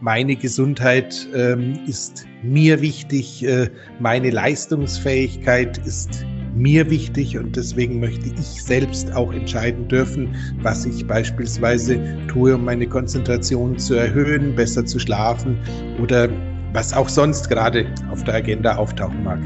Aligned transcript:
meine 0.00 0.34
Gesundheit 0.34 1.28
ähm, 1.34 1.78
ist 1.86 2.26
mir 2.42 2.80
wichtig, 2.80 3.44
äh, 3.44 3.68
meine 3.98 4.30
Leistungsfähigkeit 4.30 5.78
ist 5.86 6.24
mir 6.54 6.90
wichtig 6.90 7.38
und 7.38 7.54
deswegen 7.54 8.00
möchte 8.00 8.28
ich 8.28 8.62
selbst 8.62 9.14
auch 9.14 9.32
entscheiden 9.32 9.86
dürfen, 9.88 10.34
was 10.62 10.84
ich 10.84 11.06
beispielsweise 11.06 12.00
tue, 12.28 12.54
um 12.54 12.64
meine 12.64 12.86
Konzentration 12.86 13.78
zu 13.78 13.94
erhöhen, 13.94 14.54
besser 14.56 14.84
zu 14.84 14.98
schlafen 14.98 15.58
oder 16.02 16.28
was 16.72 16.92
auch 16.92 17.08
sonst 17.08 17.48
gerade 17.48 17.86
auf 18.10 18.24
der 18.24 18.34
Agenda 18.34 18.76
auftauchen 18.76 19.22
mag. 19.22 19.40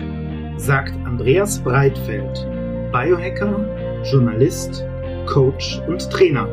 Sagt 0.56 0.94
Andreas 1.04 1.58
Breitfeld, 1.58 2.46
Biohacker, 2.92 4.02
Journalist, 4.10 4.84
Coach 5.26 5.80
und 5.88 6.08
Trainer. 6.10 6.48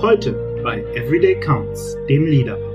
Heute 0.00 0.32
bei 0.62 0.82
Everyday 0.94 1.38
Counts, 1.40 1.96
dem 2.08 2.26
Leader. 2.26 2.73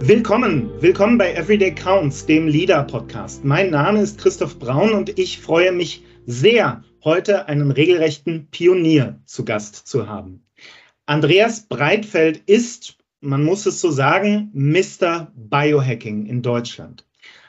Willkommen, 0.00 0.70
willkommen 0.80 1.18
bei 1.18 1.34
Everyday 1.34 1.74
Counts, 1.74 2.24
dem 2.24 2.46
Leader 2.46 2.84
Podcast. 2.84 3.44
Mein 3.44 3.70
Name 3.70 4.00
ist 4.00 4.18
Christoph 4.18 4.58
Braun 4.58 4.94
und 4.94 5.18
ich 5.18 5.38
freue 5.40 5.72
mich 5.72 6.04
sehr, 6.24 6.84
heute 7.04 7.48
einen 7.48 7.72
regelrechten 7.72 8.48
Pionier 8.50 9.20
zu 9.26 9.44
Gast 9.44 9.88
zu 9.88 10.08
haben. 10.08 10.46
Andreas 11.06 11.66
Breitfeld 11.66 12.38
ist, 12.46 12.96
man 13.20 13.44
muss 13.44 13.66
es 13.66 13.80
so 13.80 13.90
sagen, 13.90 14.50
Mr. 14.54 15.32
Biohacking 15.34 16.26
in 16.26 16.42
Deutschland. 16.42 17.04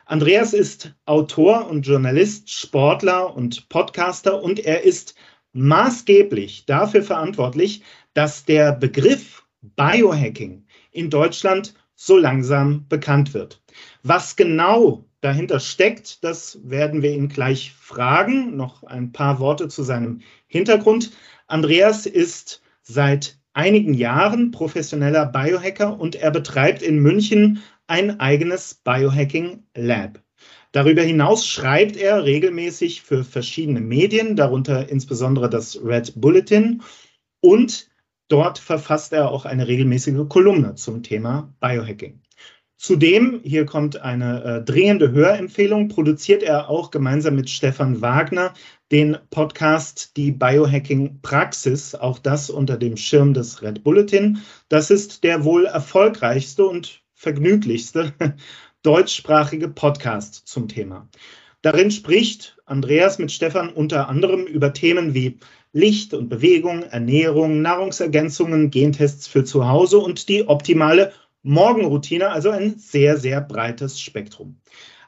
Andreas 0.05 0.53
ist 0.53 0.95
Autor 1.05 1.69
und 1.69 1.85
Journalist, 1.85 2.49
Sportler 2.49 3.35
und 3.35 3.69
Podcaster 3.69 4.41
und 4.41 4.59
er 4.59 4.83
ist 4.83 5.13
maßgeblich 5.53 6.65
dafür 6.65 7.03
verantwortlich, 7.03 7.83
dass 8.15 8.43
der 8.43 8.73
Begriff 8.73 9.45
Biohacking 9.61 10.65
in 10.91 11.09
Deutschland 11.09 11.75
so 12.01 12.17
langsam 12.17 12.85
bekannt 12.87 13.33
wird. 13.33 13.61
Was 14.03 14.37
genau 14.37 15.03
dahinter 15.19 15.59
steckt, 15.59 16.23
das 16.23 16.57
werden 16.63 17.01
wir 17.01 17.11
ihn 17.11 17.27
gleich 17.27 17.73
fragen. 17.73 18.55
Noch 18.55 18.83
ein 18.83 19.11
paar 19.11 19.39
Worte 19.39 19.67
zu 19.67 19.83
seinem 19.83 20.21
Hintergrund. 20.47 21.11
Andreas 21.47 22.05
ist 22.05 22.61
seit 22.81 23.37
einigen 23.51 23.93
Jahren 23.93 24.51
professioneller 24.51 25.25
Biohacker 25.25 25.99
und 25.99 26.15
er 26.15 26.31
betreibt 26.31 26.81
in 26.81 26.99
München 26.99 27.61
ein 27.87 28.21
eigenes 28.21 28.75
Biohacking 28.75 29.63
Lab. 29.75 30.21
Darüber 30.71 31.01
hinaus 31.01 31.45
schreibt 31.45 31.97
er 31.97 32.23
regelmäßig 32.23 33.01
für 33.01 33.25
verschiedene 33.25 33.81
Medien, 33.81 34.37
darunter 34.37 34.87
insbesondere 34.87 35.49
das 35.49 35.77
Red 35.83 36.13
Bulletin. 36.15 36.81
Und 37.41 37.88
dort 38.29 38.57
verfasst 38.57 39.11
er 39.11 39.29
auch 39.29 39.45
eine 39.45 39.67
regelmäßige 39.67 40.27
Kolumne 40.29 40.75
zum 40.75 41.03
Thema 41.03 41.53
Biohacking. 41.59 42.21
Zudem, 42.77 43.41
hier 43.43 43.65
kommt 43.65 44.01
eine 44.01 44.41
äh, 44.43 44.63
dringende 44.63 45.11
Hörempfehlung, 45.11 45.89
produziert 45.89 46.43
er 46.43 46.69
auch 46.69 46.91
gemeinsam 46.91 47.35
mit 47.35 47.49
Stefan 47.49 48.01
Wagner 48.01 48.53
den 48.89 49.17
Podcast 49.31 50.15
Die 50.15 50.31
Biohacking 50.31 51.19
Praxis, 51.21 51.93
auch 51.93 52.19
das 52.19 52.49
unter 52.49 52.77
dem 52.77 52.95
Schirm 52.95 53.33
des 53.33 53.61
Red 53.61 53.83
Bulletin. 53.83 54.39
Das 54.69 54.91
ist 54.91 55.25
der 55.25 55.43
wohl 55.43 55.65
erfolgreichste 55.65 56.65
und 56.65 57.03
vergnüglichste 57.15 58.13
deutschsprachige 58.83 59.67
Podcast 59.67 60.47
zum 60.47 60.69
Thema. 60.69 61.09
Darin 61.61 61.91
spricht 61.91 62.57
Andreas 62.65 63.19
mit 63.19 63.33
Stefan 63.33 63.69
unter 63.73 64.07
anderem 64.07 64.45
über 64.45 64.71
Themen 64.71 65.13
wie 65.13 65.37
Licht 65.71 66.13
und 66.13 66.29
Bewegung, 66.29 66.83
Ernährung, 66.83 67.61
Nahrungsergänzungen, 67.61 68.71
Gentests 68.71 69.27
für 69.27 69.43
zu 69.43 69.67
Hause 69.67 69.99
und 69.99 70.27
die 70.27 70.47
optimale 70.47 71.13
Morgenroutine, 71.43 72.29
also 72.29 72.49
ein 72.49 72.79
sehr, 72.79 73.17
sehr 73.17 73.39
breites 73.41 74.01
Spektrum. 74.01 74.59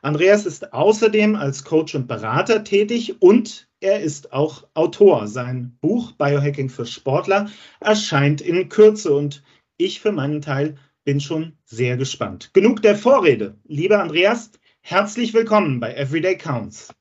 Andreas 0.03 0.45
ist 0.45 0.73
außerdem 0.73 1.35
als 1.35 1.63
Coach 1.63 1.95
und 1.95 2.07
Berater 2.07 2.63
tätig 2.63 3.21
und 3.21 3.69
er 3.79 4.01
ist 4.01 4.33
auch 4.33 4.67
Autor. 4.73 5.27
Sein 5.27 5.77
Buch 5.81 6.11
Biohacking 6.13 6.69
für 6.69 6.85
Sportler 6.85 7.49
erscheint 7.79 8.41
in 8.41 8.69
Kürze 8.69 9.13
und 9.13 9.43
ich 9.77 9.99
für 9.99 10.11
meinen 10.11 10.41
Teil 10.41 10.77
bin 11.03 11.19
schon 11.19 11.53
sehr 11.65 11.97
gespannt. 11.97 12.51
Genug 12.53 12.81
der 12.83 12.95
Vorrede. 12.95 13.57
Lieber 13.63 13.99
Andreas, 14.01 14.51
herzlich 14.81 15.33
willkommen 15.33 15.79
bei 15.79 15.93
Everyday 15.95 16.37
Counts. 16.37 16.93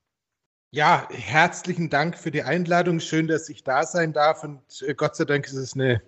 Ja, 0.73 1.09
herzlichen 1.11 1.91
Dank 1.91 2.17
für 2.17 2.31
die 2.31 2.45
Einladung. 2.45 3.01
Schön, 3.01 3.27
dass 3.27 3.49
ich 3.49 3.65
da 3.65 3.85
sein 3.85 4.13
darf. 4.13 4.45
Und 4.45 4.61
äh, 4.87 4.95
Gott 4.95 5.17
sei 5.17 5.25
Dank 5.25 5.45
ist 5.47 5.55
es 5.55 5.75
eine 5.75 6.01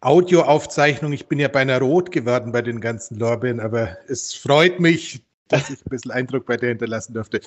Audioaufzeichnung. 0.00 1.12
Ich 1.12 1.26
bin 1.26 1.40
ja 1.40 1.48
beinahe 1.48 1.80
rot 1.80 2.12
geworden 2.12 2.52
bei 2.52 2.62
den 2.62 2.80
ganzen 2.80 3.18
Lorbeeren, 3.18 3.58
aber 3.58 3.96
es 4.06 4.32
freut 4.32 4.78
mich, 4.78 5.24
dass 5.48 5.68
ich 5.68 5.84
ein 5.84 5.90
bisschen 5.90 6.12
Eindruck 6.12 6.46
bei 6.46 6.56
dir 6.56 6.68
hinterlassen 6.68 7.12
durfte. 7.14 7.40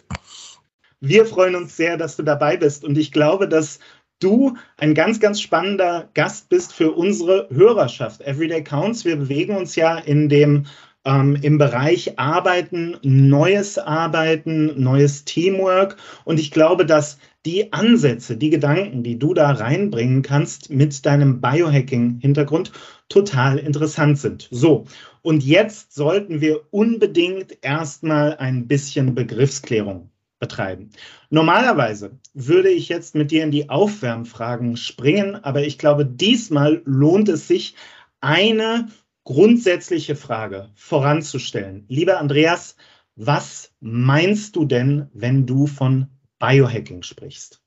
Wir 0.99 1.25
freuen 1.25 1.55
uns 1.55 1.77
sehr, 1.77 1.95
dass 1.95 2.17
du 2.17 2.23
dabei 2.23 2.57
bist. 2.57 2.83
Und 2.83 2.97
ich 2.97 3.13
glaube, 3.13 3.47
dass 3.47 3.79
du 4.19 4.57
ein 4.75 4.95
ganz, 4.95 5.21
ganz 5.21 5.39
spannender 5.39 6.09
Gast 6.15 6.49
bist 6.49 6.73
für 6.73 6.91
unsere 6.91 7.47
Hörerschaft. 7.49 8.19
Everyday 8.19 8.61
Counts. 8.61 9.05
Wir 9.05 9.15
bewegen 9.15 9.55
uns 9.55 9.77
ja 9.77 9.99
in 9.99 10.27
dem 10.27 10.65
ähm, 11.05 11.37
im 11.41 11.57
Bereich 11.57 12.17
Arbeiten, 12.17 12.97
neues 13.01 13.77
Arbeiten, 13.77 14.81
neues 14.81 15.25
Teamwork. 15.25 15.97
Und 16.25 16.39
ich 16.39 16.51
glaube, 16.51 16.85
dass 16.85 17.17
die 17.45 17.73
Ansätze, 17.73 18.37
die 18.37 18.49
Gedanken, 18.49 19.03
die 19.03 19.19
du 19.19 19.33
da 19.33 19.51
reinbringen 19.51 20.21
kannst 20.21 20.69
mit 20.69 21.05
deinem 21.05 21.41
Biohacking-Hintergrund, 21.41 22.71
total 23.09 23.57
interessant 23.57 24.17
sind. 24.17 24.47
So, 24.49 24.85
und 25.21 25.43
jetzt 25.43 25.93
sollten 25.93 26.41
wir 26.41 26.61
unbedingt 26.71 27.57
erstmal 27.61 28.37
ein 28.37 28.67
bisschen 28.67 29.13
Begriffsklärung 29.13 30.09
betreiben. 30.39 30.89
Normalerweise 31.29 32.19
würde 32.33 32.69
ich 32.69 32.89
jetzt 32.89 33.15
mit 33.15 33.31
dir 33.31 33.43
in 33.43 33.51
die 33.51 33.69
Aufwärmfragen 33.69 34.77
springen, 34.77 35.35
aber 35.35 35.63
ich 35.63 35.77
glaube, 35.77 36.05
diesmal 36.05 36.81
lohnt 36.85 37.29
es 37.29 37.47
sich, 37.47 37.75
eine 38.19 38.87
grundsätzliche 39.23 40.15
Frage 40.15 40.71
voranzustellen. 40.75 41.85
Lieber 41.87 42.19
Andreas, 42.19 42.75
was 43.15 43.71
meinst 43.79 44.55
du 44.55 44.65
denn, 44.65 45.09
wenn 45.13 45.45
du 45.45 45.67
von 45.67 46.07
Biohacking 46.39 47.03
sprichst? 47.03 47.61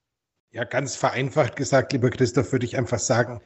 Ja, 0.50 0.65
ganz 0.65 0.97
vereinfacht 0.97 1.56
gesagt, 1.56 1.93
lieber 1.93 2.11
Christoph, 2.11 2.53
würde 2.53 2.67
ich 2.67 2.77
einfach 2.77 2.99
sagen, 2.99 3.41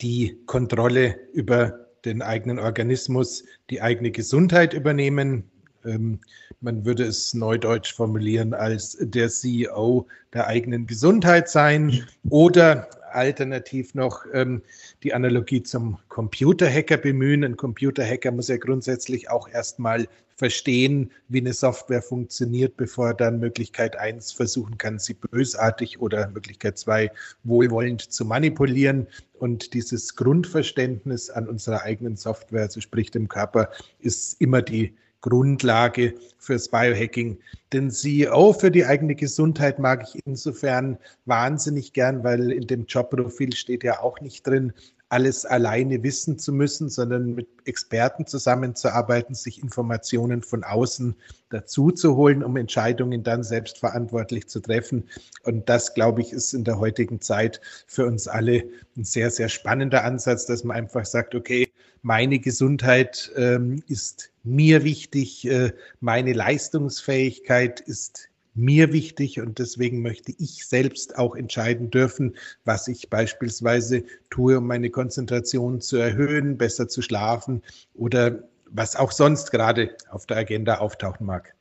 die 0.00 0.42
Kontrolle 0.46 1.16
über 1.32 1.86
den 2.04 2.22
eigenen 2.22 2.58
Organismus, 2.58 3.44
die 3.70 3.80
eigene 3.82 4.10
Gesundheit 4.10 4.74
übernehmen, 4.74 5.50
ähm, 5.84 6.20
man 6.60 6.84
würde 6.84 7.04
es 7.04 7.34
neudeutsch 7.34 7.94
formulieren 7.94 8.54
als 8.54 8.96
der 9.00 9.28
CEO 9.28 10.08
der 10.32 10.46
eigenen 10.46 10.86
Gesundheit 10.86 11.48
sein 11.48 12.06
oder 12.28 12.88
alternativ 13.16 13.94
noch 13.94 14.24
ähm, 14.32 14.62
die 15.02 15.14
Analogie 15.14 15.62
zum 15.62 15.98
Computerhacker 16.08 16.96
bemühen. 16.98 17.44
Ein 17.44 17.56
Computerhacker 17.56 18.30
muss 18.30 18.48
ja 18.48 18.58
grundsätzlich 18.58 19.30
auch 19.30 19.48
erstmal 19.48 20.06
verstehen, 20.36 21.10
wie 21.28 21.40
eine 21.40 21.54
Software 21.54 22.02
funktioniert, 22.02 22.76
bevor 22.76 23.08
er 23.08 23.14
dann 23.14 23.40
Möglichkeit 23.40 23.98
1 23.98 24.32
versuchen 24.32 24.76
kann, 24.76 24.98
sie 24.98 25.14
bösartig 25.14 25.98
oder 25.98 26.28
Möglichkeit 26.28 26.78
2 26.78 27.10
wohlwollend 27.44 28.02
zu 28.02 28.24
manipulieren. 28.24 29.06
Und 29.38 29.72
dieses 29.72 30.14
Grundverständnis 30.14 31.30
an 31.30 31.48
unserer 31.48 31.82
eigenen 31.82 32.16
Software, 32.16 32.62
also 32.62 32.80
sprich 32.80 33.10
dem 33.10 33.28
Körper, 33.28 33.70
ist 33.98 34.40
immer 34.40 34.60
die 34.60 34.94
Grundlage 35.20 36.14
fürs 36.38 36.68
Biohacking. 36.68 37.38
Den 37.72 37.90
CEO 37.90 38.52
für 38.52 38.70
die 38.70 38.84
eigene 38.84 39.14
Gesundheit 39.14 39.78
mag 39.78 40.04
ich 40.08 40.20
insofern 40.24 40.98
wahnsinnig 41.24 41.92
gern, 41.92 42.22
weil 42.22 42.52
in 42.52 42.66
dem 42.66 42.86
Jobprofil 42.86 43.54
steht 43.54 43.84
ja 43.84 44.00
auch 44.00 44.20
nicht 44.20 44.46
drin, 44.46 44.72
alles 45.08 45.46
alleine 45.46 46.02
wissen 46.02 46.38
zu 46.38 46.52
müssen, 46.52 46.88
sondern 46.88 47.34
mit 47.34 47.48
Experten 47.64 48.26
zusammenzuarbeiten, 48.26 49.34
sich 49.34 49.62
Informationen 49.62 50.42
von 50.42 50.64
außen 50.64 51.14
dazu 51.48 51.92
zu 51.92 52.16
holen, 52.16 52.42
um 52.42 52.56
Entscheidungen 52.56 53.22
dann 53.22 53.44
selbstverantwortlich 53.44 54.48
zu 54.48 54.60
treffen. 54.60 55.08
Und 55.44 55.68
das, 55.68 55.94
glaube 55.94 56.22
ich, 56.22 56.32
ist 56.32 56.54
in 56.54 56.64
der 56.64 56.80
heutigen 56.80 57.20
Zeit 57.20 57.60
für 57.86 58.04
uns 58.04 58.26
alle 58.26 58.64
ein 58.96 59.04
sehr, 59.04 59.30
sehr 59.30 59.48
spannender 59.48 60.02
Ansatz, 60.02 60.46
dass 60.46 60.64
man 60.64 60.76
einfach 60.76 61.04
sagt, 61.04 61.36
okay, 61.36 61.70
meine 62.06 62.38
Gesundheit 62.38 63.32
ähm, 63.34 63.82
ist 63.88 64.30
mir 64.44 64.84
wichtig, 64.84 65.44
äh, 65.48 65.72
meine 65.98 66.34
Leistungsfähigkeit 66.34 67.80
ist 67.80 68.28
mir 68.54 68.92
wichtig 68.92 69.40
und 69.40 69.58
deswegen 69.58 70.02
möchte 70.02 70.32
ich 70.38 70.66
selbst 70.66 71.18
auch 71.18 71.34
entscheiden 71.34 71.90
dürfen, 71.90 72.36
was 72.64 72.86
ich 72.86 73.10
beispielsweise 73.10 74.04
tue, 74.30 74.58
um 74.58 74.68
meine 74.68 74.90
Konzentration 74.90 75.80
zu 75.80 75.96
erhöhen, 75.96 76.56
besser 76.56 76.86
zu 76.86 77.02
schlafen 77.02 77.60
oder 77.92 78.44
was 78.70 78.94
auch 78.94 79.10
sonst 79.10 79.50
gerade 79.50 79.96
auf 80.08 80.26
der 80.26 80.36
Agenda 80.36 80.78
auftauchen 80.78 81.26
mag. 81.26 81.56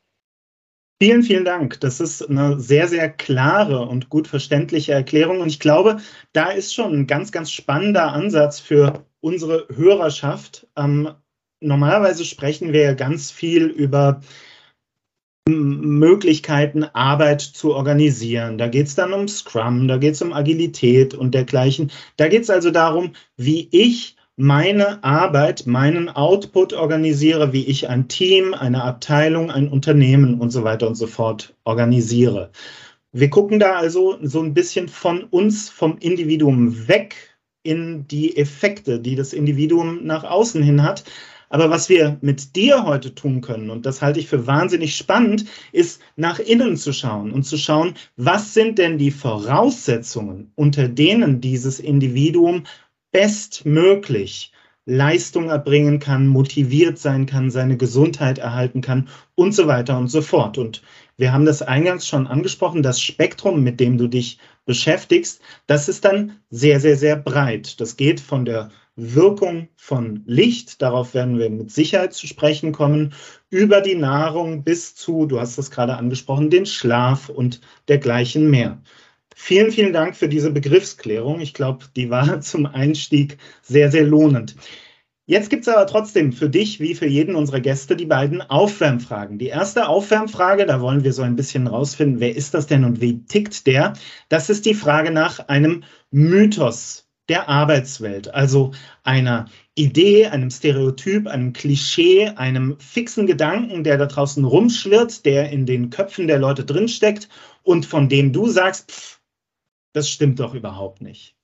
Vielen, 1.01 1.23
vielen 1.23 1.43
Dank. 1.43 1.79
Das 1.79 1.99
ist 1.99 2.21
eine 2.21 2.59
sehr, 2.59 2.87
sehr 2.87 3.09
klare 3.09 3.81
und 3.81 4.09
gut 4.09 4.27
verständliche 4.27 4.93
Erklärung. 4.93 5.41
Und 5.41 5.47
ich 5.47 5.59
glaube, 5.59 5.97
da 6.33 6.51
ist 6.51 6.73
schon 6.73 6.93
ein 6.93 7.07
ganz, 7.07 7.31
ganz 7.31 7.51
spannender 7.51 8.13
Ansatz 8.13 8.59
für 8.59 9.03
unsere 9.25 9.65
Hörerschaft, 9.75 10.67
ähm, 10.77 11.09
normalerweise 11.59 12.25
sprechen 12.25 12.73
wir 12.73 12.81
ja 12.81 12.93
ganz 12.93 13.31
viel 13.31 13.65
über 13.65 14.21
Möglichkeiten, 15.49 16.83
Arbeit 16.83 17.41
zu 17.41 17.73
organisieren. 17.73 18.59
Da 18.59 18.67
geht 18.67 18.85
es 18.85 18.93
dann 18.93 19.13
um 19.13 19.27
Scrum, 19.27 19.87
da 19.87 19.97
geht 19.97 20.13
es 20.13 20.21
um 20.21 20.31
Agilität 20.31 21.15
und 21.15 21.33
dergleichen. 21.33 21.91
Da 22.17 22.27
geht 22.27 22.43
es 22.43 22.51
also 22.51 22.69
darum, 22.69 23.13
wie 23.35 23.67
ich 23.71 24.15
meine 24.37 25.03
Arbeit, 25.03 25.65
meinen 25.65 26.07
Output 26.09 26.73
organisiere, 26.73 27.51
wie 27.51 27.65
ich 27.65 27.89
ein 27.89 28.07
Team, 28.07 28.53
eine 28.53 28.83
Abteilung, 28.83 29.49
ein 29.49 29.69
Unternehmen 29.69 30.39
und 30.39 30.51
so 30.51 30.63
weiter 30.63 30.87
und 30.87 30.95
so 30.95 31.07
fort 31.07 31.55
organisiere. 31.63 32.51
Wir 33.11 33.31
gucken 33.31 33.59
da 33.59 33.73
also 33.73 34.19
so 34.21 34.41
ein 34.41 34.53
bisschen 34.53 34.87
von 34.87 35.23
uns, 35.23 35.69
vom 35.69 35.97
Individuum 35.97 36.87
weg 36.87 37.34
in 37.65 38.07
die 38.07 38.37
Effekte, 38.37 38.99
die 38.99 39.15
das 39.15 39.33
Individuum 39.33 40.05
nach 40.05 40.23
außen 40.23 40.61
hin 40.61 40.83
hat. 40.83 41.03
Aber 41.49 41.69
was 41.69 41.89
wir 41.89 42.17
mit 42.21 42.55
dir 42.55 42.85
heute 42.85 43.13
tun 43.13 43.41
können, 43.41 43.69
und 43.69 43.85
das 43.85 44.01
halte 44.01 44.19
ich 44.19 44.27
für 44.27 44.47
wahnsinnig 44.47 44.95
spannend, 44.95 45.45
ist 45.71 46.01
nach 46.15 46.39
innen 46.39 46.75
zu 46.75 46.91
schauen 46.91 47.31
und 47.31 47.43
zu 47.43 47.57
schauen, 47.57 47.93
was 48.17 48.53
sind 48.53 48.77
denn 48.77 48.97
die 48.97 49.11
Voraussetzungen, 49.11 50.51
unter 50.55 50.87
denen 50.87 51.41
dieses 51.41 51.79
Individuum 51.79 52.63
bestmöglich 53.11 54.51
Leistung 54.85 55.49
erbringen 55.49 55.99
kann, 55.99 56.27
motiviert 56.27 56.99
sein 56.99 57.25
kann, 57.25 57.49
seine 57.49 57.77
Gesundheit 57.77 58.37
erhalten 58.37 58.81
kann 58.81 59.09
und 59.33 59.53
so 59.53 59.67
weiter 59.67 59.97
und 59.97 60.09
so 60.09 60.21
fort. 60.21 60.57
Und 60.57 60.83
wir 61.17 61.31
haben 61.31 61.45
das 61.45 61.61
eingangs 61.61 62.07
schon 62.07 62.27
angesprochen, 62.27 62.83
das 62.83 63.01
Spektrum, 63.01 63.63
mit 63.63 63.79
dem 63.79 63.97
du 63.97 64.07
dich 64.07 64.39
beschäftigst, 64.65 65.41
das 65.67 65.87
ist 65.87 66.05
dann 66.05 66.39
sehr, 66.49 66.79
sehr, 66.79 66.97
sehr 66.97 67.15
breit. 67.15 67.79
Das 67.79 67.97
geht 67.97 68.19
von 68.19 68.45
der 68.45 68.69
Wirkung 68.95 69.67
von 69.75 70.23
Licht, 70.25 70.81
darauf 70.81 71.13
werden 71.13 71.37
wir 71.37 71.49
mit 71.49 71.69
Sicherheit 71.71 72.13
zu 72.13 72.27
sprechen 72.27 72.71
kommen, 72.71 73.13
über 73.49 73.81
die 73.81 73.95
Nahrung 73.95 74.63
bis 74.63 74.95
zu, 74.95 75.25
du 75.25 75.39
hast 75.39 75.57
es 75.57 75.69
gerade 75.69 75.97
angesprochen, 75.97 76.49
den 76.49 76.65
Schlaf 76.65 77.29
und 77.29 77.59
dergleichen 77.87 78.49
mehr. 78.49 78.81
Vielen, 79.35 79.71
vielen 79.71 79.91
Dank 79.91 80.15
für 80.15 80.29
diese 80.29 80.49
Begriffsklärung. 80.49 81.41
Ich 81.41 81.53
glaube, 81.53 81.85
die 81.95 82.09
war 82.09 82.39
zum 82.41 82.65
Einstieg 82.65 83.37
sehr, 83.61 83.91
sehr 83.91 84.05
lohnend. 84.05 84.55
Jetzt 85.27 85.49
gibt 85.49 85.63
es 85.63 85.73
aber 85.73 85.87
trotzdem 85.87 86.31
für 86.33 86.49
dich 86.49 86.79
wie 86.79 86.93
für 86.93 87.07
jeden 87.07 87.33
unserer 87.35 87.59
Gäste 87.59 87.95
die 87.95 88.05
beiden 88.05 88.41
Aufwärmfragen. 88.43 89.39
Die 89.39 89.47
erste 89.47 89.87
Aufwärmfrage, 89.87 90.67
da 90.67 90.81
wollen 90.81 91.03
wir 91.03 91.13
so 91.13 91.23
ein 91.23 91.35
bisschen 91.35 91.65
rausfinden, 91.65 92.19
wer 92.19 92.35
ist 92.35 92.53
das 92.53 92.67
denn 92.67 92.83
und 92.83 93.01
wie 93.01 93.25
tickt 93.25 93.65
der? 93.65 93.93
Das 94.29 94.51
ist 94.51 94.67
die 94.67 94.75
Frage 94.75 95.09
nach 95.09 95.47
einem 95.47 95.83
Mythos 96.11 97.09
der 97.27 97.49
Arbeitswelt, 97.49 98.35
also 98.35 98.71
einer 99.03 99.45
Idee, 99.73 100.27
einem 100.27 100.51
Stereotyp, 100.51 101.25
einem 101.25 101.53
Klischee, 101.53 102.27
einem 102.35 102.79
fixen 102.79 103.25
Gedanken, 103.25 103.83
der 103.83 103.97
da 103.97 104.05
draußen 104.05 104.45
rumschwirrt, 104.45 105.25
der 105.25 105.49
in 105.49 105.65
den 105.65 105.89
Köpfen 105.89 106.27
der 106.27 106.37
Leute 106.37 106.65
drinsteckt 106.65 107.29
und 107.63 107.87
von 107.87 108.09
dem 108.09 108.31
du 108.31 108.47
sagst, 108.47 108.91
pff, 108.91 109.21
das 109.91 110.07
stimmt 110.07 110.39
doch 110.39 110.53
überhaupt 110.53 111.01
nicht. 111.01 111.34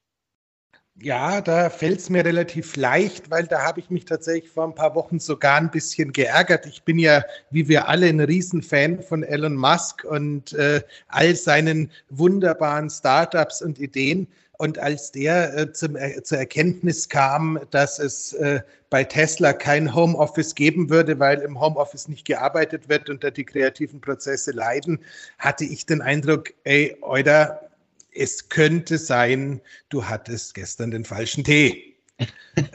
Ja, 1.04 1.42
da 1.42 1.72
fällt 1.72 2.00
es 2.00 2.10
mir 2.12 2.24
relativ 2.24 2.76
leicht, 2.76 3.32
weil 3.32 3.48
da 3.48 3.64
habe 3.64 3.80
ich 3.80 3.90
mich 3.90 4.06
tatsächlich 4.06 4.52
vor 4.52 4.66
ein 4.66 4.76
paar 4.76 4.94
Wochen 4.94 5.20
sogar 5.20 5.58
ein 5.58 5.72
bisschen 5.72 6.14
geärgert. 6.14 6.68
Ich 6.68 6.84
bin 6.84 7.00
ja, 7.00 7.24
wie 7.50 7.68
wir 7.68 7.88
alle, 7.88 8.06
ein 8.06 8.20
Riesenfan 8.20 9.02
von 9.02 9.24
Elon 9.24 9.56
Musk 9.56 10.04
und 10.04 10.54
äh, 10.54 10.82
all 11.08 11.36
seinen 11.36 11.90
wunderbaren 12.12 12.88
Startups 12.92 13.64
und 13.64 13.80
Ideen. 13.80 14.28
Und 14.60 14.78
als 14.78 15.12
der 15.12 15.58
äh, 15.58 15.72
zum, 15.72 15.96
äh, 15.96 16.22
zur 16.22 16.38
Erkenntnis 16.38 17.10
kam, 17.10 17.60
dass 17.72 17.98
es 17.98 18.34
äh, 18.34 18.62
bei 18.92 19.04
Tesla 19.04 19.54
kein 19.54 19.96
Homeoffice 19.96 20.54
geben 20.54 20.92
würde, 20.92 21.18
weil 21.18 21.40
im 21.40 21.60
Homeoffice 21.60 22.10
nicht 22.10 22.26
gearbeitet 22.26 22.90
wird 22.90 23.10
und 23.10 23.24
da 23.24 23.32
die 23.32 23.46
kreativen 23.46 24.02
Prozesse 24.02 24.52
leiden, 24.52 25.00
hatte 25.40 25.64
ich 25.64 25.88
den 25.88 26.04
Eindruck, 26.04 26.54
ey, 26.64 26.96
oder 27.02 27.71
es 28.14 28.50
könnte 28.50 28.98
sein, 28.98 29.62
du 29.90 30.06
hattest 30.06 30.54
gestern 30.54 30.92
den 30.92 31.06
falschen 31.06 31.44
Tee. 31.44 31.96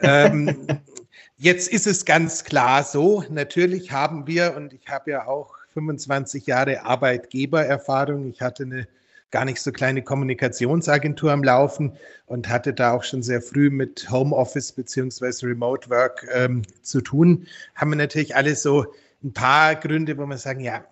ähm, 0.03 0.67
jetzt 1.37 1.69
ist 1.69 1.87
es 1.87 2.05
ganz 2.05 2.45
klar 2.45 2.83
so, 2.83 3.25
natürlich 3.31 3.93
haben 3.93 4.27
wir, 4.27 4.57
und 4.57 4.73
ich 4.73 4.89
habe 4.89 5.11
ja 5.13 5.27
auch 5.27 5.55
25 5.75 6.47
Jahre 6.47 6.83
Arbeitgebererfahrung, 6.85 8.31
ich 8.31 8.41
hatte 8.41 8.65
eine 8.65 8.89
gar 9.31 9.45
nicht 9.45 9.61
so 9.61 9.73
kleine 9.73 10.03
Kommunikationsagentur 10.03 11.33
am 11.33 11.43
Laufen 11.43 11.93
und 12.27 12.49
hatte 12.49 12.73
da 12.73 12.93
auch 12.93 13.03
schon 13.03 13.23
sehr 13.23 13.43
früh 13.43 13.71
mit 13.71 14.11
Homeoffice 14.11 14.73
beziehungsweise 14.73 15.47
Remote 15.47 15.91
Work 15.91 16.27
ähm, 16.33 16.63
zu 16.83 17.01
tun, 17.01 17.47
haben 17.75 17.91
wir 17.91 17.97
natürlich 17.97 18.35
alle 18.37 18.55
so 18.55 18.87
ein 19.23 19.33
paar 19.33 19.75
Gründe, 19.75 20.17
wo 20.17 20.25
wir 20.27 20.39
sagen, 20.39 20.61
ja, 20.61 20.85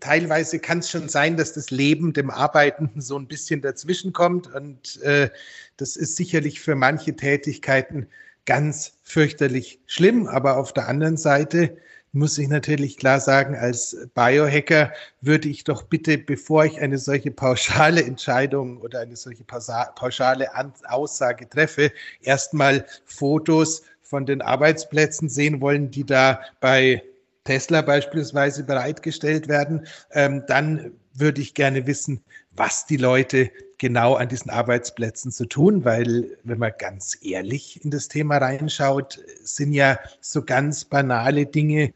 teilweise 0.00 0.58
kann 0.58 0.78
es 0.78 0.90
schon 0.90 1.08
sein, 1.08 1.36
dass 1.36 1.52
das 1.52 1.70
Leben 1.70 2.12
dem 2.12 2.30
Arbeitenden 2.30 3.00
so 3.00 3.18
ein 3.18 3.26
bisschen 3.26 3.60
dazwischen 3.60 4.12
kommt. 4.12 4.52
Und 4.54 5.00
äh, 5.02 5.30
das 5.76 5.96
ist 5.96 6.16
sicherlich 6.16 6.60
für 6.60 6.74
manche 6.74 7.14
Tätigkeiten 7.16 8.06
ganz 8.46 8.94
fürchterlich 9.02 9.80
schlimm. 9.86 10.26
Aber 10.26 10.56
auf 10.56 10.72
der 10.72 10.88
anderen 10.88 11.16
Seite 11.16 11.76
muss 12.12 12.38
ich 12.38 12.48
natürlich 12.48 12.96
klar 12.96 13.20
sagen, 13.20 13.54
als 13.54 13.96
Biohacker 14.14 14.92
würde 15.20 15.48
ich 15.48 15.64
doch 15.64 15.82
bitte, 15.82 16.18
bevor 16.18 16.64
ich 16.64 16.80
eine 16.80 16.98
solche 16.98 17.30
pauschale 17.30 18.02
Entscheidung 18.02 18.78
oder 18.78 19.00
eine 19.00 19.16
solche 19.16 19.44
pauschale 19.44 20.48
Aussage 20.88 21.48
treffe, 21.48 21.92
erstmal 22.22 22.86
Fotos 23.04 23.82
von 24.02 24.24
den 24.24 24.40
Arbeitsplätzen 24.40 25.28
sehen 25.28 25.60
wollen, 25.60 25.90
die 25.90 26.04
da 26.04 26.40
bei 26.60 27.02
Tesla 27.48 27.80
beispielsweise 27.80 28.62
bereitgestellt 28.62 29.48
werden, 29.48 29.86
ähm, 30.12 30.44
dann 30.48 30.92
würde 31.14 31.40
ich 31.40 31.54
gerne 31.54 31.86
wissen, 31.86 32.20
was 32.52 32.84
die 32.84 32.98
Leute 32.98 33.50
genau 33.78 34.16
an 34.16 34.28
diesen 34.28 34.50
Arbeitsplätzen 34.50 35.32
zu 35.32 35.46
tun, 35.46 35.82
weil 35.82 36.36
wenn 36.44 36.58
man 36.58 36.72
ganz 36.78 37.16
ehrlich 37.22 37.82
in 37.82 37.90
das 37.90 38.08
Thema 38.08 38.36
reinschaut, 38.36 39.20
sind 39.42 39.72
ja 39.72 39.98
so 40.20 40.44
ganz 40.44 40.84
banale 40.84 41.46
Dinge 41.46 41.94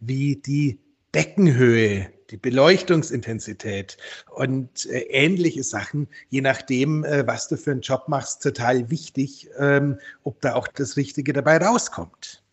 wie 0.00 0.36
die 0.36 0.78
Deckenhöhe, 1.14 2.10
die 2.30 2.38
Beleuchtungsintensität 2.38 3.98
und 4.34 4.86
äh, 4.86 5.00
ähnliche 5.10 5.64
Sachen, 5.64 6.08
je 6.30 6.40
nachdem, 6.40 7.04
äh, 7.04 7.26
was 7.26 7.48
du 7.48 7.58
für 7.58 7.72
einen 7.72 7.82
Job 7.82 8.04
machst, 8.08 8.42
total 8.42 8.90
wichtig, 8.90 9.50
ähm, 9.58 9.98
ob 10.22 10.40
da 10.40 10.54
auch 10.54 10.68
das 10.68 10.96
Richtige 10.96 11.34
dabei 11.34 11.58
rauskommt. 11.58 12.43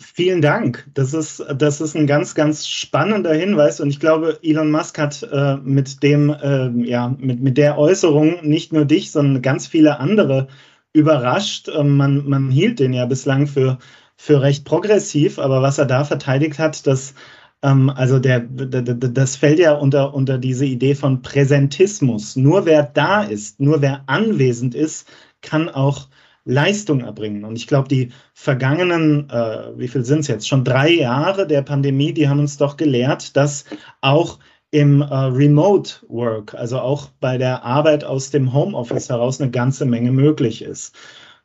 Vielen 0.00 0.42
Dank. 0.42 0.88
Das 0.94 1.14
ist, 1.14 1.44
das 1.56 1.80
ist 1.80 1.96
ein 1.96 2.06
ganz, 2.06 2.34
ganz 2.34 2.66
spannender 2.66 3.32
Hinweis. 3.32 3.80
Und 3.80 3.90
ich 3.90 4.00
glaube, 4.00 4.38
Elon 4.42 4.70
Musk 4.70 4.98
hat 4.98 5.22
äh, 5.22 5.56
mit 5.56 6.02
dem, 6.02 6.30
äh, 6.30 6.68
ja, 6.84 7.14
mit, 7.18 7.40
mit 7.40 7.56
der 7.56 7.78
Äußerung 7.78 8.38
nicht 8.42 8.72
nur 8.72 8.84
dich, 8.84 9.12
sondern 9.12 9.42
ganz 9.42 9.66
viele 9.66 10.00
andere 10.00 10.48
überrascht. 10.92 11.68
Ähm, 11.68 11.96
man, 11.96 12.28
man 12.28 12.50
hielt 12.50 12.80
den 12.80 12.92
ja 12.92 13.06
bislang 13.06 13.46
für, 13.46 13.78
für 14.16 14.42
recht 14.42 14.64
progressiv, 14.64 15.38
aber 15.38 15.62
was 15.62 15.78
er 15.78 15.86
da 15.86 16.04
verteidigt 16.04 16.58
hat, 16.58 16.86
das, 16.86 17.14
ähm, 17.62 17.88
also 17.90 18.18
der, 18.18 18.40
der, 18.40 18.82
das 18.82 19.36
fällt 19.36 19.58
ja 19.60 19.72
unter, 19.74 20.14
unter 20.14 20.38
diese 20.38 20.66
Idee 20.66 20.94
von 20.94 21.22
Präsentismus. 21.22 22.36
Nur 22.36 22.66
wer 22.66 22.82
da 22.82 23.22
ist, 23.22 23.60
nur 23.60 23.80
wer 23.80 24.02
anwesend 24.06 24.74
ist, 24.74 25.08
kann 25.40 25.68
auch 25.68 26.08
Leistung 26.44 27.00
erbringen. 27.00 27.44
Und 27.44 27.56
ich 27.56 27.66
glaube, 27.66 27.88
die 27.88 28.10
vergangenen, 28.34 29.30
äh, 29.30 29.78
wie 29.78 29.88
viel 29.88 30.04
sind 30.04 30.20
es 30.20 30.28
jetzt, 30.28 30.48
schon 30.48 30.64
drei 30.64 30.90
Jahre 30.90 31.46
der 31.46 31.62
Pandemie, 31.62 32.12
die 32.12 32.28
haben 32.28 32.40
uns 32.40 32.56
doch 32.56 32.76
gelehrt, 32.76 33.36
dass 33.36 33.64
auch 34.00 34.38
im 34.70 35.02
äh, 35.02 35.14
Remote 35.14 35.94
Work, 36.08 36.54
also 36.54 36.80
auch 36.80 37.08
bei 37.20 37.38
der 37.38 37.64
Arbeit 37.64 38.04
aus 38.04 38.30
dem 38.30 38.52
Homeoffice 38.52 39.08
heraus, 39.08 39.40
eine 39.40 39.50
ganze 39.50 39.86
Menge 39.86 40.10
möglich 40.10 40.62
ist. 40.62 40.94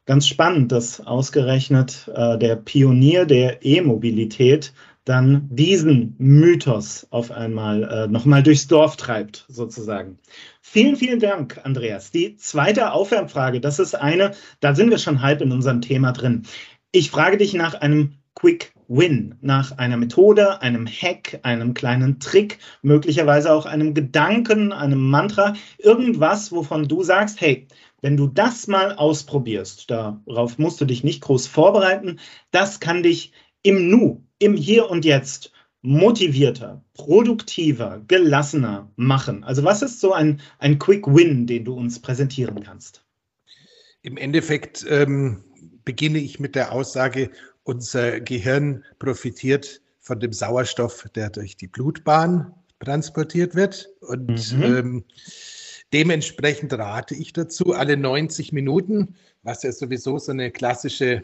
Ganz 0.06 0.28
spannend, 0.28 0.72
dass 0.72 1.06
ausgerechnet 1.06 2.10
äh, 2.16 2.38
der 2.40 2.56
Pionier 2.56 3.26
der 3.26 3.64
E-Mobilität 3.64 4.74
dann 5.10 5.48
diesen 5.50 6.14
Mythos 6.20 7.08
auf 7.10 7.32
einmal 7.32 7.84
äh, 7.84 8.08
nochmal 8.08 8.44
durchs 8.44 8.68
Dorf 8.68 8.96
treibt, 8.96 9.44
sozusagen. 9.48 10.20
Vielen, 10.62 10.98
vielen 10.98 11.20
Dank, 11.20 11.60
Andreas. 11.64 12.12
Die 12.12 12.36
zweite 12.36 12.92
Aufwärmfrage, 12.92 13.60
das 13.60 13.80
ist 13.80 13.96
eine, 13.96 14.34
da 14.60 14.76
sind 14.76 14.92
wir 14.92 15.00
schon 15.00 15.24
halb 15.24 15.42
in 15.42 15.52
unserem 15.52 15.82
Thema 15.82 16.12
drin. 16.12 16.44
Ich 16.92 17.10
frage 17.10 17.38
dich 17.38 17.56
nach 17.56 17.74
einem 17.74 18.20
Quick 18.36 18.72
Win, 18.88 19.34
nach 19.42 19.80
einer 19.80 19.98
Methode, 19.98 20.62
einem 20.62 20.86
Hack, 20.86 21.40
einem 21.42 21.74
kleinen 21.74 22.20
Trick, 22.20 22.60
möglicherweise 22.84 23.52
auch 23.52 23.66
einem 23.66 23.96
Gedanken, 23.96 24.72
einem 24.72 25.10
Mantra, 25.10 25.56
irgendwas, 25.80 26.52
wovon 26.52 26.88
du 26.88 27.02
sagst, 27.02 27.42
hey, 27.42 27.68
wenn 28.02 28.16
du 28.16 28.28
das 28.28 28.68
mal 28.68 28.94
ausprobierst, 28.94 29.90
darauf 29.90 30.60
musst 30.60 30.80
du 30.80 30.86
dich 30.86 31.04
nicht 31.04 31.22
groß 31.22 31.48
vorbereiten, 31.48 32.20
das 32.52 32.80
kann 32.80 33.02
dich 33.02 33.32
im 33.64 33.90
Nu, 33.90 34.24
im 34.40 34.56
Hier 34.56 34.90
und 34.90 35.06
Jetzt 35.06 35.52
motivierter, 35.82 36.84
produktiver, 36.94 38.02
gelassener 38.08 38.92
machen? 38.96 39.44
Also 39.44 39.64
was 39.64 39.82
ist 39.82 40.00
so 40.00 40.14
ein, 40.14 40.42
ein 40.58 40.80
Quick 40.80 41.08
Win, 41.08 41.48
den 41.48 41.66
du 41.66 41.74
uns 41.74 42.00
präsentieren 42.00 42.64
kannst? 42.64 43.06
Im 44.02 44.18
Endeffekt 44.18 44.86
ähm, 44.90 45.44
beginne 45.86 46.20
ich 46.20 46.40
mit 46.40 46.56
der 46.56 46.72
Aussage, 46.72 47.32
unser 47.64 48.20
Gehirn 48.20 48.84
profitiert 48.98 49.82
von 50.00 50.20
dem 50.20 50.34
Sauerstoff, 50.34 51.06
der 51.16 51.30
durch 51.30 51.56
die 51.56 51.68
Blutbahn 51.68 52.54
transportiert 52.80 53.56
wird. 53.56 53.90
Und 54.02 54.54
mhm. 54.58 54.64
ähm, 54.64 55.04
dementsprechend 55.94 56.74
rate 56.74 57.16
ich 57.16 57.34
dazu, 57.34 57.74
alle 57.74 57.98
90 57.98 58.54
Minuten, 58.54 59.16
was 59.44 59.64
ja 59.64 59.72
sowieso 59.72 60.18
so 60.18 60.32
eine 60.32 60.52
klassische 60.52 61.24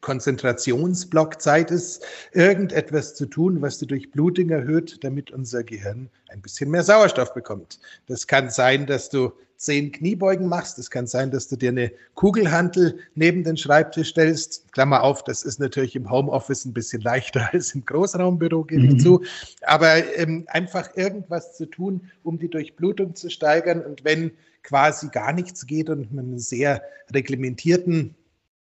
Konzentrationsblockzeit 0.00 1.70
ist, 1.70 2.04
irgendetwas 2.32 3.14
zu 3.14 3.26
tun, 3.26 3.60
was 3.60 3.78
die 3.78 3.86
Durchblutung 3.86 4.50
erhöht, 4.50 5.02
damit 5.02 5.30
unser 5.30 5.64
Gehirn 5.64 6.08
ein 6.28 6.40
bisschen 6.40 6.70
mehr 6.70 6.84
Sauerstoff 6.84 7.34
bekommt. 7.34 7.80
Das 8.06 8.26
kann 8.26 8.50
sein, 8.50 8.86
dass 8.86 9.10
du 9.10 9.32
zehn 9.58 9.90
Kniebeugen 9.90 10.46
machst. 10.46 10.78
Es 10.78 10.88
kann 10.88 11.06
sein, 11.08 11.32
dass 11.32 11.48
du 11.48 11.56
dir 11.56 11.70
eine 11.70 11.90
Kugelhantel 12.14 13.00
neben 13.16 13.42
den 13.42 13.56
Schreibtisch 13.56 14.10
stellst. 14.10 14.72
Klammer 14.72 15.02
auf, 15.02 15.24
das 15.24 15.42
ist 15.42 15.58
natürlich 15.58 15.96
im 15.96 16.10
Homeoffice 16.10 16.64
ein 16.64 16.72
bisschen 16.72 17.02
leichter 17.02 17.48
als 17.52 17.74
im 17.74 17.84
Großraumbüro, 17.84 18.64
gebe 18.64 18.86
ich 18.86 18.94
mhm. 18.94 19.00
zu. 19.00 19.22
Aber 19.62 19.96
ähm, 20.16 20.44
einfach 20.46 20.96
irgendwas 20.96 21.56
zu 21.56 21.66
tun, 21.66 22.08
um 22.22 22.38
die 22.38 22.48
Durchblutung 22.48 23.16
zu 23.16 23.30
steigern. 23.30 23.80
Und 23.80 24.04
wenn 24.04 24.30
quasi 24.62 25.08
gar 25.08 25.32
nichts 25.32 25.66
geht 25.66 25.90
und 25.90 26.12
man 26.12 26.26
einen 26.26 26.38
sehr 26.38 26.82
reglementierten 27.12 28.14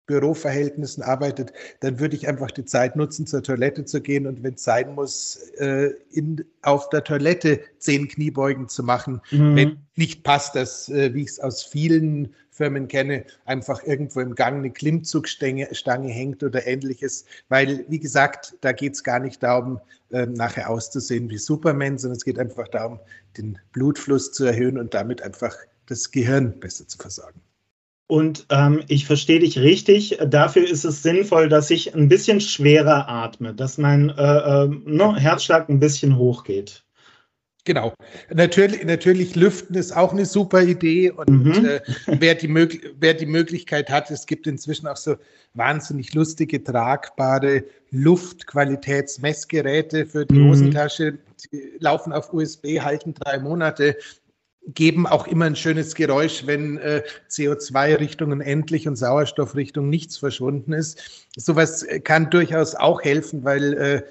Büroverhältnissen 0.08 1.04
arbeitet, 1.04 1.52
dann 1.80 2.00
würde 2.00 2.16
ich 2.16 2.28
einfach 2.28 2.52
die 2.52 2.66
Zeit 2.66 2.96
nutzen, 2.96 3.26
zur 3.26 3.44
Toilette 3.44 3.86
zu 3.86 4.02
gehen 4.02 4.28
und 4.28 4.44
wenn 4.44 4.54
es 4.54 4.64
sein 4.64 4.94
muss, 4.94 5.38
äh, 5.58 5.92
in, 6.12 6.46
auf 6.62 6.90
der 6.90 7.04
Toilette 7.04 7.60
zehn 7.80 8.08
Kniebeugen 8.08 8.68
zu 8.70 8.84
machen. 8.84 9.22
Mhm. 9.32 9.56
Wenn 9.56 9.78
nicht 9.96 10.24
passt, 10.24 10.56
dass, 10.56 10.90
äh, 10.90 11.14
wie 11.14 11.24
ich 11.24 11.30
es 11.30 11.40
aus 11.40 11.64
vielen 11.64 12.34
Firmen 12.52 12.88
kenne, 12.88 13.26
einfach 13.44 13.84
irgendwo 13.84 14.22
im 14.22 14.34
Gang 14.34 14.60
eine 14.60 14.72
Klimmzugstange 14.72 15.68
Stange 15.74 16.10
hängt 16.10 16.42
oder 16.42 16.66
ähnliches. 16.66 17.26
Weil, 17.50 17.86
wie 17.90 18.00
gesagt, 18.00 18.56
da 18.62 18.72
geht 18.72 18.94
es 18.94 19.04
gar 19.04 19.20
nicht 19.20 19.44
darum, 19.44 19.80
äh, 20.12 20.26
nachher 20.26 20.70
auszusehen 20.70 21.30
wie 21.30 21.38
Superman, 21.38 21.98
sondern 21.98 22.18
es 22.18 22.24
geht 22.24 22.40
einfach 22.40 22.70
darum, 22.70 23.00
den 23.38 23.60
Blutfluss 23.74 24.32
zu 24.32 24.46
erhöhen 24.46 24.78
und 24.78 24.94
damit 24.94 25.22
einfach 25.22 25.56
das 25.88 26.12
Gehirn 26.12 26.58
besser 26.60 26.88
zu 26.88 26.98
versorgen. 26.98 27.42
Und 28.08 28.46
ähm, 28.52 28.84
ich 28.88 29.06
verstehe 29.06 29.40
dich 29.40 29.58
richtig. 29.58 30.20
Dafür 30.28 30.70
ist 30.70 30.86
es 30.86 31.02
sinnvoll, 31.02 31.50
dass 31.50 31.72
ich 31.72 31.96
ein 31.96 32.08
bisschen 32.08 32.40
schwerer 32.40 33.10
atme, 33.10 33.54
dass 33.54 33.80
mein 33.80 34.10
äh, 34.10 34.64
äh, 34.64 34.68
ne, 34.68 35.16
Herzschlag 35.16 35.70
ein 35.70 35.80
bisschen 35.80 36.18
hochgeht. 36.18 36.86
Genau. 37.66 37.94
Natürlich, 38.32 38.86
natürlich 38.86 39.36
Lüften 39.36 39.76
ist 39.76 39.98
auch 39.98 40.14
eine 40.14 40.28
super 40.28 40.62
Idee. 40.62 41.10
Und 41.10 41.46
mhm. 41.46 41.66
äh, 41.66 41.82
wer, 42.06 42.36
die 42.36 42.48
wer 43.00 43.16
die 43.16 43.26
Möglichkeit 43.26 43.90
hat, 43.90 44.12
es 44.12 44.28
gibt 44.28 44.46
inzwischen 44.46 44.86
auch 44.88 44.98
so 44.98 45.16
wahnsinnig 45.56 46.14
lustige, 46.14 46.64
tragbare 46.64 47.64
Luftqualitätsmessgeräte 47.90 50.06
für 50.06 50.28
die 50.28 50.38
mhm. 50.38 50.50
Hosentasche. 50.50 51.18
Die 51.52 51.72
laufen 51.80 52.14
auf 52.14 52.32
USB, 52.34 52.82
halten 52.82 53.16
drei 53.16 53.40
Monate 53.40 53.98
geben 54.68 55.06
auch 55.06 55.28
immer 55.28 55.46
ein 55.46 55.56
schönes 55.56 55.96
Geräusch, 55.96 56.48
wenn 56.48 56.78
äh, 56.78 57.04
CO2-Richtung 57.30 58.42
endlich 58.42 58.88
und 58.88 58.96
Sauerstoffrichtung 58.96 59.90
nichts 59.90 60.18
verschwunden 60.18 60.74
ist. 60.74 61.28
Sowas 61.36 61.86
kann 62.04 62.30
durchaus 62.30 62.76
auch 62.76 63.02
helfen, 63.04 63.44
weil 63.44 63.74
äh, 63.74 64.04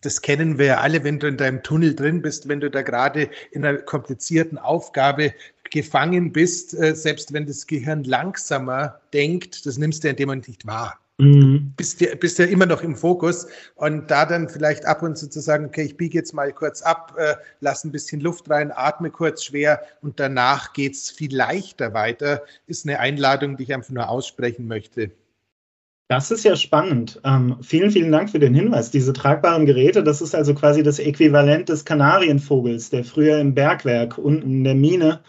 das 0.00 0.20
kennen 0.20 0.58
wir 0.58 0.66
ja 0.66 0.80
alle, 0.80 1.02
wenn 1.04 1.18
du 1.18 1.28
in 1.28 1.36
deinem 1.36 1.62
Tunnel 1.62 1.94
drin 1.94 2.20
bist, 2.20 2.48
wenn 2.48 2.60
du 2.60 2.70
da 2.70 2.82
gerade 2.82 3.30
in 3.52 3.64
einer 3.64 3.78
komplizierten 3.78 4.58
Aufgabe 4.58 5.32
gefangen 5.70 6.32
bist, 6.32 6.74
äh, 6.74 6.94
selbst 6.94 7.32
wenn 7.32 7.46
das 7.46 7.66
Gehirn 7.66 8.04
langsamer 8.04 9.00
denkt, 9.12 9.64
das 9.66 9.78
nimmst 9.78 10.04
du 10.04 10.08
in 10.08 10.16
dem 10.16 10.28
Moment 10.28 10.48
nicht 10.48 10.66
wahr. 10.66 10.98
Mhm. 11.18 11.72
Bist, 11.76 12.00
ja, 12.00 12.14
bist 12.16 12.40
ja 12.40 12.46
immer 12.46 12.66
noch 12.66 12.82
im 12.82 12.96
Fokus 12.96 13.46
und 13.76 14.10
da 14.10 14.26
dann 14.26 14.48
vielleicht 14.48 14.84
ab 14.84 15.02
und 15.02 15.16
zu 15.16 15.30
zu 15.30 15.40
sagen, 15.40 15.66
okay, 15.66 15.82
ich 15.82 15.96
biege 15.96 16.18
jetzt 16.18 16.34
mal 16.34 16.52
kurz 16.52 16.82
ab, 16.82 17.14
äh, 17.16 17.36
lass 17.60 17.84
ein 17.84 17.92
bisschen 17.92 18.20
Luft 18.20 18.50
rein, 18.50 18.72
atme 18.74 19.10
kurz 19.10 19.44
schwer 19.44 19.80
und 20.02 20.18
danach 20.18 20.72
geht 20.72 20.94
es 20.94 21.10
viel 21.10 21.34
leichter 21.34 21.94
weiter, 21.94 22.42
ist 22.66 22.84
eine 22.84 22.98
Einladung, 22.98 23.56
die 23.56 23.62
ich 23.62 23.74
einfach 23.74 23.90
nur 23.90 24.08
aussprechen 24.08 24.66
möchte. 24.66 25.12
Das 26.08 26.30
ist 26.30 26.44
ja 26.44 26.56
spannend. 26.56 27.20
Ähm, 27.24 27.56
vielen, 27.62 27.90
vielen 27.90 28.12
Dank 28.12 28.28
für 28.30 28.38
den 28.38 28.54
Hinweis. 28.54 28.90
Diese 28.90 29.12
tragbaren 29.12 29.66
Geräte, 29.66 30.02
das 30.02 30.20
ist 30.20 30.34
also 30.34 30.52
quasi 30.54 30.82
das 30.82 30.98
Äquivalent 30.98 31.68
des 31.68 31.84
Kanarienvogels, 31.84 32.90
der 32.90 33.04
früher 33.04 33.38
im 33.38 33.54
Bergwerk 33.54 34.18
unten 34.18 34.50
in 34.50 34.64
der 34.64 34.74
Mine 34.74 35.20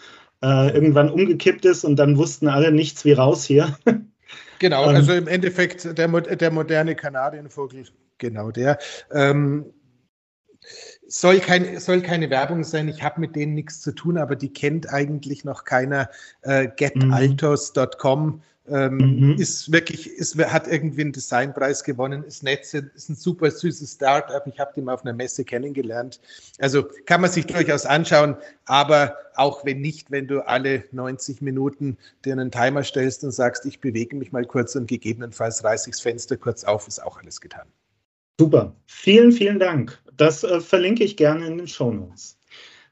äh, 0.43 0.73
irgendwann 0.73 1.09
umgekippt 1.11 1.63
ist 1.65 1.85
und 1.85 1.97
dann 1.97 2.17
wussten 2.17 2.47
alle 2.47 2.71
nichts 2.71 3.05
wie 3.05 3.13
raus 3.13 3.45
hier. 3.45 3.77
Genau, 4.59 4.89
ähm, 4.89 4.95
also 4.95 5.13
im 5.13 5.27
Endeffekt 5.27 5.97
der, 5.97 6.07
der 6.07 6.51
moderne 6.51 6.95
Kanadienvogel, 6.95 7.85
genau 8.17 8.51
der. 8.51 8.77
Ähm, 9.11 9.73
soll, 11.07 11.39
kein, 11.39 11.79
soll 11.79 12.01
keine 12.01 12.29
Werbung 12.29 12.63
sein, 12.63 12.87
ich 12.87 13.03
habe 13.03 13.21
mit 13.21 13.35
denen 13.35 13.53
nichts 13.53 13.81
zu 13.81 13.91
tun, 13.91 14.17
aber 14.17 14.35
die 14.35 14.51
kennt 14.51 14.91
eigentlich 14.91 15.43
noch 15.43 15.63
keiner. 15.63 16.09
Äh, 16.41 16.69
getaltos.com 16.75 18.41
ähm, 18.67 18.97
mhm. 18.97 19.35
Ist 19.37 19.71
wirklich, 19.71 20.07
ist, 20.07 20.37
hat 20.37 20.67
irgendwie 20.67 21.01
einen 21.01 21.11
Designpreis 21.11 21.83
gewonnen, 21.83 22.23
ist 22.23 22.41
nett, 22.41 22.61
ist 22.73 23.09
ein 23.09 23.15
super 23.15 23.51
süßes 23.51 23.93
Startup. 23.93 24.41
Ich 24.47 24.59
habe 24.59 24.71
die 24.75 24.81
mal 24.81 24.95
auf 24.95 25.03
einer 25.03 25.13
Messe 25.13 25.45
kennengelernt. 25.45 26.19
Also 26.57 26.83
kann 27.05 27.21
man 27.21 27.29
sich 27.29 27.45
durchaus 27.45 27.85
anschauen, 27.85 28.37
aber 28.65 29.17
auch 29.35 29.65
wenn 29.65 29.81
nicht, 29.81 30.09
wenn 30.09 30.27
du 30.27 30.41
alle 30.47 30.83
90 30.91 31.41
Minuten 31.41 31.97
dir 32.23 32.33
einen 32.33 32.49
Timer 32.49 32.83
stellst 32.83 33.23
und 33.23 33.31
sagst, 33.31 33.65
ich 33.65 33.81
bewege 33.81 34.15
mich 34.15 34.31
mal 34.31 34.45
kurz 34.45 34.75
und 34.75 34.87
gegebenenfalls 34.87 35.63
reiße 35.63 35.89
ich 35.89 35.97
das 35.97 36.01
Fenster 36.01 36.37
kurz 36.37 36.63
auf, 36.63 36.87
ist 36.87 37.03
auch 37.03 37.19
alles 37.19 37.41
getan. 37.41 37.67
Super. 38.39 38.75
Vielen, 38.87 39.31
vielen 39.31 39.59
Dank. 39.59 40.01
Das 40.17 40.43
äh, 40.43 40.59
verlinke 40.59 41.03
ich 41.03 41.17
gerne 41.17 41.45
in 41.45 41.57
den 41.57 41.67
Show 41.67 41.91
Notes. 41.91 42.37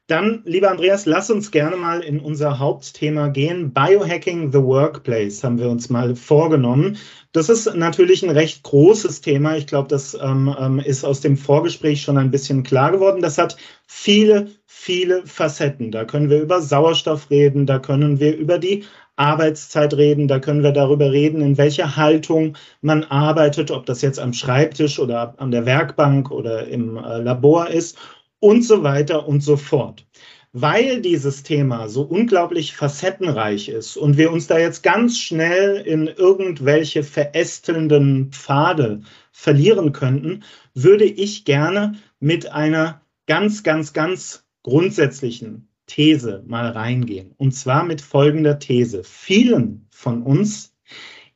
Dann, 0.08 0.42
lieber 0.44 0.70
Andreas, 0.70 1.06
lass 1.06 1.32
uns 1.32 1.50
gerne 1.50 1.78
mal 1.78 2.02
in 2.02 2.20
unser 2.20 2.60
Hauptthema 2.60 3.30
gehen. 3.30 3.72
Biohacking 3.72 4.52
the 4.52 4.62
Workplace 4.62 5.42
haben 5.46 5.58
wir 5.58 5.70
uns 5.70 5.90
mal 5.90 6.14
vorgenommen. 6.18 6.98
Das 7.32 7.48
ist 7.48 7.74
natürlich 7.74 8.22
ein 8.22 8.30
recht 8.30 8.64
großes 8.64 9.22
Thema. 9.22 9.56
Ich 9.56 9.66
glaube, 9.66 9.88
das 9.88 10.14
ähm, 10.22 10.54
ähm, 10.60 10.80
ist 10.80 11.06
aus 11.06 11.22
dem 11.22 11.38
Vorgespräch 11.38 12.02
schon 12.02 12.18
ein 12.18 12.32
bisschen 12.32 12.64
klar 12.64 12.92
geworden. 12.92 13.22
Das 13.22 13.38
hat 13.38 13.56
viele, 13.88 14.48
viele 14.66 15.26
Facetten. 15.26 15.90
Da 15.90 16.04
können 16.04 16.30
wir 16.30 16.42
über 16.42 16.62
Sauerstoff 16.62 17.30
reden, 17.30 17.66
da 17.66 17.80
können 17.80 18.20
wir 18.20 18.36
über 18.36 18.60
die 18.60 18.84
Arbeitszeit 19.16 19.94
reden, 19.94 20.28
da 20.28 20.40
können 20.40 20.64
wir 20.64 20.74
darüber 20.74 21.12
reden, 21.14 21.42
in 21.42 21.58
welcher 21.58 21.96
Haltung 21.96 22.58
man 22.82 23.06
arbeitet, 23.06 23.72
ob 23.72 23.86
das 23.86 24.02
jetzt 24.02 24.20
am 24.20 24.34
Schreibtisch 24.34 25.00
oder 25.00 25.36
an 25.38 25.52
der 25.52 25.66
Werkbank 25.66 26.30
oder 26.30 26.68
im 26.68 26.98
äh, 26.98 27.20
Labor 27.20 27.70
ist 27.70 27.98
und 28.44 28.62
so 28.62 28.84
weiter 28.84 29.26
und 29.26 29.42
so 29.42 29.56
fort. 29.56 30.06
Weil 30.52 31.02
dieses 31.02 31.44
Thema 31.44 31.88
so 31.88 32.02
unglaublich 32.02 32.76
facettenreich 32.76 33.70
ist 33.70 33.96
und 33.96 34.18
wir 34.18 34.34
uns 34.34 34.48
da 34.48 34.60
jetzt 34.60 34.84
ganz 34.84 35.18
schnell 35.18 35.78
in 35.78 36.08
irgendwelche 36.08 37.04
verästelnden 37.04 38.32
Pfade 38.34 39.02
verlieren 39.32 39.94
könnten, 39.94 40.44
würde 40.74 41.06
ich 41.06 41.46
gerne 41.46 41.94
mit 42.20 42.52
einer 42.52 43.02
ganz, 43.28 43.64
ganz, 43.64 43.94
ganz 43.94 44.46
grundsätzlichen 44.62 45.70
These 45.86 46.44
mal 46.46 46.70
reingehen. 46.70 47.34
Und 47.38 47.54
zwar 47.54 47.86
mit 47.86 48.02
folgender 48.02 48.60
These. 48.60 49.06
Vielen 49.06 49.88
von 49.90 50.22
uns 50.22 50.76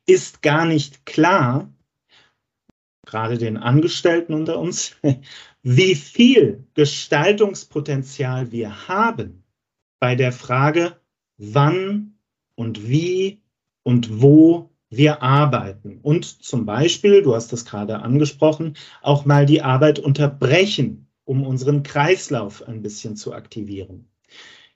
ist 0.04 0.42
gar 0.42 0.66
nicht 0.66 1.06
klar, 1.06 1.72
gerade 3.06 3.38
den 3.38 3.56
Angestellten 3.56 4.34
unter 4.34 4.58
uns, 4.58 4.96
wie 5.62 5.94
viel 5.94 6.66
Gestaltungspotenzial 6.74 8.52
wir 8.52 8.88
haben 8.88 9.44
bei 10.00 10.14
der 10.14 10.32
Frage, 10.32 11.00
wann 11.36 12.18
und 12.54 12.88
wie 12.88 13.42
und 13.82 14.20
wo 14.22 14.70
wir 14.90 15.22
arbeiten. 15.22 15.98
Und 16.02 16.24
zum 16.24 16.64
Beispiel, 16.64 17.22
du 17.22 17.34
hast 17.34 17.52
das 17.52 17.64
gerade 17.64 18.00
angesprochen, 18.00 18.74
auch 19.02 19.24
mal 19.24 19.46
die 19.46 19.62
Arbeit 19.62 19.98
unterbrechen, 19.98 21.08
um 21.24 21.44
unseren 21.44 21.82
Kreislauf 21.82 22.66
ein 22.66 22.82
bisschen 22.82 23.16
zu 23.16 23.34
aktivieren. 23.34 24.08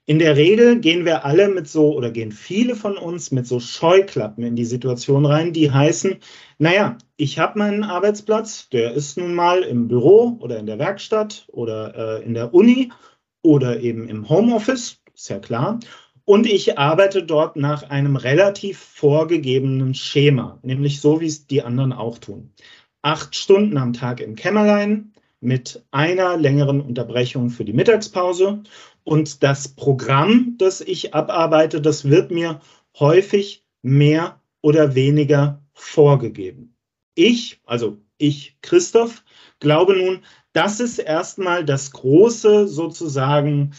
In 0.05 0.19
der 0.19 0.35
Regel 0.35 0.81
gehen 0.81 1.05
wir 1.05 1.23
alle 1.23 1.47
mit 1.47 1.69
so 1.69 1.95
oder 1.95 2.11
gehen 2.11 2.33
viele 2.33 2.75
von 2.75 2.97
uns 2.97 3.31
mit 3.31 3.47
so 3.47 3.61
Scheuklappen 3.61 4.43
in 4.43 4.57
die 4.57 4.65
Situation 4.65 5.25
rein, 5.25 5.53
die 5.53 5.71
heißen, 5.71 6.17
naja, 6.57 6.97
ich 7.15 7.39
habe 7.39 7.59
meinen 7.59 7.85
Arbeitsplatz, 7.85 8.67
der 8.67 8.93
ist 8.93 9.17
nun 9.17 9.33
mal 9.33 9.61
im 9.61 9.87
Büro 9.87 10.37
oder 10.41 10.59
in 10.59 10.65
der 10.65 10.77
Werkstatt 10.77 11.47
oder 11.47 12.19
äh, 12.19 12.25
in 12.25 12.33
der 12.33 12.53
Uni 12.53 12.91
oder 13.43 13.79
eben 13.79 14.09
im 14.09 14.27
Homeoffice, 14.27 15.01
ist 15.13 15.29
ja 15.29 15.39
klar. 15.39 15.79
Und 16.25 16.47
ich 16.47 16.77
arbeite 16.77 17.23
dort 17.23 17.55
nach 17.55 17.83
einem 17.83 18.17
relativ 18.17 18.79
vorgegebenen 18.79 19.93
Schema, 19.93 20.59
nämlich 20.63 20.99
so, 20.99 21.21
wie 21.21 21.27
es 21.27 21.47
die 21.47 21.61
anderen 21.61 21.93
auch 21.93 22.17
tun. 22.17 22.51
Acht 23.01 23.37
Stunden 23.37 23.77
am 23.77 23.93
Tag 23.93 24.19
im 24.19 24.35
Kämmerlein 24.35 25.13
mit 25.39 25.83
einer 25.91 26.37
längeren 26.37 26.79
Unterbrechung 26.81 27.49
für 27.49 27.65
die 27.65 27.73
Mittagspause 27.73 28.63
und 29.03 29.43
das 29.43 29.67
Programm, 29.67 30.55
das 30.57 30.81
ich 30.81 31.13
abarbeite, 31.13 31.81
das 31.81 32.05
wird 32.05 32.31
mir 32.31 32.61
häufig 32.99 33.65
mehr 33.81 34.41
oder 34.61 34.95
weniger 34.95 35.61
vorgegeben. 35.73 36.75
Ich, 37.15 37.61
also 37.65 37.97
ich, 38.17 38.57
Christoph, 38.61 39.23
glaube 39.59 39.95
nun, 39.95 40.23
das 40.53 40.79
ist 40.79 40.99
erstmal 40.99 41.65
das 41.65 41.91
große 41.91 42.67
sozusagen, 42.67 43.73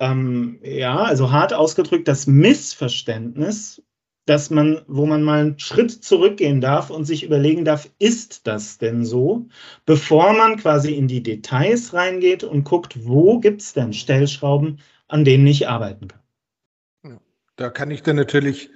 ähm, 0.00 0.60
ja, 0.62 0.98
also 0.98 1.30
hart 1.32 1.54
ausgedrückt, 1.54 2.08
das 2.08 2.26
Missverständnis, 2.26 3.82
dass 4.28 4.50
man, 4.50 4.82
wo 4.86 5.06
man 5.06 5.22
mal 5.22 5.40
einen 5.40 5.58
Schritt 5.58 5.90
zurückgehen 5.90 6.60
darf 6.60 6.90
und 6.90 7.04
sich 7.04 7.24
überlegen 7.24 7.64
darf, 7.64 7.88
ist 7.98 8.46
das 8.46 8.76
denn 8.76 9.04
so, 9.04 9.46
bevor 9.86 10.34
man 10.34 10.58
quasi 10.58 10.94
in 10.94 11.08
die 11.08 11.22
Details 11.22 11.94
reingeht 11.94 12.44
und 12.44 12.64
guckt, 12.64 13.06
wo 13.06 13.40
gibt 13.40 13.62
es 13.62 13.72
denn 13.72 13.92
Stellschrauben, 13.92 14.80
an 15.08 15.24
denen 15.24 15.46
ich 15.46 15.68
arbeiten 15.68 16.08
kann. 16.08 17.20
Da 17.56 17.70
kann 17.70 17.90
ich 17.90 18.02
dann 18.02 18.16
natürlich 18.16 18.70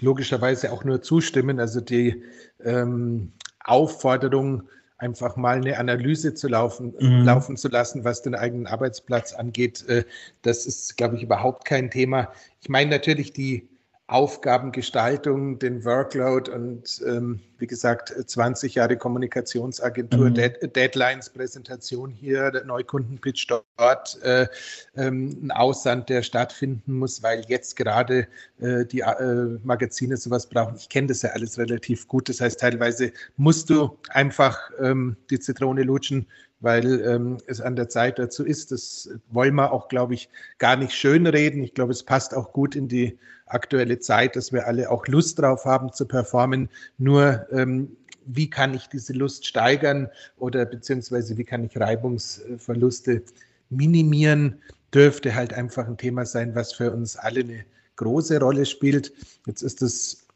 logischerweise 0.00 0.72
auch 0.72 0.84
nur 0.84 1.02
zustimmen. 1.02 1.58
Also 1.58 1.80
die 1.80 2.22
ähm, 2.64 3.32
Aufforderung, 3.60 4.68
einfach 5.02 5.34
mal 5.34 5.56
eine 5.56 5.78
Analyse 5.78 6.32
zu 6.32 6.46
laufen, 6.46 6.94
mhm. 6.98 7.24
laufen 7.24 7.56
zu 7.56 7.68
lassen, 7.68 8.04
was 8.04 8.22
den 8.22 8.36
eigenen 8.36 8.68
Arbeitsplatz 8.68 9.32
angeht, 9.32 9.84
äh, 9.88 10.04
das 10.42 10.64
ist, 10.64 10.96
glaube 10.96 11.16
ich, 11.16 11.24
überhaupt 11.24 11.64
kein 11.64 11.90
Thema. 11.90 12.32
Ich 12.60 12.68
meine 12.68 12.88
natürlich 12.88 13.32
die 13.32 13.68
Aufgabengestaltung, 14.12 15.58
den 15.58 15.86
Workload 15.86 16.50
und 16.50 17.02
ähm, 17.06 17.40
wie 17.56 17.66
gesagt 17.66 18.12
20 18.12 18.74
Jahre 18.74 18.98
Kommunikationsagentur, 18.98 20.28
mhm. 20.28 20.34
Dead 20.34 20.76
Deadlines, 20.76 21.30
Präsentation 21.30 22.10
hier, 22.10 22.50
der 22.50 22.64
Neukundenpitch 22.64 23.46
dort, 23.46 24.22
äh, 24.22 24.48
ähm, 24.96 25.38
ein 25.42 25.50
Aussand, 25.50 26.10
der 26.10 26.22
stattfinden 26.22 26.98
muss, 26.98 27.22
weil 27.22 27.44
jetzt 27.48 27.74
gerade 27.76 28.26
äh, 28.60 28.84
die 28.84 29.00
äh, 29.00 29.58
Magazine 29.64 30.18
sowas 30.18 30.46
brauchen. 30.46 30.76
Ich 30.76 30.90
kenne 30.90 31.06
das 31.06 31.22
ja 31.22 31.30
alles 31.30 31.56
relativ 31.56 32.06
gut. 32.06 32.28
Das 32.28 32.42
heißt, 32.42 32.60
teilweise 32.60 33.12
musst 33.38 33.70
du 33.70 33.96
einfach 34.10 34.70
ähm, 34.78 35.16
die 35.30 35.40
Zitrone 35.40 35.84
lutschen, 35.84 36.26
weil 36.60 37.00
ähm, 37.00 37.38
es 37.46 37.60
an 37.62 37.76
der 37.76 37.88
Zeit 37.88 38.18
dazu 38.18 38.44
ist. 38.44 38.72
Das 38.72 39.08
wollen 39.30 39.54
wir 39.54 39.72
auch, 39.72 39.88
glaube 39.88 40.12
ich, 40.14 40.28
gar 40.58 40.76
nicht 40.76 40.92
schönreden. 40.92 41.62
Ich 41.64 41.72
glaube, 41.72 41.92
es 41.92 42.02
passt 42.02 42.34
auch 42.34 42.52
gut 42.52 42.76
in 42.76 42.88
die 42.88 43.18
aktuelle 43.54 43.98
Zeit, 43.98 44.36
dass 44.36 44.52
wir 44.52 44.66
alle 44.66 44.90
auch 44.90 45.06
Lust 45.06 45.38
drauf 45.38 45.64
haben 45.64 45.92
zu 45.92 46.06
performen. 46.06 46.68
Nur 46.98 47.46
ähm, 47.52 47.96
wie 48.26 48.48
kann 48.48 48.74
ich 48.74 48.88
diese 48.88 49.12
Lust 49.12 49.46
steigern 49.46 50.08
oder 50.38 50.64
beziehungsweise 50.64 51.36
wie 51.36 51.44
kann 51.44 51.64
ich 51.64 51.78
Reibungsverluste 51.78 53.22
minimieren, 53.70 54.60
dürfte 54.94 55.34
halt 55.34 55.52
einfach 55.52 55.86
ein 55.86 55.96
Thema 55.96 56.26
sein, 56.26 56.54
was 56.54 56.72
für 56.72 56.92
uns 56.92 57.16
alle 57.16 57.40
eine 57.40 57.64
große 57.96 58.38
Rolle 58.38 58.66
spielt. 58.66 59.12
Jetzt 59.46 59.62
ist 59.62 59.82
es, 59.82 60.26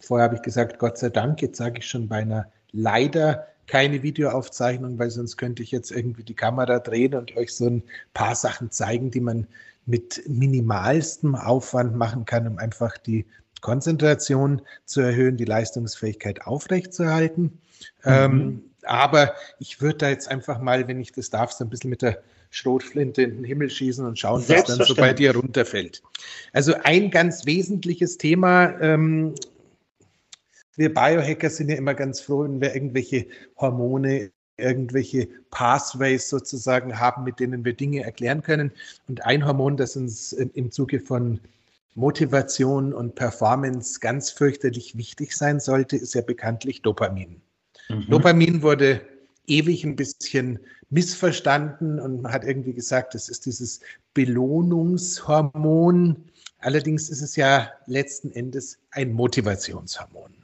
vorher 0.00 0.24
habe 0.24 0.36
ich 0.36 0.42
gesagt, 0.42 0.78
Gott 0.78 0.98
sei 0.98 1.10
Dank, 1.10 1.42
jetzt 1.42 1.58
sage 1.58 1.78
ich 1.78 1.86
schon 1.86 2.08
beinahe 2.08 2.46
leider 2.72 3.46
keine 3.66 4.02
Videoaufzeichnung, 4.02 4.98
weil 4.98 5.10
sonst 5.10 5.36
könnte 5.36 5.62
ich 5.62 5.70
jetzt 5.70 5.92
irgendwie 5.92 6.24
die 6.24 6.34
Kamera 6.34 6.78
drehen 6.78 7.14
und 7.14 7.36
euch 7.36 7.54
so 7.54 7.66
ein 7.66 7.82
paar 8.12 8.34
Sachen 8.34 8.70
zeigen, 8.70 9.10
die 9.10 9.20
man 9.20 9.46
mit 9.86 10.22
minimalstem 10.28 11.34
Aufwand 11.34 11.96
machen 11.96 12.24
kann, 12.24 12.46
um 12.46 12.58
einfach 12.58 12.98
die 12.98 13.26
Konzentration 13.60 14.62
zu 14.84 15.00
erhöhen, 15.00 15.36
die 15.36 15.44
Leistungsfähigkeit 15.44 16.46
aufrechtzuerhalten. 16.46 17.42
Mhm. 17.42 17.50
Ähm, 18.04 18.62
aber 18.84 19.34
ich 19.58 19.80
würde 19.80 19.98
da 19.98 20.08
jetzt 20.10 20.28
einfach 20.28 20.60
mal, 20.60 20.88
wenn 20.88 21.00
ich 21.00 21.12
das 21.12 21.30
darf, 21.30 21.52
so 21.52 21.64
ein 21.64 21.70
bisschen 21.70 21.90
mit 21.90 22.02
der 22.02 22.22
Schrotflinte 22.50 23.22
in 23.22 23.36
den 23.36 23.44
Himmel 23.44 23.70
schießen 23.70 24.04
und 24.04 24.18
schauen, 24.18 24.44
was 24.46 24.64
dann 24.64 24.84
so 24.84 24.94
bei 24.94 25.12
dir 25.12 25.34
runterfällt. 25.34 26.02
Also 26.52 26.74
ein 26.82 27.10
ganz 27.10 27.46
wesentliches 27.46 28.18
Thema, 28.18 28.78
ähm, 28.80 29.34
wir 30.76 30.92
Biohacker 30.92 31.50
sind 31.50 31.70
ja 31.70 31.76
immer 31.76 31.94
ganz 31.94 32.20
froh, 32.20 32.44
wenn 32.44 32.60
wir 32.60 32.74
irgendwelche 32.74 33.26
Hormone 33.56 34.32
irgendwelche 34.62 35.28
Pathways 35.50 36.28
sozusagen 36.28 36.98
haben, 36.98 37.24
mit 37.24 37.40
denen 37.40 37.64
wir 37.64 37.74
Dinge 37.74 38.04
erklären 38.04 38.42
können. 38.42 38.72
Und 39.08 39.24
ein 39.26 39.46
Hormon, 39.46 39.76
das 39.76 39.96
uns 39.96 40.32
im 40.32 40.70
Zuge 40.70 41.00
von 41.00 41.40
Motivation 41.94 42.94
und 42.94 43.14
Performance 43.14 44.00
ganz 44.00 44.30
fürchterlich 44.30 44.96
wichtig 44.96 45.36
sein 45.36 45.60
sollte, 45.60 45.96
ist 45.96 46.14
ja 46.14 46.22
bekanntlich 46.22 46.80
Dopamin. 46.82 47.40
Mhm. 47.88 48.06
Dopamin 48.08 48.62
wurde 48.62 49.02
ewig 49.46 49.84
ein 49.84 49.94
bisschen 49.96 50.58
missverstanden 50.90 52.00
und 52.00 52.22
man 52.22 52.32
hat 52.32 52.44
irgendwie 52.44 52.74
gesagt, 52.74 53.14
es 53.14 53.28
ist 53.28 53.46
dieses 53.46 53.80
Belohnungshormon. 54.14 56.16
Allerdings 56.58 57.08
ist 57.10 57.22
es 57.22 57.36
ja 57.36 57.70
letzten 57.86 58.32
Endes 58.32 58.78
ein 58.92 59.12
Motivationshormon. 59.12 60.41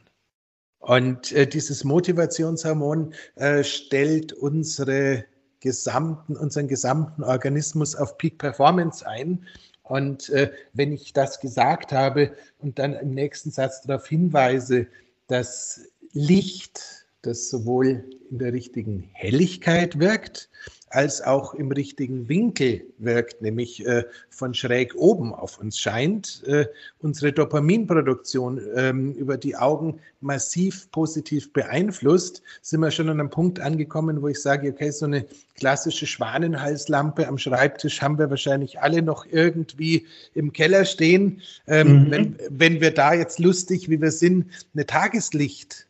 Und 0.88 1.32
äh, 1.32 1.46
dieses 1.46 1.84
Motivationshormon 1.84 3.12
äh, 3.34 3.62
stellt 3.62 4.32
unsere 4.32 5.26
gesamten, 5.60 6.34
unseren 6.34 6.66
gesamten 6.66 7.22
Organismus 7.22 7.94
auf 7.94 8.16
Peak 8.16 8.38
Performance 8.38 9.06
ein. 9.06 9.44
Und 9.82 10.30
äh, 10.30 10.50
wenn 10.72 10.94
ich 10.94 11.12
das 11.12 11.40
gesagt 11.40 11.92
habe 11.92 12.32
und 12.56 12.78
dann 12.78 12.94
im 12.94 13.10
nächsten 13.10 13.50
Satz 13.50 13.82
darauf 13.82 14.08
hinweise, 14.08 14.86
dass 15.26 15.82
Licht, 16.12 16.97
das 17.22 17.50
sowohl 17.50 18.04
in 18.30 18.38
der 18.38 18.52
richtigen 18.52 19.08
Helligkeit 19.12 19.98
wirkt, 19.98 20.48
als 20.90 21.20
auch 21.20 21.54
im 21.54 21.70
richtigen 21.70 22.28
Winkel 22.28 22.86
wirkt, 22.98 23.42
nämlich 23.42 23.84
äh, 23.86 24.04
von 24.30 24.54
schräg 24.54 24.94
oben 24.94 25.34
auf 25.34 25.58
uns 25.58 25.78
scheint, 25.78 26.42
äh, 26.46 26.66
unsere 27.00 27.32
Dopaminproduktion 27.32 28.60
ähm, 28.74 29.12
über 29.14 29.36
die 29.36 29.56
Augen 29.56 30.00
massiv 30.20 30.90
positiv 30.90 31.52
beeinflusst, 31.52 32.42
sind 32.62 32.80
wir 32.80 32.90
schon 32.90 33.08
an 33.08 33.20
einem 33.20 33.30
Punkt 33.30 33.60
angekommen, 33.60 34.22
wo 34.22 34.28
ich 34.28 34.40
sage, 34.40 34.70
okay, 34.70 34.90
so 34.90 35.06
eine 35.06 35.26
klassische 35.56 36.06
Schwanenhalslampe 36.06 37.28
am 37.28 37.38
Schreibtisch 37.38 38.00
haben 38.00 38.18
wir 38.18 38.30
wahrscheinlich 38.30 38.80
alle 38.80 39.02
noch 39.02 39.26
irgendwie 39.26 40.06
im 40.34 40.52
Keller 40.52 40.84
stehen. 40.84 41.42
Ähm, 41.66 42.04
mhm. 42.04 42.10
wenn, 42.10 42.38
wenn 42.50 42.80
wir 42.80 42.92
da 42.92 43.12
jetzt 43.12 43.38
lustig, 43.38 43.90
wie 43.90 44.00
wir 44.00 44.12
sind, 44.12 44.46
eine 44.74 44.86
Tageslicht 44.86 45.87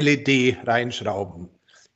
LED 0.00 0.58
reinschrauben. 0.66 1.48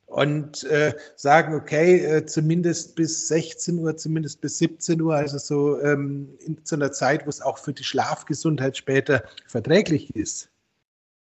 Und 0.05 0.63
äh, 0.63 0.93
sagen, 1.15 1.53
okay, 1.53 2.03
äh, 2.03 2.25
zumindest 2.25 2.95
bis 2.95 3.27
16 3.27 3.77
Uhr, 3.77 3.95
zumindest 3.95 4.41
bis 4.41 4.57
17 4.57 4.99
Uhr, 5.01 5.13
also 5.15 5.37
so 5.37 5.79
ähm, 5.81 6.29
in 6.39 6.65
zu 6.65 6.75
einer 6.75 6.91
Zeit, 6.91 7.27
wo 7.27 7.29
es 7.29 7.41
auch 7.41 7.59
für 7.59 7.73
die 7.73 7.83
Schlafgesundheit 7.83 8.75
später 8.75 9.23
verträglich 9.45 10.15
ist, 10.15 10.49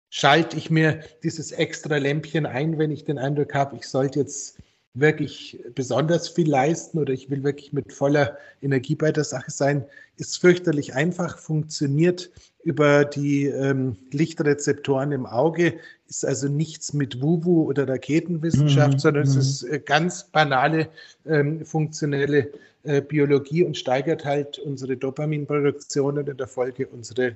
schalte 0.09 0.57
ich 0.57 0.71
mir 0.71 1.03
dieses 1.21 1.51
extra 1.51 1.97
Lämpchen 1.97 2.47
ein, 2.47 2.79
wenn 2.79 2.89
ich 2.89 3.03
den 3.03 3.19
Eindruck 3.19 3.53
habe, 3.53 3.75
ich 3.75 3.87
sollte 3.87 4.19
jetzt 4.19 4.57
wirklich 4.93 5.59
besonders 5.73 6.27
viel 6.29 6.49
leisten 6.49 6.99
oder 6.99 7.13
ich 7.13 7.29
will 7.29 7.43
wirklich 7.43 7.73
mit 7.73 7.91
voller 7.91 8.37
Energie 8.61 8.95
bei 8.95 9.11
der 9.11 9.23
Sache 9.23 9.49
sein, 9.49 9.85
ist 10.17 10.39
fürchterlich 10.39 10.93
einfach, 10.93 11.39
funktioniert 11.39 12.29
über 12.63 13.03
die 13.03 13.45
ähm, 13.45 13.97
Lichtrezeptoren 14.11 15.11
im 15.11 15.25
Auge, 15.25 15.79
ist 16.07 16.25
also 16.25 16.47
nichts 16.47 16.93
mit 16.93 17.21
Wuwu 17.21 17.63
oder 17.63 17.87
Raketenwissenschaft, 17.87 18.93
mhm. 18.93 18.99
sondern 18.99 19.23
es 19.23 19.33
mhm. 19.33 19.41
ist 19.41 19.63
äh, 19.63 19.79
ganz 19.79 20.25
banale 20.25 20.89
ähm, 21.25 21.65
funktionelle 21.65 22.51
äh, 22.83 23.01
Biologie 23.01 23.63
und 23.63 23.75
steigert 23.75 24.23
halt 24.23 24.59
unsere 24.59 24.95
Dopaminproduktion 24.95 26.19
und 26.19 26.29
in 26.29 26.37
der 26.37 26.47
Folge 26.47 26.87
unsere 26.87 27.35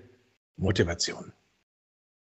Motivation. 0.57 1.33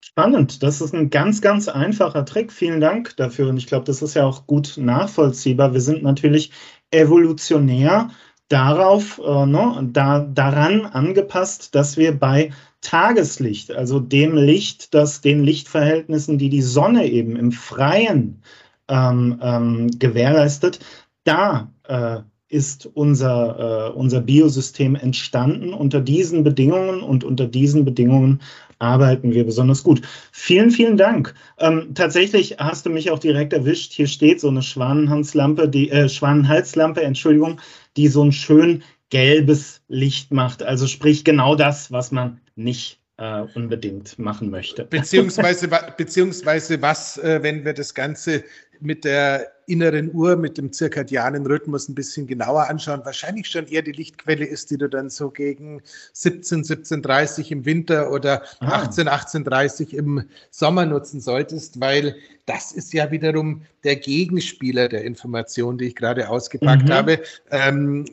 Spannend, 0.02 0.64
das 0.64 0.82
ist 0.82 0.94
ein 0.94 1.10
ganz, 1.10 1.42
ganz 1.42 1.68
einfacher 1.68 2.26
Trick. 2.26 2.54
Vielen 2.54 2.80
Dank 2.80 3.18
dafür. 3.18 3.50
Und 3.50 3.58
ich 3.58 3.68
glaube, 3.68 3.86
das 3.86 4.02
ist 4.02 4.14
ja 4.14 4.26
auch 4.26 4.48
gut 4.48 4.76
nachvollziehbar. 4.78 5.74
Wir 5.74 5.82
sind 5.82 6.04
natürlich 6.04 6.52
evolutionär 6.92 8.10
darauf, 8.48 9.20
äh, 9.20 9.46
ne, 9.46 9.90
da, 9.92 10.20
daran 10.20 10.86
angepasst, 10.86 11.76
dass 11.76 11.98
wir 11.98 12.18
bei 12.18 12.52
Tageslicht, 12.82 13.72
also 13.72 14.00
dem 14.00 14.36
Licht, 14.36 14.94
das 14.94 15.22
den 15.22 15.44
Lichtverhältnissen, 15.44 16.38
die 16.38 16.50
die 16.50 16.62
Sonne 16.62 17.08
eben 17.08 17.36
im 17.36 17.52
Freien 17.52 18.44
ähm, 18.88 19.40
ähm, 19.42 19.90
gewährleistet, 19.98 20.80
da 21.24 21.72
äh, 21.84 22.20
ist 22.48 22.90
unser, 22.94 23.90
äh, 23.90 23.98
unser 23.98 24.22
Biosystem 24.22 24.96
entstanden. 24.96 25.74
Unter 25.74 26.02
diesen 26.02 26.44
Bedingungen 26.44 27.02
und 27.02 27.24
unter 27.24 27.48
diesen 27.48 27.86
Bedingungen 27.86 28.42
arbeiten 28.80 29.34
wir 29.34 29.46
besonders 29.46 29.84
gut. 29.84 30.02
Vielen, 30.32 30.70
vielen 30.70 30.98
Dank. 30.98 31.34
Ähm, 31.58 31.94
tatsächlich 31.96 32.58
hast 32.60 32.86
du 32.86 32.90
mich 32.90 33.10
auch 33.10 33.20
direkt 33.20 33.54
erwischt. 33.54 33.94
Hier 33.94 34.08
steht 34.08 34.40
so 34.40 34.50
eine 34.50 34.62
Schwanenhalslampe, 34.62 35.68
die 35.70 35.90
äh, 35.90 36.10
Schwanenhalslampe, 36.10 37.02
Entschuldigung, 37.02 37.60
die 37.98 38.08
so 38.08 38.24
ein 38.24 38.32
schön 38.32 38.84
gelbes 39.10 39.82
Licht 39.88 40.32
macht. 40.32 40.62
Also 40.62 40.88
sprich 40.88 41.24
genau 41.24 41.56
das, 41.56 41.92
was 41.92 42.12
man 42.12 42.42
nicht 42.56 43.00
äh, 43.18 43.42
unbedingt 43.56 44.20
machen 44.20 44.50
möchte. 44.50 44.86
Beziehungsweise, 44.86 45.70
beziehungsweise 45.98 46.82
was, 46.82 47.18
äh, 47.18 47.42
wenn 47.42 47.64
wir 47.64 47.74
das 47.74 47.94
Ganze 47.94 48.44
mit 48.82 49.06
der 49.06 49.52
inneren 49.68 50.14
Uhr, 50.14 50.36
mit 50.36 50.58
dem 50.58 50.72
zirkadianen 50.72 51.46
Rhythmus 51.46 51.88
ein 51.88 51.96
bisschen 51.96 52.28
genauer 52.28 52.70
anschauen, 52.70 53.02
wahrscheinlich 53.04 53.48
schon 53.48 53.68
eher 53.68 53.82
die 53.82 53.94
Lichtquelle 53.94 54.46
ist, 54.46 54.70
die 54.70 54.78
du 54.78 54.90
dann 54.90 55.10
so 55.10 55.32
gegen 55.32 55.82
17, 56.14 56.64
17.30 56.64 57.52
im 57.52 57.66
Winter 57.66 58.12
oder 58.12 58.44
ah. 58.60 58.84
18, 58.84 59.08
18.30 59.08 59.94
im 59.94 60.28
Sommer 60.52 60.86
nutzen 60.86 61.22
solltest, 61.22 61.80
weil 61.80 62.16
das 62.46 62.74
ist 62.74 62.94
ja 62.94 63.10
wiederum 63.12 63.64
der 63.84 63.96
Gegenspieler 63.96 64.90
der 64.90 65.04
Information, 65.04 65.78
die 65.78 65.86
ich 65.86 65.96
gerade 65.96 66.30
ausgepackt 66.30 66.90
mhm. 66.90 66.94
habe. 66.94 67.22
Ähm, 67.50 68.06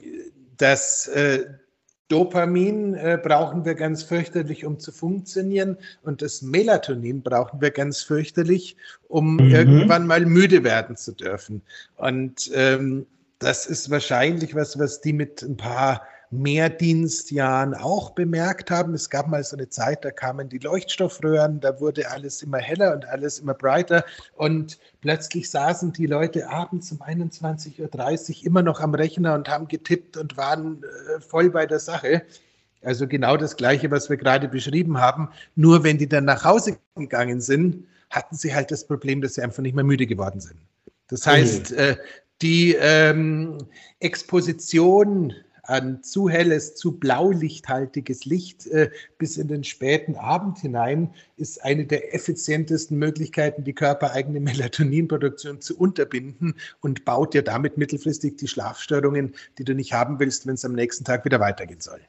dass 0.58 1.08
äh, 1.08 1.44
Dopamin 2.12 2.92
äh, 2.92 3.18
brauchen 3.20 3.64
wir 3.64 3.74
ganz 3.74 4.02
fürchterlich, 4.02 4.66
um 4.66 4.78
zu 4.78 4.92
funktionieren. 4.92 5.78
Und 6.02 6.20
das 6.20 6.42
Melatonin 6.42 7.22
brauchen 7.22 7.62
wir 7.62 7.70
ganz 7.70 8.02
fürchterlich, 8.02 8.76
um 9.08 9.36
mhm. 9.36 9.50
irgendwann 9.50 10.06
mal 10.06 10.26
müde 10.26 10.62
werden 10.62 10.94
zu 10.94 11.12
dürfen. 11.12 11.62
Und 11.96 12.50
ähm, 12.54 13.06
das 13.38 13.64
ist 13.64 13.88
wahrscheinlich 13.88 14.54
was, 14.54 14.78
was 14.78 15.00
die 15.00 15.14
mit 15.14 15.40
ein 15.40 15.56
paar 15.56 16.02
Mehrdienstjahren 16.32 17.74
auch 17.74 18.10
bemerkt 18.10 18.70
haben. 18.70 18.94
Es 18.94 19.10
gab 19.10 19.28
mal 19.28 19.44
so 19.44 19.54
eine 19.54 19.68
Zeit, 19.68 20.04
da 20.04 20.10
kamen 20.10 20.48
die 20.48 20.58
Leuchtstoffröhren, 20.58 21.60
da 21.60 21.78
wurde 21.78 22.10
alles 22.10 22.42
immer 22.42 22.58
heller 22.58 22.94
und 22.94 23.06
alles 23.06 23.38
immer 23.38 23.52
breiter 23.52 24.04
und 24.34 24.78
plötzlich 25.02 25.50
saßen 25.50 25.92
die 25.92 26.06
Leute 26.06 26.48
abends 26.48 26.90
um 26.90 27.02
21.30 27.02 28.40
Uhr 28.40 28.46
immer 28.46 28.62
noch 28.62 28.80
am 28.80 28.94
Rechner 28.94 29.34
und 29.34 29.48
haben 29.48 29.68
getippt 29.68 30.16
und 30.16 30.36
waren 30.38 30.82
äh, 30.82 31.20
voll 31.20 31.50
bei 31.50 31.66
der 31.66 31.78
Sache. 31.78 32.22
Also 32.82 33.06
genau 33.06 33.36
das 33.36 33.56
Gleiche, 33.56 33.90
was 33.90 34.08
wir 34.08 34.16
gerade 34.16 34.48
beschrieben 34.48 34.98
haben. 34.98 35.28
Nur 35.54 35.84
wenn 35.84 35.98
die 35.98 36.08
dann 36.08 36.24
nach 36.24 36.44
Hause 36.44 36.78
gegangen 36.96 37.40
sind, 37.42 37.86
hatten 38.08 38.36
sie 38.36 38.54
halt 38.54 38.70
das 38.70 38.86
Problem, 38.86 39.20
dass 39.20 39.34
sie 39.34 39.42
einfach 39.42 39.62
nicht 39.62 39.74
mehr 39.74 39.84
müde 39.84 40.06
geworden 40.06 40.40
sind. 40.40 40.56
Das 41.08 41.26
heißt, 41.26 41.72
äh, 41.72 41.96
die 42.40 42.74
ähm, 42.74 43.58
Exposition 44.00 45.34
an 45.62 46.02
zu 46.02 46.28
helles, 46.28 46.74
zu 46.74 46.98
blaulichthaltiges 46.98 48.24
Licht 48.24 48.66
äh, 48.66 48.90
bis 49.18 49.36
in 49.36 49.48
den 49.48 49.64
späten 49.64 50.16
Abend 50.16 50.58
hinein 50.58 51.14
ist 51.36 51.64
eine 51.64 51.86
der 51.86 52.14
effizientesten 52.14 52.98
Möglichkeiten, 52.98 53.64
die 53.64 53.72
körpereigene 53.72 54.40
Melatoninproduktion 54.40 55.60
zu 55.60 55.78
unterbinden 55.78 56.54
und 56.80 57.04
baut 57.04 57.34
dir 57.34 57.42
damit 57.42 57.78
mittelfristig 57.78 58.36
die 58.36 58.48
Schlafstörungen, 58.48 59.34
die 59.58 59.64
du 59.64 59.74
nicht 59.74 59.92
haben 59.92 60.18
willst, 60.18 60.46
wenn 60.46 60.54
es 60.54 60.64
am 60.64 60.72
nächsten 60.72 61.04
Tag 61.04 61.24
wieder 61.24 61.40
weitergehen 61.40 61.80
soll. 61.80 62.00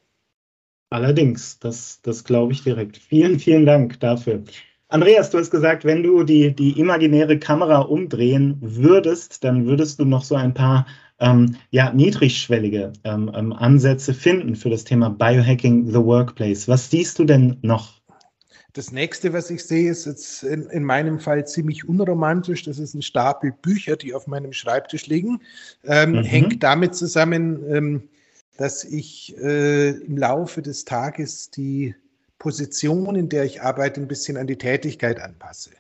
Allerdings, 0.90 1.60
das, 1.60 2.02
das 2.04 2.24
glaube 2.24 2.54
ich 2.54 2.64
direkt. 2.64 2.98
Vielen, 2.98 3.40
vielen 3.40 3.66
Dank 3.66 4.00
dafür. 4.00 4.44
Andreas, 4.90 5.32
du 5.32 5.40
hast 5.40 5.50
gesagt, 5.50 5.86
wenn 5.86 6.04
du 6.04 6.24
die, 6.24 6.56
die 6.56 6.80
imaginäre 6.80 7.40
Kamera 7.40 7.80
umdrehen 7.80 8.58
würdest, 8.62 9.44
dann 9.44 9.66
würdest 9.66 10.00
du 10.00 10.06
noch 10.06 10.24
so 10.24 10.36
ein 10.36 10.54
paar 10.54 10.86
ähm, 11.24 11.56
ja, 11.72 11.94
niedrigschwellige 11.94 12.94
ähm, 13.04 13.32
ähm, 13.34 13.54
Ansätze 13.54 14.14
finden 14.14 14.56
für 14.56 14.70
das 14.70 14.84
Thema 14.84 15.10
Biohacking 15.10 15.88
the 15.88 15.96
Workplace. 15.96 16.68
Was 16.68 16.90
siehst 16.90 17.18
du 17.18 17.24
denn 17.24 17.58
noch? 17.62 18.02
Das 18.74 18.92
nächste, 18.92 19.34
was 19.34 19.50
ich 19.50 19.64
sehe, 19.64 19.92
ist 19.92 20.06
jetzt 20.06 20.44
in, 20.44 20.64
in, 20.64 20.84
meinem 20.84 21.20
Fall 21.20 21.46
ziemlich 21.48 21.88
unromantisch. 21.88 22.64
Das 22.64 22.80
ist 22.80 22.94
ein 22.94 23.04
Stapel 23.04 23.54
Bücher, 23.62 23.96
die 23.96 24.14
auf 24.14 24.28
meinem 24.28 24.52
Schreibtisch 24.52 25.08
liegen. 25.08 25.42
Ähm, 25.86 26.12
mhm. 26.12 26.24
Hängt 26.24 26.64
damit 26.64 26.96
zusammen, 26.96 27.64
ähm, 27.72 28.10
dass 28.58 28.84
ich 28.84 29.38
äh, 29.38 29.92
im 29.92 30.18
Laufe 30.18 30.62
des 30.62 30.86
Tages 30.86 31.52
die 31.52 31.96
Position, 32.40 33.16
in 33.16 33.30
der 33.30 33.46
ich 33.46 33.62
arbeite, 33.62 34.02
ein 34.02 34.08
bisschen 34.08 34.38
an 34.38 34.48
die 34.48 34.58
Tätigkeit 34.58 35.22
anpasse. 35.22 35.72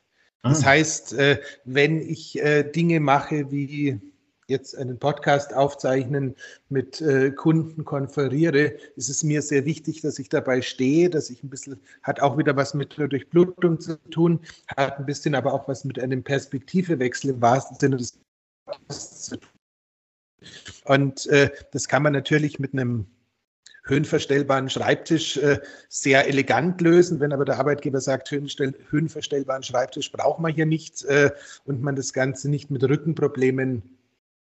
Das 0.43 0.63
ah. 0.63 0.67
heißt, 0.67 1.13
äh, 1.13 1.39
wenn 1.65 1.99
ich 1.99 2.39
äh, 2.41 2.63
Dinge 2.63 2.99
mache 2.99 3.51
wie 3.51 3.99
jetzt 4.47 4.77
einen 4.77 4.99
Podcast 4.99 5.53
aufzeichnen, 5.53 6.35
mit 6.69 7.01
äh, 7.01 7.31
Kunden 7.31 7.85
konferiere, 7.85 8.75
ist 8.95 9.09
es 9.09 9.23
mir 9.23 9.41
sehr 9.41 9.65
wichtig, 9.65 10.01
dass 10.01 10.19
ich 10.19 10.29
dabei 10.29 10.61
stehe, 10.61 11.09
dass 11.09 11.29
ich 11.29 11.43
ein 11.43 11.49
bisschen, 11.49 11.79
hat 12.01 12.19
auch 12.21 12.37
wieder 12.37 12.55
was 12.55 12.73
mit 12.73 12.97
Durchblutung 12.97 13.79
zu 13.79 13.97
tun, 14.09 14.39
hat 14.75 14.99
ein 14.99 15.05
bisschen 15.05 15.35
aber 15.35 15.53
auch 15.53 15.67
was 15.67 15.85
mit 15.85 15.99
einem 15.99 16.23
Perspektivewechsel 16.23 17.31
im 17.31 17.41
wahrsten 17.41 17.77
Sinne 17.79 17.97
des 17.97 18.19
Podcasts 18.65 19.25
zu 19.25 19.37
tun. 19.37 19.49
Und 20.85 21.25
äh, 21.27 21.49
das 21.71 21.87
kann 21.87 22.03
man 22.03 22.13
natürlich 22.13 22.59
mit 22.59 22.73
einem 22.73 23.07
höhenverstellbaren 23.85 24.69
Schreibtisch 24.69 25.37
äh, 25.37 25.59
sehr 25.89 26.27
elegant 26.27 26.79
lösen. 26.81 27.19
Wenn 27.19 27.33
aber 27.33 27.45
der 27.45 27.59
Arbeitgeber 27.59 27.99
sagt, 27.99 28.31
höhenverstellbaren 28.31 29.63
Schreibtisch 29.63 30.11
braucht 30.11 30.39
man 30.39 30.53
hier 30.53 30.65
nicht 30.65 31.03
äh, 31.05 31.31
und 31.65 31.81
man 31.81 31.95
das 31.95 32.13
Ganze 32.13 32.49
nicht 32.49 32.71
mit 32.71 32.83
Rückenproblemen 32.83 33.83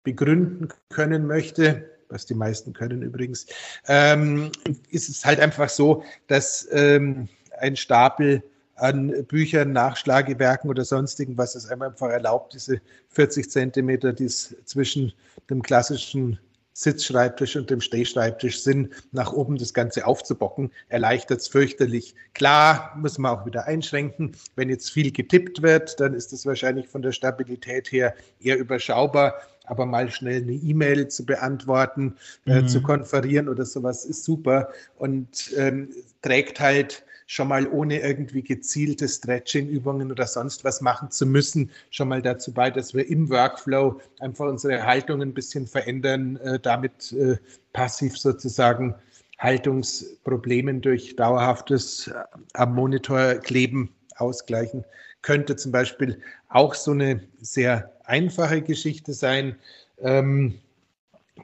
begründen 0.07 0.69
können 0.88 1.27
möchte, 1.27 1.85
was 2.09 2.27
die 2.27 2.35
meisten 2.35 2.73
können 2.73 3.03
übrigens, 3.03 3.47
ähm, 3.88 4.53
ist 4.88 5.09
es 5.09 5.25
halt 5.25 5.40
einfach 5.40 5.69
so, 5.69 6.05
dass 6.29 6.69
ähm, 6.71 7.29
ein 7.59 7.75
Stapel 7.75 8.45
an 8.77 9.25
Büchern, 9.27 9.73
Nachschlagewerken 9.73 10.71
oder 10.71 10.85
sonstigen, 10.85 11.37
was 11.37 11.57
es 11.57 11.69
einem 11.69 11.83
einfach 11.83 12.09
erlaubt, 12.09 12.55
diese 12.55 12.81
40 13.09 13.51
Zentimeter, 13.51 14.12
die 14.12 14.27
es 14.27 14.55
zwischen 14.64 15.12
dem 15.51 15.61
klassischen 15.61 16.38
Sitzschreibtisch 16.78 17.56
und 17.56 17.70
dem 17.70 17.80
Stehschreibtisch 17.80 18.60
sind, 18.60 18.90
nach 19.10 19.32
oben 19.32 19.56
das 19.56 19.72
Ganze 19.72 20.06
aufzubocken, 20.06 20.70
erleichtert 20.88 21.40
es 21.40 21.48
fürchterlich. 21.48 22.14
Klar, 22.34 22.94
muss 23.00 23.16
man 23.16 23.32
auch 23.32 23.46
wieder 23.46 23.66
einschränken. 23.66 24.32
Wenn 24.56 24.68
jetzt 24.68 24.90
viel 24.90 25.10
getippt 25.10 25.62
wird, 25.62 25.98
dann 26.00 26.12
ist 26.12 26.34
es 26.34 26.44
wahrscheinlich 26.44 26.86
von 26.86 27.00
der 27.00 27.12
Stabilität 27.12 27.90
her 27.92 28.14
eher 28.40 28.58
überschaubar 28.58 29.36
aber 29.68 29.84
mal 29.84 30.08
schnell 30.12 30.42
eine 30.42 30.52
E-Mail 30.52 31.08
zu 31.08 31.26
beantworten, 31.26 32.14
mhm. 32.44 32.52
äh, 32.52 32.66
zu 32.66 32.82
konferieren 32.82 33.48
oder 33.48 33.64
sowas 33.64 34.04
ist 34.04 34.22
super 34.22 34.68
und 34.96 35.52
ähm, 35.56 35.88
trägt 36.22 36.60
halt 36.60 37.04
schon 37.26 37.48
mal 37.48 37.66
ohne 37.66 38.00
irgendwie 38.00 38.42
gezielte 38.42 39.08
Stretching-Übungen 39.08 40.10
oder 40.10 40.26
sonst 40.26 40.64
was 40.64 40.80
machen 40.80 41.10
zu 41.10 41.26
müssen, 41.26 41.70
schon 41.90 42.08
mal 42.08 42.22
dazu 42.22 42.52
bei, 42.52 42.70
dass 42.70 42.94
wir 42.94 43.08
im 43.08 43.28
Workflow 43.28 44.00
einfach 44.20 44.46
unsere 44.46 44.84
Haltung 44.84 45.22
ein 45.22 45.34
bisschen 45.34 45.66
verändern, 45.66 46.36
äh, 46.36 46.58
damit 46.60 47.12
äh, 47.12 47.36
passiv 47.72 48.16
sozusagen 48.16 48.94
Haltungsproblemen 49.38 50.80
durch 50.80 51.16
dauerhaftes 51.16 52.08
äh, 52.08 52.14
am 52.54 52.74
Monitor 52.74 53.34
kleben 53.34 53.92
ausgleichen. 54.16 54.84
Könnte 55.22 55.56
zum 55.56 55.72
Beispiel 55.72 56.20
auch 56.48 56.74
so 56.74 56.92
eine 56.92 57.20
sehr 57.40 57.92
einfache 58.04 58.62
Geschichte 58.62 59.12
sein. 59.12 59.56
Ähm, 59.98 60.60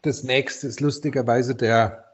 das 0.02 0.22
nächste 0.22 0.68
ist 0.68 0.80
lustigerweise 0.80 1.54
der 1.54 2.04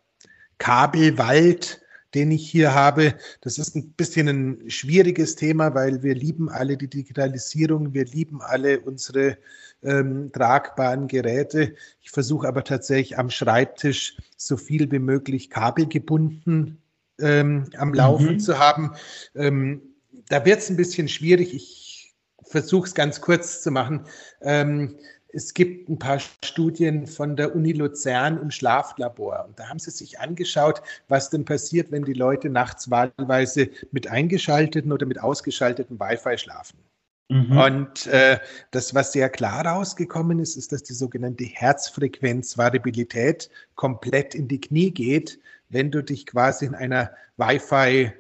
Kabelwald, 0.56 1.80
den 2.14 2.30
ich 2.30 2.48
hier 2.48 2.74
habe. 2.74 3.14
Das 3.40 3.58
ist 3.58 3.76
ein 3.76 3.92
bisschen 3.92 4.28
ein 4.28 4.70
schwieriges 4.70 5.36
Thema, 5.36 5.74
weil 5.74 6.02
wir 6.02 6.14
lieben 6.14 6.48
alle 6.48 6.76
die 6.76 6.88
Digitalisierung, 6.88 7.92
wir 7.92 8.04
lieben 8.06 8.40
alle 8.40 8.80
unsere 8.80 9.38
ähm, 9.82 10.32
tragbaren 10.32 11.08
Geräte. 11.08 11.74
Ich 12.00 12.10
versuche 12.10 12.48
aber 12.48 12.64
tatsächlich 12.64 13.18
am 13.18 13.30
Schreibtisch 13.30 14.16
so 14.36 14.56
viel 14.56 14.90
wie 14.90 14.98
möglich 14.98 15.50
kabelgebunden 15.50 16.78
ähm, 17.20 17.66
am 17.76 17.94
Laufen 17.94 18.34
mhm. 18.34 18.40
zu 18.40 18.58
haben. 18.58 18.92
Ähm, 19.34 19.82
da 20.28 20.44
wird 20.44 20.58
es 20.58 20.70
ein 20.70 20.76
bisschen 20.76 21.08
schwierig. 21.08 21.54
Ich 21.54 22.14
versuche 22.42 22.86
es 22.86 22.94
ganz 22.94 23.20
kurz 23.20 23.62
zu 23.62 23.70
machen. 23.70 24.06
Ähm, 24.40 24.96
es 25.38 25.54
gibt 25.54 25.88
ein 25.88 25.98
paar 26.00 26.18
Studien 26.44 27.06
von 27.06 27.36
der 27.36 27.54
Uni 27.54 27.70
Luzern 27.70 28.42
im 28.42 28.50
Schlaflabor. 28.50 29.44
Und 29.46 29.56
da 29.56 29.68
haben 29.68 29.78
sie 29.78 29.92
sich 29.92 30.18
angeschaut, 30.18 30.82
was 31.06 31.30
denn 31.30 31.44
passiert, 31.44 31.92
wenn 31.92 32.04
die 32.04 32.12
Leute 32.12 32.50
nachts 32.50 32.90
wahlweise 32.90 33.70
mit 33.92 34.08
eingeschalteten 34.08 34.90
oder 34.90 35.06
mit 35.06 35.20
ausgeschalteten 35.20 36.00
Wi-Fi 36.00 36.38
schlafen. 36.38 36.80
Mhm. 37.28 37.56
Und 37.56 38.08
äh, 38.08 38.40
das, 38.72 38.96
was 38.96 39.12
sehr 39.12 39.28
klar 39.28 39.64
rausgekommen 39.64 40.40
ist, 40.40 40.56
ist, 40.56 40.72
dass 40.72 40.82
die 40.82 40.94
sogenannte 40.94 41.44
Herzfrequenzvariabilität 41.44 43.48
komplett 43.76 44.34
in 44.34 44.48
die 44.48 44.60
Knie 44.60 44.90
geht, 44.90 45.38
wenn 45.68 45.92
du 45.92 46.02
dich 46.02 46.26
quasi 46.26 46.66
in 46.66 46.74
einer 46.74 47.12
Wi-Fi 47.36 48.10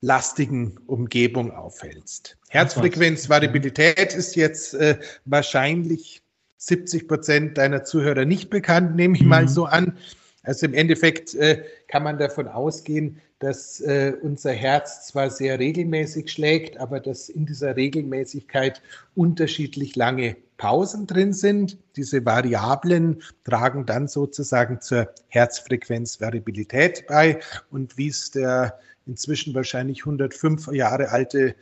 lastigen 0.00 0.80
Umgebung 0.86 1.52
aufhältst. 1.52 2.36
Herzfrequenzvariabilität 2.48 4.14
ist 4.14 4.34
jetzt 4.34 4.74
äh, 4.74 4.98
wahrscheinlich 5.24 6.23
70 6.66 7.08
Prozent 7.08 7.58
deiner 7.58 7.84
Zuhörer 7.84 8.24
nicht 8.24 8.50
bekannt, 8.50 8.96
nehme 8.96 9.16
ich 9.16 9.22
mhm. 9.22 9.28
mal 9.28 9.48
so 9.48 9.66
an. 9.66 9.96
Also 10.42 10.66
im 10.66 10.74
Endeffekt 10.74 11.34
äh, 11.34 11.64
kann 11.88 12.02
man 12.02 12.18
davon 12.18 12.48
ausgehen, 12.48 13.20
dass 13.38 13.80
äh, 13.80 14.14
unser 14.22 14.52
Herz 14.52 15.06
zwar 15.06 15.30
sehr 15.30 15.58
regelmäßig 15.58 16.30
schlägt, 16.30 16.78
aber 16.78 17.00
dass 17.00 17.28
in 17.28 17.46
dieser 17.46 17.76
Regelmäßigkeit 17.76 18.80
unterschiedlich 19.14 19.96
lange 19.96 20.36
Pausen 20.56 21.06
drin 21.06 21.32
sind. 21.32 21.78
Diese 21.96 22.24
Variablen 22.24 23.22
tragen 23.44 23.86
dann 23.86 24.06
sozusagen 24.06 24.80
zur 24.80 25.12
Herzfrequenzvariabilität 25.28 27.06
bei. 27.06 27.40
Und 27.70 27.98
wie 27.98 28.08
es 28.08 28.30
der 28.30 28.78
inzwischen 29.06 29.54
wahrscheinlich 29.54 30.00
105 30.00 30.72
Jahre 30.72 31.10
alte 31.10 31.54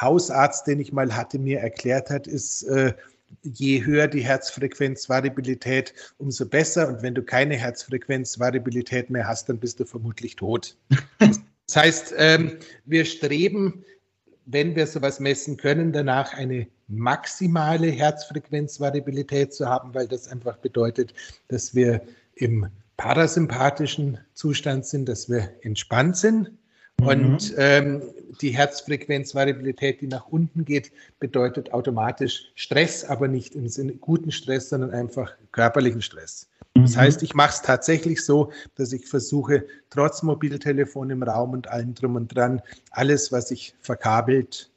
Hausarzt, 0.00 0.66
den 0.66 0.80
ich 0.80 0.92
mal 0.92 1.16
hatte, 1.16 1.38
mir 1.38 1.60
erklärt 1.60 2.10
hat, 2.10 2.26
ist, 2.26 2.62
äh, 2.64 2.94
je 3.42 3.84
höher 3.84 4.08
die 4.08 4.24
Herzfrequenzvariabilität, 4.24 5.94
umso 6.18 6.46
besser. 6.46 6.88
Und 6.88 7.02
wenn 7.02 7.14
du 7.14 7.22
keine 7.22 7.56
Herzfrequenzvariabilität 7.56 9.10
mehr 9.10 9.26
hast, 9.26 9.48
dann 9.48 9.58
bist 9.58 9.80
du 9.80 9.84
vermutlich 9.84 10.36
tot. 10.36 10.76
Das 11.18 11.76
heißt, 11.76 12.14
ähm, 12.16 12.58
wir 12.84 13.04
streben, 13.04 13.84
wenn 14.44 14.76
wir 14.76 14.86
sowas 14.86 15.18
messen 15.18 15.56
können, 15.56 15.92
danach 15.92 16.32
eine 16.32 16.68
maximale 16.88 17.88
Herzfrequenzvariabilität 17.88 19.52
zu 19.52 19.66
haben, 19.66 19.92
weil 19.92 20.06
das 20.06 20.28
einfach 20.28 20.58
bedeutet, 20.58 21.12
dass 21.48 21.74
wir 21.74 22.02
im 22.34 22.68
parasympathischen 22.96 24.18
Zustand 24.34 24.86
sind, 24.86 25.08
dass 25.08 25.28
wir 25.28 25.50
entspannt 25.62 26.16
sind. 26.16 26.52
Mhm. 27.00 27.06
Und 27.06 27.54
ähm, 27.58 28.02
die 28.40 28.50
Herzfrequenzvariabilität, 28.50 30.00
die 30.00 30.06
nach 30.06 30.26
unten 30.28 30.64
geht, 30.64 30.92
bedeutet 31.20 31.72
automatisch 31.72 32.50
Stress, 32.54 33.04
aber 33.04 33.28
nicht 33.28 33.54
im 33.54 33.68
Sinne 33.68 33.94
guten 33.94 34.30
Stress, 34.30 34.68
sondern 34.68 34.90
einfach 34.90 35.32
körperlichen 35.52 36.02
Stress. 36.02 36.48
Das 36.74 36.94
mhm. 36.94 37.00
heißt, 37.00 37.22
ich 37.22 37.34
mache 37.34 37.54
es 37.54 37.62
tatsächlich 37.62 38.24
so, 38.24 38.52
dass 38.74 38.92
ich 38.92 39.06
versuche, 39.06 39.66
trotz 39.90 40.22
Mobiltelefon 40.22 41.10
im 41.10 41.22
Raum 41.22 41.52
und 41.52 41.68
allem 41.68 41.94
drum 41.94 42.16
und 42.16 42.34
dran, 42.34 42.60
alles, 42.90 43.32
was 43.32 43.50
ich 43.50 43.74
verkabelt 43.80 44.70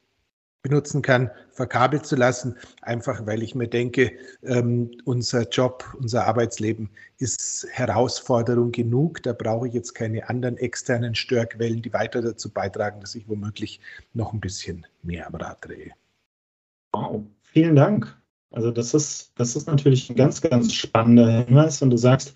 benutzen 0.62 1.02
kann, 1.02 1.30
verkabelt 1.50 2.06
zu 2.06 2.16
lassen, 2.16 2.56
einfach 2.82 3.26
weil 3.26 3.42
ich 3.42 3.54
mir 3.54 3.68
denke, 3.68 4.12
ähm, 4.42 4.90
unser 5.04 5.48
Job, 5.48 5.84
unser 5.98 6.26
Arbeitsleben 6.26 6.90
ist 7.18 7.66
Herausforderung 7.70 8.72
genug. 8.72 9.22
Da 9.22 9.32
brauche 9.32 9.68
ich 9.68 9.74
jetzt 9.74 9.94
keine 9.94 10.28
anderen 10.28 10.58
externen 10.58 11.14
Störquellen, 11.14 11.82
die 11.82 11.92
weiter 11.92 12.20
dazu 12.20 12.50
beitragen, 12.50 13.00
dass 13.00 13.14
ich 13.14 13.28
womöglich 13.28 13.80
noch 14.12 14.32
ein 14.32 14.40
bisschen 14.40 14.86
mehr 15.02 15.26
am 15.26 15.34
Rad 15.34 15.64
drehe. 15.64 15.92
Wow, 16.92 17.22
vielen 17.42 17.76
Dank. 17.76 18.16
Also 18.50 18.70
das 18.70 18.94
ist, 18.94 19.32
das 19.36 19.56
ist 19.56 19.66
natürlich 19.66 20.10
ein 20.10 20.16
ganz, 20.16 20.40
ganz 20.40 20.74
spannender 20.74 21.44
Hinweis, 21.44 21.80
wenn 21.80 21.90
du 21.90 21.96
sagst, 21.96 22.34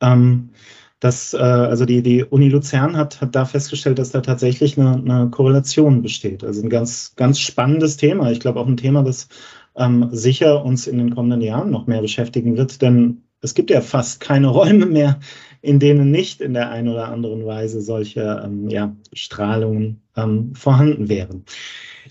ähm, 0.00 0.50
dass, 1.00 1.34
äh, 1.34 1.38
also 1.38 1.84
die, 1.84 2.02
die 2.02 2.24
Uni 2.24 2.48
Luzern 2.48 2.96
hat, 2.96 3.20
hat 3.20 3.34
da 3.34 3.44
festgestellt, 3.44 3.98
dass 3.98 4.12
da 4.12 4.20
tatsächlich 4.20 4.78
eine, 4.78 4.94
eine 4.94 5.30
Korrelation 5.30 6.02
besteht. 6.02 6.42
Also 6.42 6.62
ein 6.62 6.70
ganz, 6.70 7.14
ganz 7.16 7.38
spannendes 7.38 7.96
Thema. 7.96 8.30
Ich 8.30 8.40
glaube 8.40 8.60
auch 8.60 8.66
ein 8.66 8.78
Thema, 8.78 9.02
das 9.02 9.28
ähm, 9.76 10.08
sicher 10.12 10.64
uns 10.64 10.86
in 10.86 10.98
den 10.98 11.14
kommenden 11.14 11.42
Jahren 11.42 11.70
noch 11.70 11.86
mehr 11.86 12.00
beschäftigen 12.00 12.56
wird, 12.56 12.80
denn 12.80 13.22
es 13.42 13.54
gibt 13.54 13.70
ja 13.70 13.80
fast 13.80 14.20
keine 14.20 14.48
Räume 14.48 14.86
mehr, 14.86 15.20
in 15.60 15.78
denen 15.78 16.10
nicht 16.10 16.40
in 16.40 16.54
der 16.54 16.70
einen 16.70 16.88
oder 16.88 17.08
anderen 17.08 17.44
Weise 17.44 17.80
solche 17.80 18.42
ähm, 18.44 18.68
ja, 18.68 18.94
Strahlungen 19.12 20.02
ähm, 20.16 20.54
vorhanden 20.54 21.08
wären. 21.08 21.44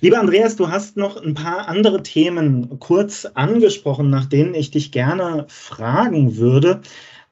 Lieber 0.02 0.20
Andreas, 0.20 0.58
du 0.58 0.70
hast 0.70 0.98
noch 0.98 1.22
ein 1.22 1.34
paar 1.34 1.68
andere 1.68 2.04
Themen 2.04 2.80
kurz 2.80 3.26
angesprochen, 3.26 4.10
nach 4.10 4.26
denen 4.26 4.54
ich 4.54 4.70
dich 4.72 4.92
gerne 4.92 5.46
fragen 5.48 6.38
würde. 6.38 6.82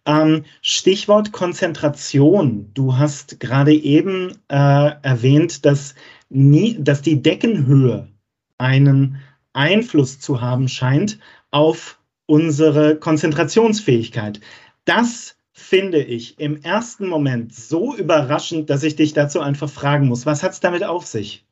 Ähm, 0.06 0.44
Stichwort 0.62 1.32
Konzentration. 1.32 2.72
Du 2.74 2.98
hast 2.98 3.40
gerade 3.40 3.74
eben 3.74 4.32
äh, 4.50 4.92
erwähnt, 5.02 5.66
dass, 5.66 5.96
nie, 6.30 6.78
dass 6.80 7.02
die 7.02 7.22
Deckenhöhe 7.22 8.10
einen 8.58 9.22
Einfluss 9.54 10.20
zu 10.20 10.42
haben 10.42 10.68
scheint 10.68 11.20
auf 11.52 12.00
unsere 12.26 12.98
Konzentrationsfähigkeit. 12.98 14.40
Das 14.86 15.38
finde 15.52 16.04
ich 16.04 16.40
im 16.40 16.62
ersten 16.62 17.08
Moment 17.08 17.54
so 17.54 17.96
überraschend, 17.96 18.70
dass 18.70 18.84
ich 18.84 18.96
dich 18.96 19.14
dazu 19.14 19.40
einfach 19.40 19.70
fragen 19.70 20.08
muss. 20.08 20.26
Was 20.26 20.44
hat 20.44 20.52
es 20.52 20.60
damit 20.60 20.84
auf 20.84 21.06
sich? 21.06 21.46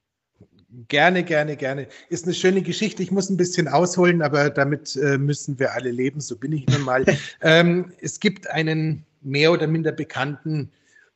Gerne, 0.88 1.24
gerne, 1.24 1.58
gerne. 1.58 1.88
Ist 2.10 2.26
eine 2.26 2.34
schöne 2.34 2.62
Geschichte. 2.62 3.04
Ich 3.04 3.12
muss 3.12 3.30
ein 3.30 3.36
bisschen 3.36 3.68
ausholen, 3.68 4.22
aber 4.22 4.50
damit 4.50 4.96
äh, 4.96 5.18
müssen 5.18 5.60
wir 5.60 5.74
alle 5.74 5.92
leben. 5.92 6.22
So 6.22 6.38
bin 6.38 6.54
ich 6.54 6.66
nun 6.68 6.82
mal. 6.82 7.06
ähm, 7.42 7.92
es 8.00 8.20
gibt 8.20 8.50
einen 8.50 9.04
mehr 9.22 9.52
oder 9.52 9.68
minder 9.68 9.92
bekannten 9.92 10.72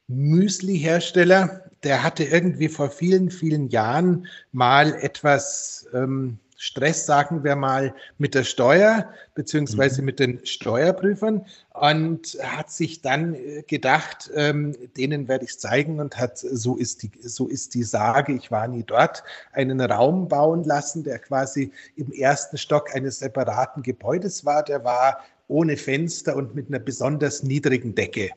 Müsli-Hersteller, 0.08 1.64
der 1.84 2.04
hatte 2.04 2.24
irgendwie 2.24 2.68
vor 2.68 2.90
vielen, 2.90 3.32
vielen 3.32 3.70
Jahren 3.70 4.28
mal 4.52 4.94
etwas 4.96 5.88
ähm, 5.94 6.38
Stress, 6.58 7.06
sagen 7.06 7.44
wir 7.44 7.56
mal, 7.56 7.94
mit 8.18 8.34
der 8.34 8.44
Steuer 8.44 9.10
beziehungsweise 9.34 10.02
mhm. 10.02 10.06
mit 10.06 10.20
den 10.20 10.46
Steuerprüfern 10.46 11.46
und 11.74 12.38
hat 12.42 12.72
sich 12.72 13.02
dann 13.02 13.36
äh, 13.36 13.64
gedacht, 13.64 14.32
ähm, 14.34 14.76
denen 14.96 15.28
werde 15.28 15.44
ich 15.44 15.52
es 15.52 15.60
zeigen 15.60 16.00
und 16.00 16.18
hat, 16.18 16.38
so 16.38 16.78
ist, 16.78 17.04
die, 17.04 17.12
so 17.22 17.48
ist 17.48 17.74
die 17.74 17.84
Sage, 17.84 18.34
ich 18.34 18.52
war 18.52 18.68
nie 18.68 18.84
dort, 18.84 19.24
einen 19.52 19.82
Raum 19.82 20.28
bauen 20.28 20.64
lassen, 20.64 21.04
der 21.04 21.20
quasi 21.20 21.72
im 21.98 22.12
ersten 22.12 22.58
Stock 22.58 22.96
eines 22.96 23.20
separaten 23.20 23.84
Gebäudes 23.84 24.46
war. 24.46 24.64
Der 24.64 24.84
war 24.84 25.20
ohne 25.48 25.78
Fenster 25.78 26.36
und 26.36 26.56
mit 26.56 26.70
einer 26.70 26.80
besonders 26.80 27.44
niedrigen 27.44 27.96
Decke. 27.96 28.30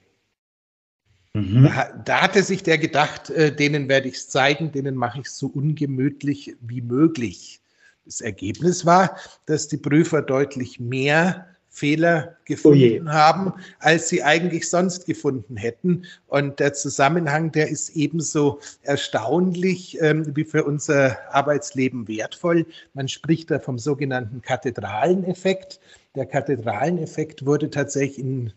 Mhm. 1.34 1.64
Da, 1.64 1.92
da, 2.04 2.20
hatte 2.22 2.42
sich 2.42 2.62
der 2.62 2.78
gedacht, 2.78 3.30
äh, 3.30 3.54
denen 3.54 3.88
werde 3.88 4.08
ich 4.08 4.16
es 4.16 4.28
zeigen, 4.28 4.72
denen 4.72 4.96
mache 4.96 5.20
ich 5.20 5.26
es 5.26 5.38
so 5.38 5.46
ungemütlich 5.46 6.56
wie 6.60 6.80
möglich. 6.80 7.60
Das 8.08 8.22
Ergebnis 8.22 8.86
war, 8.86 9.18
dass 9.44 9.68
die 9.68 9.76
Prüfer 9.76 10.22
deutlich 10.22 10.80
mehr 10.80 11.46
Fehler 11.68 12.38
gefunden 12.46 13.06
oh 13.06 13.12
haben, 13.12 13.52
als 13.80 14.08
sie 14.08 14.22
eigentlich 14.22 14.70
sonst 14.70 15.04
gefunden 15.04 15.58
hätten. 15.58 16.06
Und 16.26 16.58
der 16.58 16.72
Zusammenhang, 16.72 17.52
der 17.52 17.68
ist 17.68 17.90
ebenso 17.90 18.60
erstaunlich 18.80 20.00
ähm, 20.00 20.34
wie 20.34 20.44
für 20.44 20.64
unser 20.64 21.18
Arbeitsleben 21.34 22.08
wertvoll. 22.08 22.64
Man 22.94 23.08
spricht 23.08 23.50
da 23.50 23.58
vom 23.58 23.78
sogenannten 23.78 24.40
Kathedraleneffekt. 24.40 25.78
Der 26.14 26.24
Kathedraleneffekt 26.24 27.44
wurde 27.44 27.68
tatsächlich 27.68 28.18
in 28.18 28.54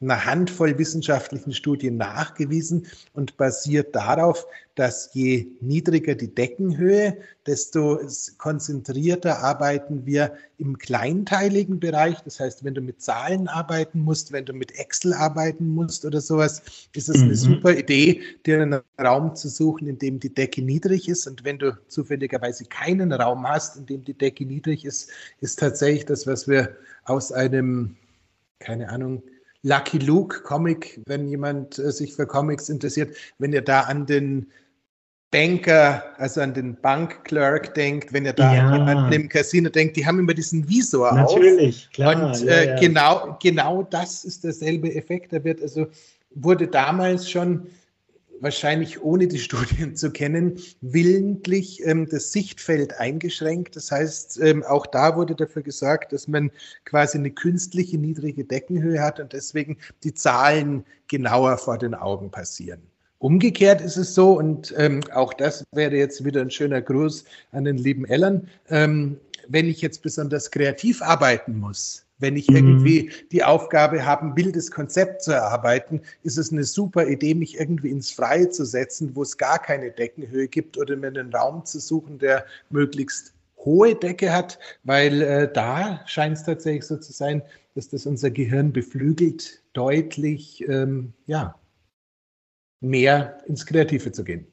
einer 0.00 0.26
Handvoll 0.26 0.76
wissenschaftlichen 0.78 1.54
Studien 1.54 1.96
nachgewiesen 1.96 2.86
und 3.14 3.38
basiert 3.38 3.94
darauf, 3.96 4.46
dass 4.74 5.08
je 5.14 5.46
niedriger 5.62 6.14
die 6.14 6.34
Deckenhöhe, 6.34 7.16
desto 7.46 7.98
konzentrierter 8.36 9.38
arbeiten 9.38 10.04
wir 10.04 10.34
im 10.58 10.76
kleinteiligen 10.76 11.80
Bereich. 11.80 12.20
Das 12.24 12.38
heißt, 12.40 12.62
wenn 12.62 12.74
du 12.74 12.82
mit 12.82 13.00
Zahlen 13.00 13.48
arbeiten 13.48 14.00
musst, 14.00 14.32
wenn 14.32 14.44
du 14.44 14.52
mit 14.52 14.78
Excel 14.78 15.14
arbeiten 15.14 15.66
musst 15.68 16.04
oder 16.04 16.20
sowas, 16.20 16.60
ist 16.92 17.08
es 17.08 17.16
mhm. 17.16 17.24
eine 17.24 17.36
super 17.36 17.74
Idee, 17.74 18.20
dir 18.44 18.60
einen 18.60 18.80
Raum 19.00 19.34
zu 19.34 19.48
suchen, 19.48 19.88
in 19.88 19.98
dem 19.98 20.20
die 20.20 20.34
Decke 20.34 20.60
niedrig 20.60 21.08
ist. 21.08 21.26
Und 21.26 21.42
wenn 21.42 21.58
du 21.58 21.74
zufälligerweise 21.88 22.66
keinen 22.66 23.12
Raum 23.12 23.48
hast, 23.48 23.78
in 23.78 23.86
dem 23.86 24.04
die 24.04 24.14
Decke 24.14 24.44
niedrig 24.44 24.84
ist, 24.84 25.08
ist 25.40 25.58
tatsächlich 25.58 26.04
das, 26.04 26.26
was 26.26 26.46
wir 26.46 26.76
aus 27.04 27.32
einem, 27.32 27.96
keine 28.58 28.90
Ahnung, 28.90 29.22
Lucky 29.66 29.98
Luke 29.98 30.42
Comic, 30.42 31.00
wenn 31.06 31.26
jemand 31.26 31.78
äh, 31.78 31.90
sich 31.90 32.14
für 32.14 32.24
Comics 32.24 32.68
interessiert, 32.68 33.16
wenn 33.38 33.52
ihr 33.52 33.62
da 33.62 33.80
an 33.80 34.06
den 34.06 34.46
Banker, 35.32 36.04
also 36.18 36.40
an 36.40 36.54
den 36.54 36.80
Bankclerk 36.80 37.74
denkt, 37.74 38.12
wenn 38.12 38.24
ihr 38.24 38.32
da 38.32 38.54
ja. 38.54 38.68
an 38.68 38.74
jemanden 38.74 39.12
im 39.12 39.28
Casino 39.28 39.68
denkt, 39.68 39.96
die 39.96 40.06
haben 40.06 40.20
immer 40.20 40.34
diesen 40.34 40.68
Visor 40.68 41.12
Natürlich, 41.12 41.88
auf. 41.88 41.92
klar. 41.94 42.26
Und 42.26 42.46
äh, 42.46 42.64
ja, 42.66 42.72
ja. 42.74 42.80
Genau, 42.80 43.36
genau 43.42 43.82
das 43.82 44.24
ist 44.24 44.44
derselbe 44.44 44.94
Effekt. 44.94 45.32
Da 45.32 45.42
wird 45.42 45.60
also, 45.60 45.88
wurde 46.36 46.68
damals 46.68 47.28
schon 47.28 47.66
wahrscheinlich 48.40 49.02
ohne 49.02 49.26
die 49.26 49.38
Studien 49.46 49.96
zu 49.96 50.10
kennen, 50.10 50.60
willentlich 50.80 51.84
ähm, 51.84 52.08
das 52.08 52.32
Sichtfeld 52.32 52.98
eingeschränkt. 52.98 53.76
Das 53.76 53.90
heißt, 53.90 54.40
ähm, 54.40 54.62
auch 54.62 54.86
da 54.86 55.16
wurde 55.16 55.34
dafür 55.34 55.62
gesorgt, 55.62 56.12
dass 56.12 56.28
man 56.28 56.50
quasi 56.84 57.18
eine 57.18 57.30
künstliche 57.30 57.98
niedrige 57.98 58.44
Deckenhöhe 58.44 59.00
hat 59.00 59.20
und 59.20 59.32
deswegen 59.32 59.78
die 60.04 60.14
Zahlen 60.14 60.84
genauer 61.08 61.58
vor 61.58 61.78
den 61.78 61.94
Augen 61.94 62.30
passieren. 62.30 62.82
Umgekehrt 63.18 63.80
ist 63.80 63.96
es 63.96 64.14
so, 64.14 64.38
und 64.38 64.74
ähm, 64.76 65.00
auch 65.12 65.32
das 65.32 65.64
wäre 65.72 65.96
jetzt 65.96 66.24
wieder 66.24 66.42
ein 66.42 66.50
schöner 66.50 66.82
Gruß 66.82 67.24
an 67.52 67.64
den 67.64 67.78
lieben 67.78 68.04
Ellen, 68.04 68.48
ähm, 68.68 69.18
wenn 69.48 69.66
ich 69.66 69.80
jetzt 69.80 70.02
besonders 70.02 70.50
kreativ 70.50 71.02
arbeiten 71.02 71.58
muss, 71.58 72.05
wenn 72.18 72.36
ich 72.36 72.48
mhm. 72.48 72.56
irgendwie 72.56 73.10
die 73.32 73.44
Aufgabe 73.44 74.04
habe, 74.04 74.26
ein 74.26 74.36
wildes 74.36 74.70
Konzept 74.70 75.22
zu 75.22 75.32
erarbeiten, 75.32 76.00
ist 76.22 76.38
es 76.38 76.52
eine 76.52 76.64
super 76.64 77.06
Idee, 77.06 77.34
mich 77.34 77.58
irgendwie 77.58 77.90
ins 77.90 78.10
Freie 78.10 78.48
zu 78.48 78.64
setzen, 78.64 79.14
wo 79.14 79.22
es 79.22 79.36
gar 79.36 79.58
keine 79.58 79.90
Deckenhöhe 79.90 80.48
gibt 80.48 80.78
oder 80.78 80.96
mir 80.96 81.08
einen 81.08 81.34
Raum 81.34 81.64
zu 81.64 81.80
suchen, 81.80 82.18
der 82.18 82.46
möglichst 82.70 83.34
hohe 83.58 83.94
Decke 83.94 84.32
hat, 84.32 84.58
weil 84.84 85.22
äh, 85.22 85.52
da 85.52 86.00
scheint 86.06 86.38
es 86.38 86.44
tatsächlich 86.44 86.84
so 86.84 86.96
zu 86.96 87.12
sein, 87.12 87.42
dass 87.74 87.88
das 87.88 88.06
unser 88.06 88.30
Gehirn 88.30 88.72
beflügelt, 88.72 89.62
deutlich 89.74 90.66
ähm, 90.68 91.12
ja, 91.26 91.58
mehr 92.80 93.38
ins 93.46 93.66
Kreative 93.66 94.12
zu 94.12 94.24
gehen. 94.24 94.46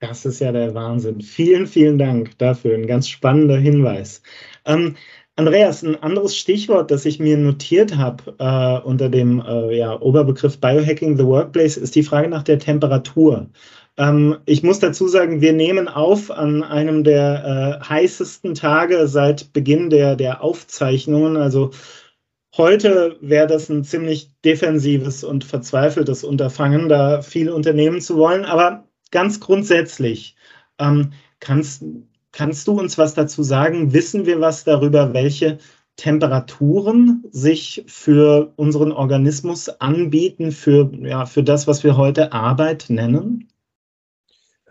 Das 0.00 0.26
ist 0.26 0.40
ja 0.40 0.50
der 0.50 0.74
Wahnsinn. 0.74 1.20
Vielen, 1.20 1.66
vielen 1.66 1.96
Dank 1.96 2.36
dafür. 2.38 2.74
Ein 2.74 2.88
ganz 2.88 3.08
spannender 3.08 3.56
Hinweis. 3.56 4.20
Ähm, 4.64 4.96
Andreas, 5.36 5.82
ein 5.82 5.96
anderes 6.02 6.36
Stichwort, 6.36 6.90
das 6.90 7.06
ich 7.06 7.18
mir 7.18 7.38
notiert 7.38 7.96
habe 7.96 8.34
äh, 8.38 8.86
unter 8.86 9.08
dem 9.08 9.40
äh, 9.40 9.76
ja, 9.76 9.98
Oberbegriff 9.98 10.58
Biohacking 10.60 11.16
the 11.16 11.24
Workplace, 11.24 11.78
ist 11.78 11.94
die 11.94 12.02
Frage 12.02 12.28
nach 12.28 12.42
der 12.42 12.58
Temperatur. 12.58 13.48
Ähm, 13.96 14.38
ich 14.44 14.62
muss 14.62 14.78
dazu 14.78 15.08
sagen, 15.08 15.40
wir 15.40 15.54
nehmen 15.54 15.88
auf 15.88 16.30
an 16.30 16.62
einem 16.62 17.02
der 17.02 17.80
äh, 17.82 17.84
heißesten 17.84 18.54
Tage 18.54 19.08
seit 19.08 19.54
Beginn 19.54 19.88
der, 19.88 20.16
der 20.16 20.42
Aufzeichnungen. 20.42 21.38
Also 21.38 21.70
heute 22.56 23.16
wäre 23.22 23.46
das 23.46 23.70
ein 23.70 23.84
ziemlich 23.84 24.30
defensives 24.44 25.24
und 25.24 25.44
verzweifeltes 25.44 26.24
Unterfangen, 26.24 26.90
da 26.90 27.22
viel 27.22 27.50
unternehmen 27.50 28.02
zu 28.02 28.16
wollen. 28.16 28.44
Aber 28.44 28.86
ganz 29.10 29.40
grundsätzlich, 29.40 30.36
ähm, 30.78 31.12
kannst, 31.40 31.84
Kannst 32.32 32.66
du 32.66 32.72
uns 32.80 32.98
was 32.98 33.14
dazu 33.14 33.42
sagen? 33.42 33.92
Wissen 33.92 34.26
wir 34.26 34.40
was 34.40 34.64
darüber, 34.64 35.12
welche 35.12 35.58
Temperaturen 35.96 37.24
sich 37.30 37.84
für 37.86 38.52
unseren 38.56 38.92
Organismus 38.92 39.68
anbieten, 39.68 40.50
für, 40.50 40.90
ja, 41.02 41.26
für 41.26 41.42
das, 41.42 41.66
was 41.66 41.84
wir 41.84 41.96
heute 41.96 42.32
Arbeit 42.32 42.86
nennen? 42.88 43.51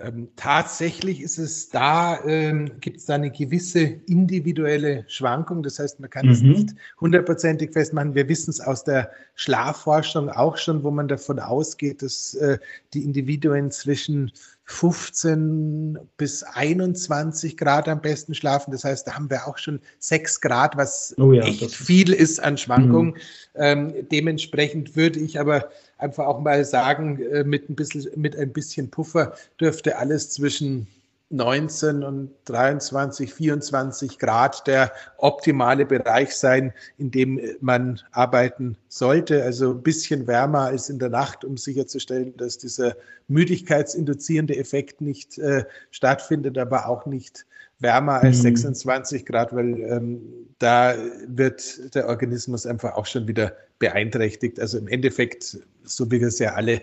Ähm, 0.03 0.29
tatsächlich 0.35 1.21
ist 1.21 1.37
es 1.37 1.69
da, 1.69 2.23
ähm, 2.25 2.79
gibt 2.79 2.97
es 2.97 3.05
da 3.05 3.15
eine 3.15 3.31
gewisse 3.31 3.81
individuelle 3.81 5.05
Schwankung. 5.07 5.63
Das 5.63 5.79
heißt, 5.79 5.99
man 5.99 6.09
kann 6.09 6.25
mhm. 6.25 6.31
es 6.31 6.41
nicht 6.41 6.69
hundertprozentig 6.99 7.71
festmachen. 7.71 8.15
Wir 8.15 8.27
wissen 8.27 8.51
es 8.51 8.61
aus 8.61 8.83
der 8.83 9.11
Schlafforschung 9.35 10.29
auch 10.29 10.57
schon, 10.57 10.83
wo 10.83 10.91
man 10.91 11.07
davon 11.07 11.39
ausgeht, 11.39 12.01
dass 12.01 12.33
äh, 12.35 12.57
die 12.93 13.03
Individuen 13.03 13.71
zwischen 13.71 14.31
15 14.65 15.99
bis 16.17 16.43
21 16.43 17.57
Grad 17.57 17.89
am 17.89 18.01
besten 18.01 18.33
schlafen. 18.33 18.71
Das 18.71 18.83
heißt, 18.83 19.05
da 19.05 19.15
haben 19.15 19.29
wir 19.29 19.47
auch 19.47 19.57
schon 19.57 19.81
6 19.99 20.39
Grad, 20.39 20.77
was 20.77 21.13
oh 21.17 21.33
ja, 21.33 21.43
echt 21.43 21.75
viel 21.75 22.13
ist 22.13 22.41
an 22.41 22.57
Schwankungen. 22.57 23.11
Mhm. 23.11 23.19
Ähm, 23.55 23.93
dementsprechend 24.11 24.95
würde 24.95 25.19
ich 25.19 25.39
aber 25.39 25.69
einfach 26.01 26.25
auch 26.25 26.39
mal 26.39 26.65
sagen, 26.65 27.21
äh, 27.21 27.43
mit, 27.43 27.69
ein 27.69 27.75
bisschen, 27.75 28.07
mit 28.19 28.35
ein 28.35 28.51
bisschen 28.51 28.89
Puffer 28.89 29.33
dürfte 29.59 29.97
alles 29.97 30.31
zwischen 30.31 30.87
19 31.31 32.03
und 32.03 32.31
23, 32.45 33.33
24 33.33 34.19
Grad 34.19 34.67
der 34.67 34.91
optimale 35.17 35.85
Bereich 35.85 36.35
sein, 36.35 36.73
in 36.97 37.09
dem 37.09 37.39
man 37.61 38.01
arbeiten 38.11 38.77
sollte. 38.89 39.43
Also 39.43 39.71
ein 39.71 39.81
bisschen 39.81 40.27
wärmer 40.27 40.65
als 40.65 40.89
in 40.89 40.99
der 40.99 41.09
Nacht, 41.09 41.45
um 41.45 41.55
sicherzustellen, 41.55 42.35
dass 42.35 42.57
dieser 42.57 42.95
müdigkeitsinduzierende 43.29 44.57
Effekt 44.57 44.99
nicht 44.99 45.37
äh, 45.37 45.63
stattfindet, 45.89 46.57
aber 46.57 46.87
auch 46.87 47.05
nicht 47.05 47.45
wärmer 47.79 48.21
als 48.21 48.39
mhm. 48.39 48.57
26 48.57 49.25
Grad, 49.25 49.55
weil 49.55 49.79
ähm, 49.81 50.21
da 50.59 50.95
wird 51.27 51.95
der 51.95 52.07
Organismus 52.07 52.65
einfach 52.65 52.93
auch 52.93 53.05
schon 53.05 53.27
wieder 53.27 53.53
beeinträchtigt. 53.79 54.59
Also 54.59 54.77
im 54.77 54.87
Endeffekt, 54.87 55.57
so 55.83 56.09
wie 56.11 56.19
wir 56.19 56.27
es 56.27 56.39
ja 56.39 56.53
alle 56.53 56.81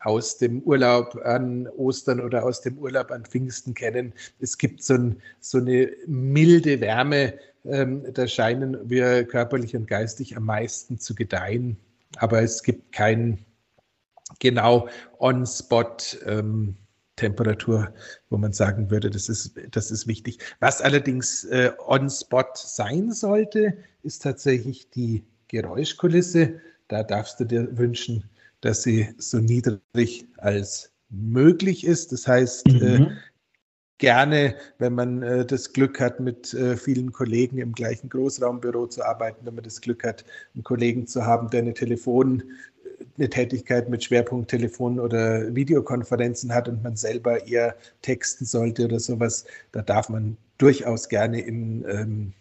aus 0.00 0.38
dem 0.38 0.62
Urlaub 0.62 1.16
an 1.24 1.68
Ostern 1.68 2.20
oder 2.20 2.44
aus 2.44 2.60
dem 2.60 2.78
Urlaub 2.78 3.10
an 3.10 3.24
Pfingsten 3.24 3.74
kennen, 3.74 4.12
es 4.40 4.58
gibt 4.58 4.82
so, 4.82 4.94
ein, 4.94 5.22
so 5.40 5.58
eine 5.58 5.90
milde 6.06 6.80
Wärme, 6.80 7.34
ähm, 7.64 8.04
da 8.12 8.26
scheinen 8.26 8.78
wir 8.88 9.24
körperlich 9.24 9.76
und 9.76 9.86
geistig 9.86 10.36
am 10.36 10.44
meisten 10.44 10.98
zu 10.98 11.14
gedeihen. 11.14 11.76
Aber 12.16 12.42
es 12.42 12.62
gibt 12.62 12.92
kein 12.92 13.44
genau 14.38 14.88
on-spot 15.18 15.96
ähm, 16.26 16.76
Temperatur, 17.16 17.92
wo 18.30 18.38
man 18.38 18.52
sagen 18.52 18.90
würde, 18.90 19.10
das 19.10 19.28
ist, 19.28 19.52
das 19.70 19.90
ist 19.90 20.06
wichtig. 20.06 20.38
Was 20.60 20.80
allerdings 20.80 21.44
äh, 21.44 21.70
on-spot 21.86 22.52
sein 22.54 23.12
sollte, 23.12 23.76
ist 24.02 24.22
tatsächlich 24.22 24.88
die 24.90 25.24
Geräuschkulisse. 25.48 26.60
Da 26.88 27.02
darfst 27.02 27.38
du 27.38 27.44
dir 27.44 27.76
wünschen, 27.76 28.24
dass 28.60 28.82
sie 28.82 29.08
so 29.18 29.38
niedrig 29.38 30.26
als 30.38 30.90
möglich 31.10 31.84
ist. 31.84 32.12
Das 32.12 32.26
heißt, 32.26 32.68
äh, 32.68 32.98
mhm. 32.98 33.06
äh, 33.06 33.10
gerne, 33.98 34.56
wenn 34.78 34.94
man 34.94 35.22
äh, 35.22 35.44
das 35.44 35.72
Glück 35.72 36.00
hat, 36.00 36.20
mit 36.20 36.54
äh, 36.54 36.76
vielen 36.76 37.12
Kollegen 37.12 37.58
im 37.58 37.72
gleichen 37.72 38.08
Großraumbüro 38.08 38.86
zu 38.86 39.04
arbeiten, 39.04 39.44
wenn 39.46 39.54
man 39.54 39.64
das 39.64 39.80
Glück 39.80 40.04
hat, 40.04 40.24
einen 40.54 40.64
Kollegen 40.64 41.06
zu 41.06 41.24
haben, 41.24 41.50
der 41.50 41.60
eine 41.60 41.74
Telefon 41.74 42.42
eine 43.18 43.28
Tätigkeit 43.28 43.88
mit 43.88 44.04
Schwerpunkt 44.04 44.50
Telefon 44.50 44.98
oder 44.98 45.54
Videokonferenzen 45.54 46.54
hat 46.54 46.68
und 46.68 46.82
man 46.82 46.96
selber 46.96 47.46
eher 47.46 47.76
texten 48.02 48.44
sollte 48.44 48.84
oder 48.84 49.00
sowas, 49.00 49.44
da 49.72 49.82
darf 49.82 50.08
man 50.08 50.36
durchaus 50.58 51.08
gerne 51.08 51.40
in 51.40 51.84
ähm, 51.88 52.32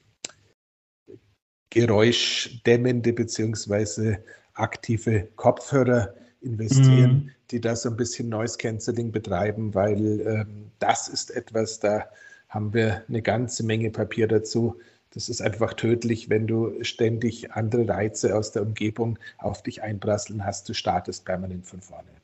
geräuschdämmende 1.69 3.13
beziehungsweise 3.13 4.23
aktive 4.59 5.27
Kopfhörer 5.35 6.13
investieren, 6.41 7.11
mhm. 7.11 7.31
die 7.51 7.61
da 7.61 7.75
so 7.75 7.89
ein 7.89 7.97
bisschen 7.97 8.29
Noise 8.29 8.57
Cancelling 8.57 9.11
betreiben, 9.11 9.73
weil 9.73 10.21
ähm, 10.21 10.71
das 10.79 11.07
ist 11.07 11.31
etwas, 11.31 11.79
da 11.79 12.05
haben 12.47 12.73
wir 12.73 13.03
eine 13.07 13.21
ganze 13.21 13.63
Menge 13.63 13.91
Papier 13.91 14.27
dazu, 14.27 14.79
das 15.11 15.27
ist 15.27 15.41
einfach 15.41 15.73
tödlich, 15.73 16.29
wenn 16.29 16.45
du 16.45 16.83
ständig 16.83 17.51
andere 17.51 17.87
Reize 17.87 18.35
aus 18.35 18.51
der 18.51 18.61
Umgebung 18.61 19.17
auf 19.39 19.63
dich 19.63 19.81
einprasseln 19.81 20.45
hast. 20.45 20.69
Du 20.69 20.73
startest 20.73 21.25
permanent 21.25 21.65
von 21.65 21.81
vorne. 21.81 22.18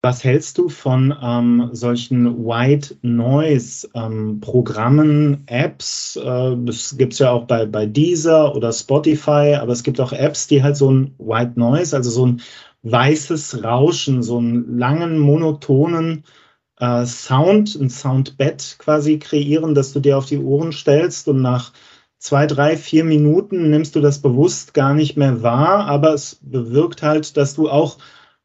Was 0.00 0.22
hältst 0.22 0.58
du 0.58 0.68
von 0.68 1.12
ähm, 1.20 1.70
solchen 1.72 2.44
White 2.46 2.98
Noise 3.02 3.88
ähm, 3.94 4.38
Programmen, 4.40 5.42
Apps? 5.46 6.14
Äh, 6.14 6.56
das 6.56 6.96
gibt 6.96 7.14
es 7.14 7.18
ja 7.18 7.32
auch 7.32 7.46
bei, 7.46 7.66
bei 7.66 7.84
Deezer 7.84 8.54
oder 8.54 8.72
Spotify, 8.72 9.56
aber 9.60 9.72
es 9.72 9.82
gibt 9.82 10.00
auch 10.00 10.12
Apps, 10.12 10.46
die 10.46 10.62
halt 10.62 10.76
so 10.76 10.92
ein 10.92 11.14
White 11.18 11.58
Noise, 11.58 11.96
also 11.96 12.10
so 12.10 12.26
ein 12.26 12.40
weißes 12.82 13.64
Rauschen, 13.64 14.22
so 14.22 14.38
einen 14.38 14.78
langen, 14.78 15.18
monotonen 15.18 16.22
äh, 16.78 17.04
Sound, 17.04 17.74
ein 17.74 17.90
Soundbed 17.90 18.76
quasi 18.78 19.18
kreieren, 19.18 19.74
dass 19.74 19.92
du 19.92 19.98
dir 19.98 20.16
auf 20.16 20.26
die 20.26 20.38
Ohren 20.38 20.70
stellst 20.70 21.26
und 21.26 21.42
nach 21.42 21.72
zwei, 22.18 22.46
drei, 22.46 22.76
vier 22.76 23.02
Minuten 23.02 23.70
nimmst 23.70 23.96
du 23.96 24.00
das 24.00 24.20
bewusst 24.22 24.74
gar 24.74 24.94
nicht 24.94 25.16
mehr 25.16 25.42
wahr, 25.42 25.86
aber 25.86 26.14
es 26.14 26.38
bewirkt 26.40 27.02
halt, 27.02 27.36
dass 27.36 27.54
du 27.54 27.68
auch 27.68 27.98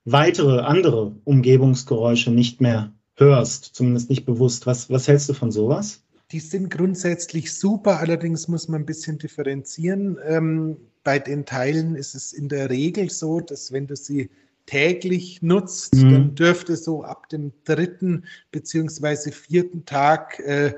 weitere 0.06 0.60
andere 0.60 1.16
Umgebungsgeräusche 1.24 2.32
nicht 2.32 2.62
mehr 2.62 2.94
hörst, 3.16 3.66
zumindest 3.76 4.10
nicht 4.10 4.26
bewusst. 4.26 4.66
Was, 4.66 4.89
was 4.89 5.08
hältst 5.08 5.30
du 5.30 5.34
von 5.34 5.52
sowas? 5.52 6.04
Die 6.32 6.39
sind 6.39 6.72
grundsätzlich 6.72 7.54
super, 7.54 8.00
allerdings 8.00 8.48
muss 8.48 8.68
man 8.68 8.82
ein 8.82 8.86
bisschen 8.86 9.18
differenzieren. 9.18 10.18
Ähm, 10.26 10.78
bei 11.04 11.20
den 11.20 11.46
Teilen 11.46 11.96
ist 11.96 12.16
es 12.16 12.34
in 12.34 12.50
der 12.50 12.70
Regel 12.70 13.10
so, 13.10 13.39
dass 13.39 13.72
wenn 13.72 13.88
du 13.88 13.96
sie 13.96 14.30
täglich 14.66 15.42
nutzt, 15.42 15.94
mhm. 15.94 16.12
dann 16.12 16.36
dürfte 16.36 16.76
so 16.76 17.04
ab 17.04 17.30
dem 17.30 17.52
dritten 17.66 18.26
beziehungsweise 18.52 19.32
vierten 19.32 19.86
Tag 19.86 20.39
äh, 20.39 20.74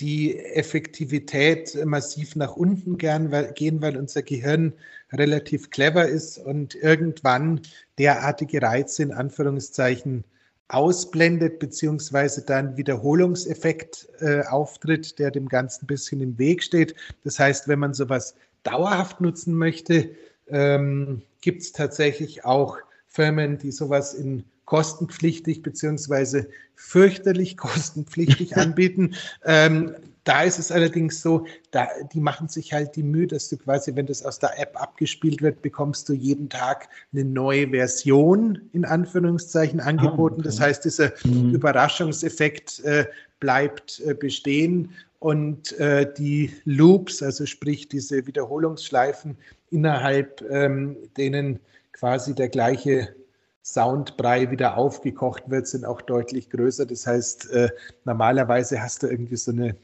die 0.00 0.36
Effektivität 0.38 1.78
massiv 1.84 2.34
nach 2.34 2.56
unten 2.56 2.98
gehen, 2.98 3.30
weil 3.30 3.96
unser 3.96 4.22
Gehirn 4.22 4.72
relativ 5.12 5.70
clever 5.70 6.08
ist 6.08 6.38
und 6.38 6.74
irgendwann 6.74 7.60
derartige 7.98 8.62
Reize 8.62 9.02
in 9.02 9.12
Anführungszeichen 9.12 10.24
ausblendet, 10.68 11.58
beziehungsweise 11.58 12.42
dann 12.42 12.76
Wiederholungseffekt 12.76 14.08
äh, 14.20 14.42
auftritt, 14.42 15.18
der 15.18 15.30
dem 15.30 15.48
Ganzen 15.48 15.84
ein 15.84 15.88
bisschen 15.88 16.20
im 16.20 16.38
Weg 16.38 16.62
steht. 16.62 16.94
Das 17.24 17.38
heißt, 17.38 17.66
wenn 17.66 17.80
man 17.80 17.92
sowas 17.92 18.34
dauerhaft 18.62 19.20
nutzen 19.20 19.54
möchte, 19.54 20.10
ähm, 20.48 21.22
gibt 21.40 21.62
es 21.62 21.72
tatsächlich 21.72 22.44
auch 22.44 22.78
Firmen, 23.08 23.58
die 23.58 23.72
sowas 23.72 24.14
in 24.14 24.44
kostenpflichtig 24.64 25.62
beziehungsweise 25.62 26.48
fürchterlich 26.76 27.56
kostenpflichtig 27.56 28.56
anbieten. 28.56 29.16
Ähm, 29.44 29.96
da 30.24 30.42
ist 30.42 30.58
es 30.58 30.70
allerdings 30.70 31.22
so, 31.22 31.46
da, 31.70 31.88
die 32.12 32.20
machen 32.20 32.48
sich 32.48 32.72
halt 32.72 32.96
die 32.96 33.02
Mühe, 33.02 33.26
dass 33.26 33.48
du 33.48 33.56
quasi, 33.56 33.94
wenn 33.96 34.06
das 34.06 34.24
aus 34.24 34.38
der 34.38 34.58
App 34.58 34.80
abgespielt 34.80 35.40
wird, 35.42 35.62
bekommst 35.62 36.08
du 36.08 36.12
jeden 36.12 36.48
Tag 36.48 36.88
eine 37.12 37.24
neue 37.24 37.68
Version 37.70 38.60
in 38.72 38.84
Anführungszeichen 38.84 39.80
ah, 39.80 39.86
angeboten. 39.86 40.36
Ah, 40.36 40.40
okay. 40.40 40.44
Das 40.44 40.60
heißt, 40.60 40.84
dieser 40.84 41.12
mhm. 41.24 41.54
Überraschungseffekt 41.54 42.80
äh, 42.84 43.06
bleibt 43.40 44.00
äh, 44.06 44.14
bestehen 44.14 44.90
und 45.18 45.72
äh, 45.78 46.12
die 46.12 46.52
Loops, 46.64 47.22
also 47.22 47.46
sprich 47.46 47.88
diese 47.88 48.26
Wiederholungsschleifen 48.26 49.36
innerhalb 49.70 50.42
ähm, 50.50 50.96
denen 51.16 51.60
quasi 51.92 52.34
der 52.34 52.48
gleiche 52.48 53.14
Soundbrei 53.62 54.50
wieder 54.50 54.76
aufgekocht 54.76 55.44
wird, 55.48 55.66
sind 55.66 55.84
auch 55.84 56.00
deutlich 56.00 56.50
größer. 56.50 56.86
Das 56.86 57.06
heißt, 57.06 57.50
äh, 57.50 57.68
normalerweise 58.04 58.82
hast 58.82 59.02
du 59.02 59.06
irgendwie 59.06 59.36
so 59.36 59.52
eine 59.52 59.76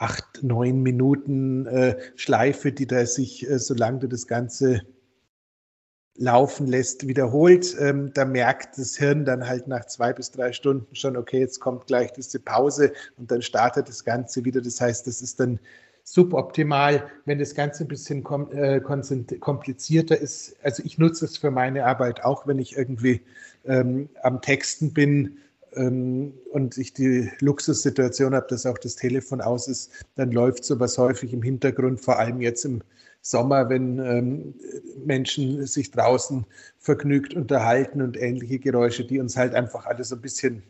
acht, 0.00 0.42
neun 0.42 0.82
Minuten 0.82 1.66
äh, 1.66 1.96
Schleife, 2.16 2.72
die 2.72 2.86
da 2.86 3.04
sich, 3.04 3.48
äh, 3.48 3.58
solange 3.58 4.00
du 4.00 4.08
das 4.08 4.26
Ganze 4.26 4.82
laufen 6.16 6.66
lässt, 6.66 7.06
wiederholt. 7.06 7.76
Ähm, 7.78 8.10
da 8.14 8.24
merkt 8.24 8.78
das 8.78 8.96
Hirn 8.96 9.24
dann 9.24 9.46
halt 9.46 9.68
nach 9.68 9.84
zwei 9.86 10.12
bis 10.12 10.30
drei 10.30 10.52
Stunden 10.52 10.94
schon, 10.94 11.16
okay, 11.16 11.40
jetzt 11.40 11.60
kommt 11.60 11.86
gleich 11.86 12.12
diese 12.12 12.40
Pause 12.40 12.92
und 13.18 13.30
dann 13.30 13.42
startet 13.42 13.88
das 13.88 14.04
Ganze 14.04 14.44
wieder. 14.44 14.62
Das 14.62 14.80
heißt, 14.80 15.06
das 15.06 15.20
ist 15.20 15.38
dann 15.38 15.60
suboptimal, 16.02 17.06
wenn 17.26 17.38
das 17.38 17.54
Ganze 17.54 17.84
ein 17.84 17.88
bisschen 17.88 18.24
kom 18.24 18.50
äh, 18.52 18.80
komplizierter 18.80 20.18
ist. 20.18 20.56
Also 20.62 20.82
ich 20.84 20.96
nutze 20.96 21.26
es 21.26 21.36
für 21.36 21.50
meine 21.50 21.84
Arbeit 21.84 22.24
auch, 22.24 22.46
wenn 22.46 22.58
ich 22.58 22.76
irgendwie 22.76 23.20
ähm, 23.66 24.08
am 24.22 24.40
Texten 24.40 24.94
bin 24.94 25.38
und 25.72 26.78
ich 26.78 26.92
die 26.92 27.30
Luxussituation 27.40 28.34
habe, 28.34 28.46
dass 28.48 28.66
auch 28.66 28.78
das 28.78 28.96
Telefon 28.96 29.40
aus 29.40 29.68
ist, 29.68 29.90
dann 30.16 30.32
läuft 30.32 30.64
sowas 30.64 30.98
häufig 30.98 31.32
im 31.32 31.42
Hintergrund, 31.42 32.00
vor 32.00 32.18
allem 32.18 32.40
jetzt 32.40 32.64
im 32.64 32.82
Sommer, 33.22 33.68
wenn 33.68 33.98
ähm, 33.98 34.54
Menschen 35.04 35.66
sich 35.66 35.90
draußen 35.90 36.46
vergnügt 36.78 37.34
unterhalten 37.34 38.00
und 38.00 38.16
ähnliche 38.16 38.58
Geräusche, 38.58 39.04
die 39.04 39.20
uns 39.20 39.36
halt 39.36 39.54
einfach 39.54 39.86
alle 39.86 40.04
so 40.04 40.14
ein 40.16 40.22
bisschen 40.22 40.62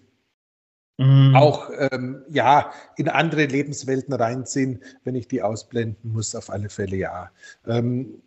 mhm. 0.98 1.34
auch 1.36 1.70
ähm, 1.92 2.22
ja 2.28 2.72
in 2.96 3.08
andere 3.08 3.46
Lebenswelten 3.46 4.12
reinziehen, 4.12 4.82
wenn 5.04 5.14
ich 5.14 5.28
die 5.28 5.42
ausblenden 5.42 6.12
muss, 6.12 6.34
auf 6.34 6.50
alle 6.50 6.68
Fälle 6.68 6.96
ja. 6.96 7.30
Ähm, 7.66 8.20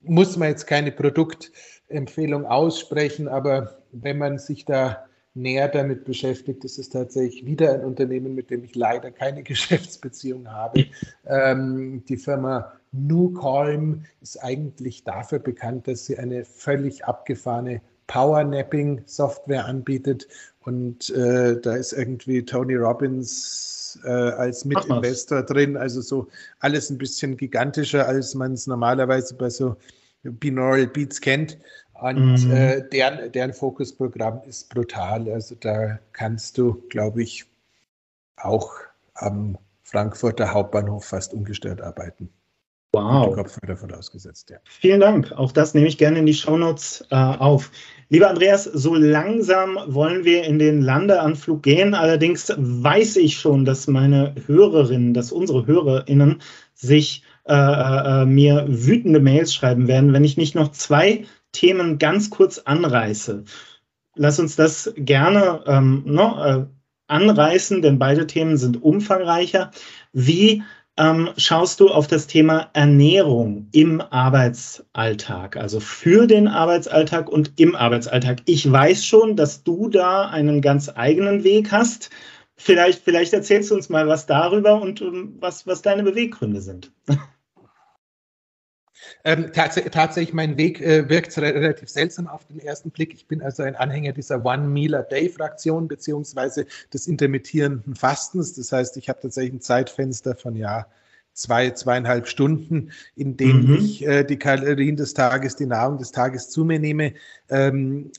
muss 0.00 0.36
man 0.36 0.48
jetzt 0.48 0.66
keine 0.66 0.90
Produktempfehlung 0.90 2.44
aussprechen, 2.44 3.28
aber 3.28 3.78
wenn 3.92 4.18
man 4.18 4.38
sich 4.38 4.64
da 4.64 5.06
näher 5.34 5.68
damit 5.68 6.04
beschäftigt, 6.04 6.64
ist 6.64 6.78
es 6.78 6.90
tatsächlich 6.90 7.46
wieder 7.46 7.72
ein 7.72 7.84
Unternehmen, 7.84 8.34
mit 8.34 8.50
dem 8.50 8.64
ich 8.64 8.74
leider 8.74 9.10
keine 9.10 9.42
Geschäftsbeziehung 9.44 10.50
habe. 10.50 10.86
Ähm, 11.26 12.04
die 12.08 12.16
Firma 12.16 12.72
Nucalm 12.92 14.04
ist 14.20 14.42
eigentlich 14.42 15.04
dafür 15.04 15.38
bekannt, 15.38 15.88
dass 15.88 16.06
sie 16.06 16.18
eine 16.18 16.44
völlig 16.44 17.04
abgefahrene 17.06 17.80
Powernapping-Software 18.06 19.64
anbietet. 19.64 20.28
Und 20.60 21.08
äh, 21.10 21.58
da 21.60 21.76
ist 21.76 21.92
irgendwie 21.92 22.44
Tony 22.44 22.74
Robbins 22.74 23.98
äh, 24.04 24.08
als 24.10 24.64
Mitinvestor 24.64 25.42
drin. 25.42 25.76
Also 25.76 26.02
so 26.02 26.28
alles 26.60 26.90
ein 26.90 26.98
bisschen 26.98 27.36
gigantischer, 27.36 28.06
als 28.06 28.34
man 28.34 28.52
es 28.52 28.66
normalerweise 28.66 29.34
bei 29.34 29.48
so 29.48 29.76
Binaural 30.22 30.86
Beats 30.86 31.20
kennt. 31.20 31.58
Und 32.02 32.46
mhm. 32.46 32.52
äh, 32.52 32.82
deren, 32.88 33.30
deren 33.30 33.52
Fokusprogramm 33.52 34.42
ist 34.46 34.68
brutal. 34.70 35.30
Also 35.30 35.54
da 35.54 36.00
kannst 36.12 36.58
du, 36.58 36.82
glaube 36.88 37.22
ich, 37.22 37.44
auch 38.36 38.72
am 39.14 39.56
Frankfurter 39.82 40.52
Hauptbahnhof 40.52 41.04
fast 41.04 41.32
ungestört 41.32 41.80
arbeiten. 41.80 42.28
Wow. 42.94 43.34
Kopfhörer 43.34 43.76
vorausgesetzt, 43.76 44.50
ja. 44.50 44.58
Vielen 44.64 45.00
Dank. 45.00 45.32
Auch 45.32 45.52
das 45.52 45.72
nehme 45.72 45.86
ich 45.86 45.96
gerne 45.96 46.18
in 46.18 46.26
die 46.26 46.34
Shownotes 46.34 47.06
äh, 47.10 47.14
auf. 47.14 47.70
Lieber 48.10 48.28
Andreas, 48.28 48.64
so 48.64 48.94
langsam 48.94 49.78
wollen 49.86 50.24
wir 50.24 50.44
in 50.44 50.58
den 50.58 50.82
Landeanflug 50.82 51.62
gehen. 51.62 51.94
Allerdings 51.94 52.52
weiß 52.54 53.16
ich 53.16 53.38
schon, 53.38 53.64
dass 53.64 53.86
meine 53.86 54.34
Hörerinnen, 54.46 55.14
dass 55.14 55.32
unsere 55.32 55.66
HörerInnen 55.66 56.42
sich 56.74 57.22
äh, 57.44 57.54
äh, 57.54 58.26
mir 58.26 58.66
wütende 58.68 59.20
Mails 59.20 59.54
schreiben 59.54 59.88
werden, 59.88 60.12
wenn 60.12 60.24
ich 60.24 60.36
nicht 60.36 60.54
noch 60.54 60.70
zwei 60.72 61.24
Themen 61.52 61.98
ganz 61.98 62.30
kurz 62.30 62.58
anreiße. 62.58 63.44
Lass 64.14 64.38
uns 64.38 64.56
das 64.56 64.92
gerne 64.96 65.62
ähm, 65.66 66.02
no, 66.04 66.44
äh, 66.44 66.66
anreißen, 67.08 67.82
denn 67.82 67.98
beide 67.98 68.26
Themen 68.26 68.56
sind 68.56 68.82
umfangreicher. 68.82 69.70
Wie 70.12 70.62
ähm, 70.98 71.30
schaust 71.36 71.80
du 71.80 71.88
auf 71.88 72.06
das 72.06 72.26
Thema 72.26 72.68
Ernährung 72.74 73.68
im 73.72 74.00
Arbeitsalltag, 74.00 75.56
also 75.56 75.80
für 75.80 76.26
den 76.26 76.48
Arbeitsalltag 76.48 77.30
und 77.30 77.52
im 77.58 77.74
Arbeitsalltag? 77.74 78.42
Ich 78.46 78.70
weiß 78.70 79.04
schon, 79.04 79.36
dass 79.36 79.62
du 79.62 79.88
da 79.88 80.28
einen 80.28 80.60
ganz 80.60 80.90
eigenen 80.94 81.44
Weg 81.44 81.72
hast. 81.72 82.10
Vielleicht, 82.56 83.02
vielleicht 83.02 83.32
erzählst 83.32 83.70
du 83.70 83.74
uns 83.74 83.88
mal 83.88 84.06
was 84.06 84.26
darüber 84.26 84.80
und 84.80 85.00
ähm, 85.00 85.36
was, 85.40 85.66
was 85.66 85.82
deine 85.82 86.02
Beweggründe 86.02 86.60
sind. 86.60 86.92
Ähm, 89.24 89.52
tats 89.52 89.80
tatsächlich, 89.90 90.34
mein 90.34 90.56
Weg 90.56 90.80
äh, 90.80 91.08
wirkt 91.08 91.36
relativ 91.38 91.88
seltsam 91.88 92.26
auf 92.26 92.44
den 92.46 92.58
ersten 92.60 92.90
Blick. 92.90 93.14
Ich 93.14 93.26
bin 93.26 93.42
also 93.42 93.62
ein 93.62 93.76
Anhänger 93.76 94.12
dieser 94.12 94.44
One-Meal-a-Day-Fraktion 94.44 95.88
beziehungsweise 95.88 96.66
des 96.92 97.06
intermittierenden 97.06 97.94
Fastens. 97.94 98.54
Das 98.54 98.72
heißt, 98.72 98.96
ich 98.96 99.08
habe 99.08 99.20
tatsächlich 99.20 99.54
ein 99.54 99.60
Zeitfenster 99.60 100.36
von 100.36 100.56
ja 100.56 100.86
zwei, 101.34 101.70
zweieinhalb 101.70 102.28
Stunden, 102.28 102.92
in 103.16 103.36
denen 103.36 103.68
mhm. 103.68 103.74
ich 103.76 104.06
äh, 104.06 104.24
die 104.24 104.38
Kalorien 104.38 104.96
des 104.96 105.14
Tages, 105.14 105.56
die 105.56 105.66
Nahrung 105.66 105.98
des 105.98 106.12
Tages 106.12 106.50
zu 106.50 106.64
mir 106.64 106.78
nehme. 106.78 107.14
Ähm, 107.48 108.10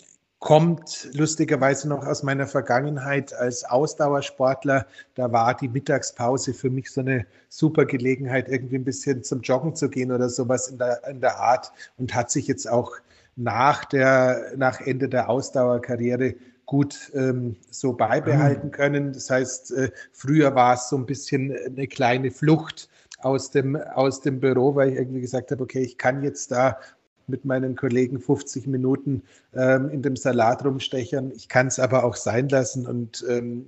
kommt 0.44 1.08
lustigerweise 1.14 1.88
noch 1.88 2.06
aus 2.06 2.22
meiner 2.22 2.48
Vergangenheit 2.48 3.34
als 3.34 3.64
Ausdauersportler. 3.64 4.86
Da 5.16 5.32
war 5.32 5.56
die 5.56 5.70
Mittagspause 5.70 6.54
für 6.54 6.70
mich 6.70 6.92
so 6.92 7.00
eine 7.00 7.26
super 7.48 7.86
Gelegenheit, 7.86 8.50
irgendwie 8.50 8.76
ein 8.76 8.84
bisschen 8.84 9.24
zum 9.24 9.40
Joggen 9.40 9.74
zu 9.74 9.90
gehen 9.90 10.12
oder 10.12 10.28
sowas 10.28 10.68
in 10.68 10.80
der, 10.80 11.00
in 11.08 11.22
der 11.22 11.40
Art 11.40 11.72
und 11.98 12.14
hat 12.14 12.30
sich 12.30 12.48
jetzt 12.48 12.70
auch 12.70 12.92
nach, 13.38 13.86
der, 13.86 14.52
nach 14.58 14.82
Ende 14.82 15.08
der 15.08 15.30
Ausdauerkarriere 15.30 16.36
gut 16.66 17.10
ähm, 17.16 17.56
so 17.72 17.94
beibehalten 17.94 18.68
ah. 18.68 18.76
können. 18.76 19.14
Das 19.14 19.30
heißt, 19.30 19.72
äh, 19.72 19.92
früher 20.12 20.54
war 20.56 20.74
es 20.74 20.90
so 20.90 20.98
ein 20.98 21.06
bisschen 21.06 21.56
eine 21.56 21.88
kleine 21.88 22.32
Flucht 22.32 22.90
aus 23.22 23.50
dem, 23.50 23.78
aus 23.78 24.20
dem 24.20 24.42
Büro, 24.42 24.76
weil 24.76 24.90
ich 24.90 24.96
irgendwie 24.98 25.22
gesagt 25.22 25.52
habe, 25.52 25.64
okay, 25.64 25.84
ich 25.84 25.98
kann 25.98 26.22
jetzt 26.22 26.52
da 26.52 26.80
mit 27.34 27.46
meinen 27.46 27.76
Kollegen 27.76 28.20
50 28.20 28.68
Minuten 28.68 29.24
ähm, 29.56 29.90
in 29.90 30.04
dem 30.04 30.16
Salat 30.16 30.64
rumstechern. 30.64 31.32
Ich 31.36 31.50
kann 31.50 31.66
es 31.66 31.80
aber 31.80 32.04
auch 32.04 32.16
sein 32.16 32.48
lassen 32.48 32.86
und 32.86 33.26
ähm, 33.28 33.66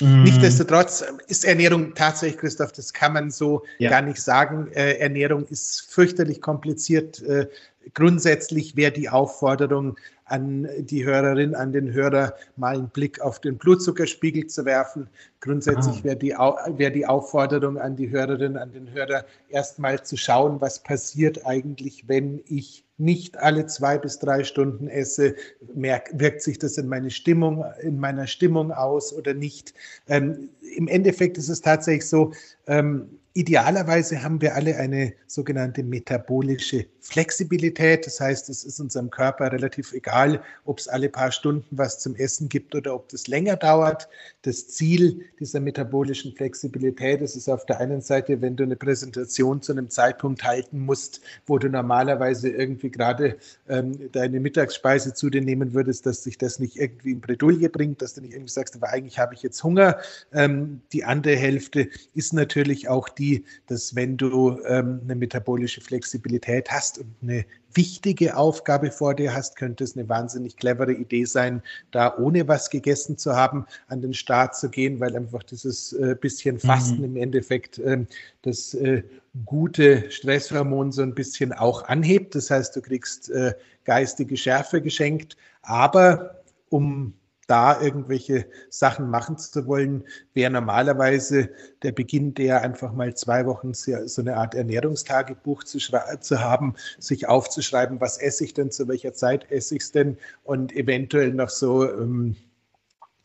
mm. 0.00 0.24
Nichtsdestotrotz 0.24 1.02
ist 1.28 1.46
Ernährung 1.46 1.94
tatsächlich, 1.94 2.38
Christoph, 2.38 2.72
das 2.72 2.92
kann 2.92 3.14
man 3.14 3.30
so 3.30 3.62
ja. 3.78 3.88
gar 3.88 4.02
nicht 4.02 4.20
sagen. 4.20 4.68
Äh, 4.74 4.98
Ernährung 4.98 5.46
ist 5.46 5.90
fürchterlich 5.90 6.42
kompliziert. 6.42 7.22
Äh, 7.22 7.48
grundsätzlich 7.94 8.76
wäre 8.76 8.92
die 8.92 9.08
Aufforderung 9.08 9.96
an 10.24 10.68
die 10.78 11.04
Hörerin, 11.04 11.54
an 11.56 11.72
den 11.72 11.92
Hörer, 11.92 12.34
mal 12.56 12.76
einen 12.76 12.88
Blick 12.88 13.20
auf 13.20 13.40
den 13.40 13.58
Blutzuckerspiegel 13.58 14.46
zu 14.46 14.64
werfen. 14.64 15.08
Grundsätzlich 15.40 16.00
ah. 16.00 16.04
wäre 16.04 16.16
die, 16.16 16.30
wär 16.30 16.90
die 16.90 17.06
Aufforderung 17.06 17.78
an 17.78 17.96
die 17.96 18.10
Hörerin, 18.10 18.56
an 18.56 18.72
den 18.72 18.92
Hörer, 18.92 19.24
erstmal 19.48 20.02
zu 20.04 20.16
schauen, 20.16 20.60
was 20.60 20.82
passiert 20.82 21.44
eigentlich, 21.46 22.08
wenn 22.08 22.40
ich 22.46 22.84
nicht 22.96 23.38
alle 23.38 23.66
zwei 23.66 23.98
bis 23.98 24.18
drei 24.18 24.44
Stunden 24.44 24.86
esse, 24.86 25.34
merk, 25.74 26.10
wirkt 26.12 26.42
sich 26.42 26.58
das 26.58 26.76
in 26.76 26.86
meine 26.86 27.10
Stimmung, 27.10 27.64
in 27.80 27.98
meiner 27.98 28.26
Stimmung 28.26 28.70
aus 28.72 29.12
oder 29.12 29.34
nicht. 29.34 29.74
Ähm, 30.06 30.50
Im 30.76 30.86
Endeffekt 30.86 31.38
ist 31.38 31.48
es 31.48 31.60
tatsächlich 31.62 32.08
so, 32.08 32.32
ähm, 32.66 33.18
Idealerweise 33.32 34.24
haben 34.24 34.40
wir 34.40 34.56
alle 34.56 34.76
eine 34.76 35.12
sogenannte 35.28 35.84
metabolische 35.84 36.86
Flexibilität. 36.98 38.04
Das 38.04 38.18
heißt, 38.20 38.48
es 38.50 38.64
ist 38.64 38.80
unserem 38.80 39.08
Körper 39.08 39.52
relativ 39.52 39.92
egal, 39.92 40.42
ob 40.64 40.80
es 40.80 40.88
alle 40.88 41.08
paar 41.08 41.30
Stunden 41.30 41.78
was 41.78 42.00
zum 42.00 42.16
Essen 42.16 42.48
gibt 42.48 42.74
oder 42.74 42.92
ob 42.92 43.08
das 43.10 43.28
länger 43.28 43.54
dauert. 43.54 44.08
Das 44.42 44.66
Ziel 44.66 45.26
dieser 45.38 45.60
metabolischen 45.60 46.34
Flexibilität 46.34 47.20
ist 47.20 47.36
es 47.36 47.48
auf 47.48 47.64
der 47.66 47.78
einen 47.78 48.00
Seite, 48.00 48.42
wenn 48.42 48.56
du 48.56 48.64
eine 48.64 48.74
Präsentation 48.74 49.62
zu 49.62 49.70
einem 49.72 49.90
Zeitpunkt 49.90 50.42
halten 50.42 50.80
musst, 50.80 51.20
wo 51.46 51.56
du 51.56 51.68
normalerweise 51.68 52.48
irgendwie 52.48 52.90
gerade 52.90 53.36
ähm, 53.68 54.10
deine 54.10 54.40
Mittagsspeise 54.40 55.14
zu 55.14 55.30
dir 55.30 55.40
nehmen 55.40 55.72
würdest, 55.72 56.04
dass 56.04 56.24
sich 56.24 56.36
das 56.36 56.58
nicht 56.58 56.76
irgendwie 56.76 57.12
in 57.12 57.20
Bredouille 57.20 57.68
bringt, 57.68 58.02
dass 58.02 58.14
du 58.14 58.22
nicht 58.22 58.32
irgendwie 58.32 58.52
sagst, 58.52 58.74
aber 58.74 58.88
eigentlich 58.88 59.20
habe 59.20 59.34
ich 59.34 59.42
jetzt 59.44 59.62
Hunger. 59.62 59.98
Ähm, 60.32 60.80
die 60.92 61.04
andere 61.04 61.36
Hälfte 61.36 61.88
ist 62.14 62.32
natürlich 62.32 62.88
auch 62.88 63.08
die, 63.08 63.19
die, 63.20 63.44
dass 63.66 63.94
wenn 63.94 64.16
du 64.16 64.58
ähm, 64.66 65.00
eine 65.04 65.14
metabolische 65.14 65.80
Flexibilität 65.80 66.70
hast 66.70 66.98
und 66.98 67.14
eine 67.22 67.44
wichtige 67.74 68.36
Aufgabe 68.36 68.90
vor 68.90 69.14
dir 69.14 69.32
hast, 69.32 69.56
könnte 69.56 69.84
es 69.84 69.96
eine 69.96 70.08
wahnsinnig 70.08 70.56
clevere 70.56 70.92
Idee 70.92 71.24
sein, 71.24 71.62
da 71.92 72.16
ohne 72.18 72.48
was 72.48 72.70
gegessen 72.70 73.16
zu 73.16 73.36
haben, 73.36 73.66
an 73.88 74.00
den 74.00 74.14
Start 74.14 74.56
zu 74.56 74.68
gehen, 74.70 74.98
weil 74.98 75.14
einfach 75.14 75.42
dieses 75.44 75.92
äh, 75.92 76.16
bisschen 76.20 76.58
Fasten 76.58 76.98
mhm. 76.98 77.04
im 77.04 77.16
Endeffekt 77.16 77.78
äh, 77.78 78.04
das 78.42 78.74
äh, 78.74 79.04
gute 79.44 80.10
Stresshormon 80.10 80.90
so 80.90 81.02
ein 81.02 81.14
bisschen 81.14 81.52
auch 81.52 81.84
anhebt. 81.84 82.34
Das 82.34 82.50
heißt, 82.50 82.74
du 82.74 82.80
kriegst 82.80 83.30
äh, 83.30 83.54
geistige 83.84 84.36
Schärfe 84.36 84.82
geschenkt, 84.82 85.36
aber 85.62 86.42
um 86.70 87.14
da 87.50 87.80
irgendwelche 87.80 88.46
Sachen 88.68 89.10
machen 89.10 89.36
zu 89.36 89.66
wollen, 89.66 90.04
wäre 90.34 90.52
normalerweise 90.52 91.50
der 91.82 91.90
Beginn 91.90 92.32
der 92.34 92.62
einfach 92.62 92.92
mal 92.92 93.14
zwei 93.16 93.44
Wochen 93.44 93.74
so 93.74 94.22
eine 94.22 94.36
Art 94.36 94.54
Ernährungstagebuch 94.54 95.64
zu, 95.64 95.78
zu 95.78 96.40
haben, 96.40 96.74
sich 97.00 97.28
aufzuschreiben, 97.28 98.00
was 98.00 98.18
esse 98.18 98.44
ich 98.44 98.54
denn, 98.54 98.70
zu 98.70 98.86
welcher 98.86 99.14
Zeit 99.14 99.50
esse 99.50 99.74
ich 99.74 99.82
es 99.82 99.92
denn 99.92 100.16
und 100.44 100.72
eventuell 100.76 101.32
noch 101.32 101.48
so 101.48 101.90
ähm, 101.90 102.36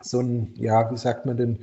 so 0.10 0.20
ein, 0.20 0.54
ja, 0.56 0.90
wie 0.92 0.98
sagt 0.98 1.26
man 1.26 1.38
denn, 1.38 1.60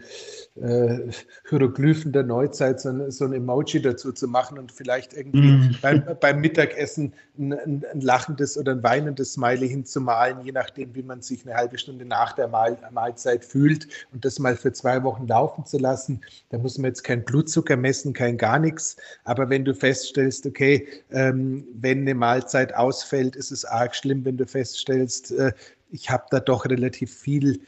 äh, 0.60 1.10
Hieroglyphen 1.48 2.12
der 2.12 2.24
Neuzeit, 2.24 2.80
so 2.80 2.90
ein, 2.90 3.10
so 3.10 3.24
ein, 3.24 3.32
Emoji 3.32 3.80
dazu 3.80 4.12
zu 4.12 4.28
machen 4.28 4.58
und 4.58 4.70
vielleicht 4.70 5.14
irgendwie 5.14 5.52
mm. 5.52 5.76
beim, 5.80 6.04
beim, 6.20 6.40
Mittagessen 6.40 7.14
ein, 7.38 7.52
ein, 7.52 7.84
ein, 7.90 8.00
lachendes 8.00 8.58
oder 8.58 8.72
ein 8.72 8.82
weinendes 8.82 9.34
Smiley 9.34 9.68
hinzumalen, 9.68 10.44
je 10.44 10.52
nachdem, 10.52 10.94
wie 10.94 11.02
man 11.02 11.22
sich 11.22 11.46
eine 11.46 11.54
halbe 11.54 11.78
Stunde 11.78 12.04
nach 12.04 12.32
der 12.32 12.48
Mahl, 12.48 12.76
Mahlzeit 12.90 13.44
fühlt 13.44 13.88
und 14.12 14.24
das 14.24 14.38
mal 14.38 14.56
für 14.56 14.72
zwei 14.72 15.02
Wochen 15.04 15.26
laufen 15.26 15.64
zu 15.64 15.78
lassen. 15.78 16.20
Da 16.50 16.58
muss 16.58 16.76
man 16.76 16.86
jetzt 16.90 17.04
kein 17.04 17.24
Blutzucker 17.24 17.76
messen, 17.76 18.12
kein 18.12 18.36
gar 18.36 18.58
nichts. 18.58 18.96
Aber 19.24 19.48
wenn 19.48 19.64
du 19.64 19.74
feststellst, 19.74 20.46
okay, 20.46 20.86
ähm, 21.10 21.64
wenn 21.74 22.00
eine 22.00 22.14
Mahlzeit 22.14 22.74
ausfällt, 22.74 23.36
ist 23.36 23.52
es 23.52 23.64
arg 23.64 23.94
schlimm, 23.94 24.24
wenn 24.24 24.36
du 24.36 24.46
feststellst, 24.46 25.32
äh, 25.32 25.52
ich 25.92 26.10
habe 26.10 26.24
da 26.30 26.40
doch 26.40 26.64
relativ 26.64 27.14
viel 27.14 27.60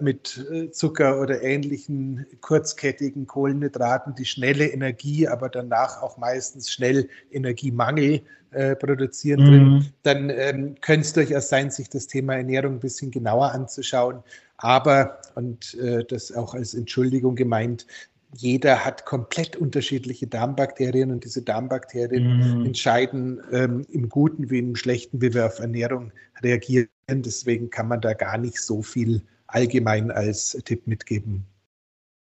mit 0.00 0.46
äh, 0.50 0.70
Zucker 0.70 1.20
oder 1.20 1.42
ähnlichen 1.42 2.26
kurzkettigen 2.40 3.26
Kohlenhydraten 3.26 4.14
die 4.14 4.24
schnelle 4.24 4.66
Energie, 4.66 5.28
aber 5.28 5.48
danach 5.48 6.02
auch 6.02 6.16
meistens 6.16 6.70
schnell 6.70 7.08
Energiemangel 7.30 8.22
äh, 8.52 8.76
produzieren 8.76 9.40
drin, 9.40 9.64
mhm. 9.64 9.86
dann 10.02 10.30
ähm, 10.30 10.74
könnte 10.82 11.06
es 11.06 11.12
durchaus 11.14 11.48
sein, 11.48 11.70
sich 11.70 11.88
das 11.88 12.06
Thema 12.06 12.36
Ernährung 12.36 12.74
ein 12.74 12.80
bisschen 12.80 13.10
genauer 13.10 13.52
anzuschauen. 13.52 14.22
Aber, 14.58 15.18
und 15.34 15.74
äh, 15.74 16.04
das 16.04 16.32
auch 16.32 16.54
als 16.54 16.74
Entschuldigung 16.74 17.34
gemeint, 17.34 17.86
jeder 18.34 18.84
hat 18.84 19.04
komplett 19.06 19.56
unterschiedliche 19.56 20.26
Darmbakterien 20.26 21.10
und 21.10 21.24
diese 21.24 21.42
Darmbakterien 21.42 22.58
mhm. 22.60 22.66
entscheiden 22.66 23.40
ähm, 23.52 23.86
im 23.90 24.08
Guten 24.08 24.50
wie 24.50 24.58
im 24.58 24.76
Schlechten, 24.76 25.20
wie 25.20 25.32
wir 25.34 25.46
auf 25.46 25.58
Ernährung 25.58 26.12
reagieren. 26.42 26.88
Deswegen 27.08 27.70
kann 27.70 27.88
man 27.88 28.00
da 28.00 28.14
gar 28.14 28.38
nicht 28.38 28.58
so 28.60 28.82
viel 28.82 29.22
allgemein 29.52 30.10
als 30.10 30.58
Tipp 30.64 30.86
mitgeben? 30.86 31.46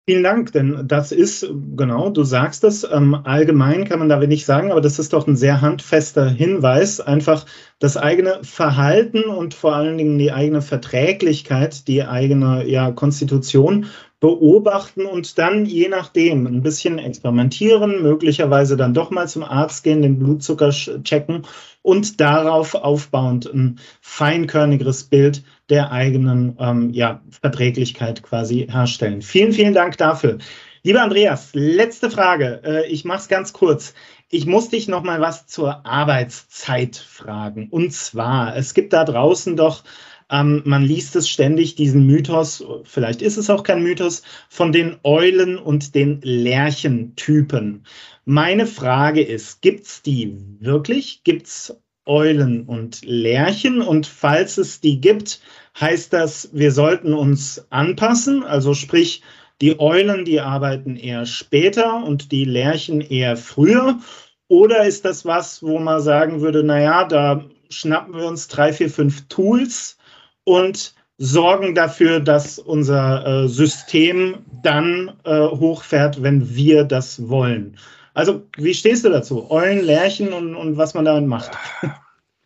Vielen 0.08 0.22
Dank, 0.22 0.52
denn 0.52 0.88
das 0.88 1.12
ist, 1.12 1.50
genau, 1.76 2.12
du 2.12 2.24
sagst 2.24 2.64
es, 2.64 2.84
ähm, 2.84 3.16
allgemein 3.24 3.86
kann 3.86 3.98
man 3.98 4.08
da 4.08 4.22
wenig 4.22 4.46
sagen, 4.46 4.70
aber 4.70 4.80
das 4.80 5.00
ist 5.00 5.14
doch 5.14 5.26
ein 5.26 5.36
sehr 5.36 5.62
handfester 5.62 6.30
Hinweis, 6.30 7.02
einfach 7.02 7.48
das 7.80 7.98
eigene 7.98 8.38
Verhalten 8.44 9.24
und 9.24 9.56
vor 9.56 9.74
allen 9.74 9.98
Dingen 9.98 10.20
die 10.20 10.32
eigene 10.32 10.62
Verträglichkeit, 10.62 11.88
die 11.88 12.04
eigene 12.04 12.68
ja, 12.68 12.92
Konstitution 12.92 13.88
beobachten 14.20 15.08
und 15.08 15.40
dann 15.40 15.66
je 15.66 15.90
nachdem 15.90 16.46
ein 16.46 16.62
bisschen 16.62 17.00
experimentieren, 17.00 18.04
möglicherweise 18.04 18.78
dann 18.78 18.94
doch 18.94 19.10
mal 19.10 19.28
zum 19.28 19.44
Arzt 19.44 19.84
gehen, 19.84 20.04
den 20.04 20.20
Blutzucker 20.20 20.70
checken 20.70 21.48
und 21.86 22.20
darauf 22.20 22.74
aufbauend 22.74 23.46
ein 23.46 23.80
feinkörnigeres 24.02 25.04
Bild 25.04 25.44
der 25.70 25.92
eigenen 25.92 26.58
ähm, 26.60 26.90
ja, 26.90 27.22
Verträglichkeit 27.30 28.24
quasi 28.24 28.68
herstellen. 28.68 29.22
Vielen, 29.22 29.54
vielen 29.54 29.76
Dank 29.76 29.96
dafür. 29.98 30.40
Lieber 30.82 31.04
Andreas, 31.04 31.52
letzte 31.54 32.10
Frage. 32.10 32.62
Äh, 32.66 32.88
ich 32.88 33.06
mache 33.06 33.20
es 33.20 33.28
ganz 33.28 33.54
kurz. 33.54 33.94
Ich 34.32 34.48
muss 34.48 34.70
dich 34.70 34.88
noch 34.88 35.04
mal 35.04 35.22
was 35.22 35.46
zur 35.46 35.86
Arbeitszeit 35.86 36.96
fragen. 36.96 37.68
Und 37.70 37.94
zwar, 37.94 38.58
es 38.58 38.74
gibt 38.74 38.92
da 38.92 39.04
draußen 39.04 39.56
doch 39.56 39.84
ähm, 40.30 40.62
man 40.66 40.84
liest 40.84 41.16
es 41.16 41.30
ständig, 41.30 41.76
diesen 41.76 42.06
Mythos, 42.08 42.64
vielleicht 42.84 43.22
ist 43.22 43.38
es 43.38 43.50
auch 43.50 43.64
kein 43.64 43.84
Mythos, 43.84 44.24
von 44.50 44.72
den 44.72 44.98
Eulen 45.04 45.58
und 45.58 45.94
den 45.94 46.20
Lerchentypen. 46.22 47.86
Meine 48.26 48.66
Frage 48.66 49.22
ist, 49.22 49.62
gibt 49.62 49.86
es 49.86 50.02
die 50.02 50.36
wirklich? 50.60 51.24
Gibt 51.24 51.48
es 51.48 51.80
Eulen 52.06 52.64
und 52.64 53.06
Lerchen? 53.06 53.82
Und 53.82 54.08
falls 54.08 54.58
es 54.58 54.82
die 54.82 55.00
gibt, 55.00 55.42
heißt 55.80 56.12
das, 56.14 56.50
wir 56.54 56.72
sollten 56.72 57.14
uns 57.14 57.68
anpassen? 57.70 58.44
Also 58.44 58.74
sprich, 58.74 59.22
die 59.62 59.80
Eulen, 59.80 60.26
die 60.26 60.42
arbeiten 60.42 60.96
eher 60.96 61.26
später 61.26 62.04
und 62.04 62.32
die 62.32 62.46
Lerchen 62.46 63.02
eher 63.02 63.38
früher? 63.38 64.00
Oder 64.48 64.86
ist 64.86 65.06
das 65.06 65.26
was, 65.26 65.64
wo 65.64 65.80
man 65.80 66.02
sagen 66.02 66.42
würde, 66.42 66.64
naja, 66.64 67.06
da 67.06 67.46
schnappen 67.70 68.16
wir 68.16 68.26
uns 68.26 68.48
drei, 68.48 68.74
vier, 68.74 68.90
fünf 68.90 69.28
Tools 69.28 69.98
und 70.46 70.96
sorgen 71.18 71.76
dafür, 71.76 72.20
dass 72.20 72.60
unser 72.60 73.44
äh, 73.44 73.48
System 73.48 74.38
dann 74.64 75.14
äh, 75.24 75.42
hochfährt, 75.42 76.24
wenn 76.24 76.56
wir 76.56 76.84
das 76.84 77.30
wollen. 77.30 77.78
Also, 78.14 78.44
wie 78.58 78.74
stehst 78.74 79.04
du 79.04 79.10
dazu? 79.10 79.52
Eulen, 79.52 79.84
Lärchen 79.84 80.32
und, 80.32 80.56
und 80.56 80.78
was 80.78 80.94
man 80.94 81.06
damit 81.06 81.28
macht? 81.28 81.52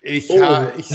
Ich, 0.01 0.29
oh. 0.29 0.41
ha, 0.41 0.71
ich, 0.77 0.87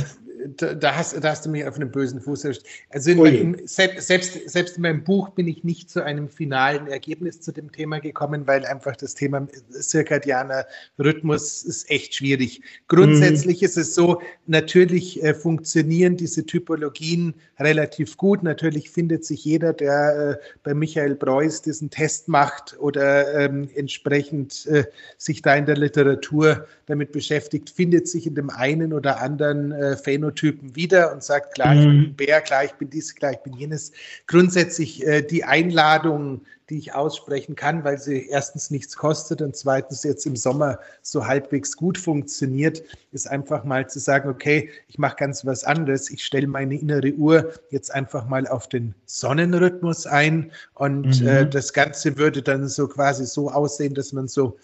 da, 0.57 0.97
hast, 0.97 1.23
da 1.23 1.31
hast 1.31 1.47
du 1.47 1.51
mich 1.51 1.65
auf 1.67 1.77
einen 1.77 1.91
bösen 1.91 2.21
Fuß 2.21 2.45
erwischt. 2.45 2.63
Also 2.91 3.11
in 3.11 3.19
meinem, 3.19 3.57
selbst, 3.67 4.51
selbst 4.51 4.77
in 4.77 4.83
meinem 4.83 5.05
Buch 5.05 5.31
bin 5.31 5.49
ich 5.49 5.65
nicht 5.65 5.91
zu 5.91 6.03
einem 6.03 6.29
finalen 6.29 6.87
Ergebnis 6.87 7.41
zu 7.41 7.53
dem 7.53 7.73
Thema 7.73 8.01
gekommen, 8.01 8.47
weil 8.47 8.65
einfach 8.67 8.97
das 8.97 9.15
Thema 9.15 9.47
circadianer 9.73 10.67
Rhythmus 10.99 11.63
ist 11.63 11.91
echt 11.91 12.15
schwierig. 12.15 12.63
Grundsätzlich 12.89 13.61
mhm. 13.61 13.67
ist 13.67 13.77
es 13.79 13.95
so, 13.95 14.21
natürlich 14.47 15.23
äh, 15.23 15.35
funktionieren 15.35 16.17
diese 16.17 16.45
Typologien 16.45 17.35
relativ 17.59 18.17
gut. 18.17 18.43
Natürlich 18.43 18.91
findet 18.91 19.25
sich 19.25 19.45
jeder, 19.45 19.73
der 19.73 20.39
äh, 20.41 20.47
bei 20.63 20.75
Michael 20.75 21.15
Preuß 21.15 21.63
diesen 21.63 21.91
Test 21.91 22.29
macht 22.29 22.77
oder 22.79 23.35
ähm, 23.35 23.69
entsprechend 23.75 24.67
äh, 24.67 24.85
sich 25.17 25.43
da 25.43 25.55
in 25.55 25.67
der 25.67 25.77
Literatur 25.77 26.67
damit 26.87 27.13
beschäftigt, 27.13 27.71
findet 27.71 28.09
sich 28.09 28.27
in 28.27 28.35
dem 28.35 28.51
einen 28.51 28.93
oder 28.93 29.21
anderen 29.21 29.73
äh, 29.73 29.97
Phänotypen 30.35 30.75
wieder 30.77 31.13
und 31.13 31.23
sagt, 31.23 31.55
klar, 31.55 31.75
ich 31.75 31.81
bin 31.81 31.97
mhm. 31.97 32.15
Bär, 32.15 32.41
klar, 32.41 32.65
ich 32.65 32.73
bin 32.73 32.91
dies, 32.91 33.15
klar, 33.15 33.33
ich 33.33 33.39
bin 33.39 33.55
jenes. 33.55 33.93
Grundsätzlich 34.27 35.07
äh, 35.07 35.23
die 35.23 35.45
Einladung, 35.45 36.43
die 36.71 36.79
ich 36.79 36.95
aussprechen 36.95 37.57
kann, 37.57 37.85
weil 37.85 37.99
sie 37.99 38.27
erstens 38.29 38.71
nichts 38.71 38.97
kostet 38.97 39.43
und 39.43 39.55
zweitens 39.55 40.03
jetzt 40.03 40.25
im 40.25 40.37
Sommer 40.37 40.79
so 41.03 41.27
halbwegs 41.27 41.77
gut 41.77 41.99
funktioniert, 41.99 42.83
ist 43.13 43.31
einfach 43.31 43.65
mal 43.65 43.89
zu 43.89 43.99
sagen, 43.99 44.29
okay, 44.31 44.71
ich 44.89 44.99
mache 44.99 45.17
ganz 45.17 45.45
was 45.45 45.65
anderes. 45.65 46.11
Ich 46.11 46.25
stelle 46.25 46.47
meine 46.47 46.75
innere 46.75 47.13
Uhr 47.13 47.53
jetzt 47.71 47.95
einfach 47.95 48.27
mal 48.27 48.47
auf 48.47 48.69
den 48.69 48.95
Sonnenrhythmus 49.07 50.07
ein 50.07 50.53
und 50.75 51.21
mhm. 51.21 51.27
äh, 51.27 51.47
das 51.47 51.73
Ganze 51.73 52.17
würde 52.17 52.43
dann 52.43 52.69
so 52.69 52.89
quasi 52.89 53.27
so 53.27 53.51
aussehen, 53.51 53.95
dass 53.95 54.13
man 54.13 54.29
so 54.29 54.57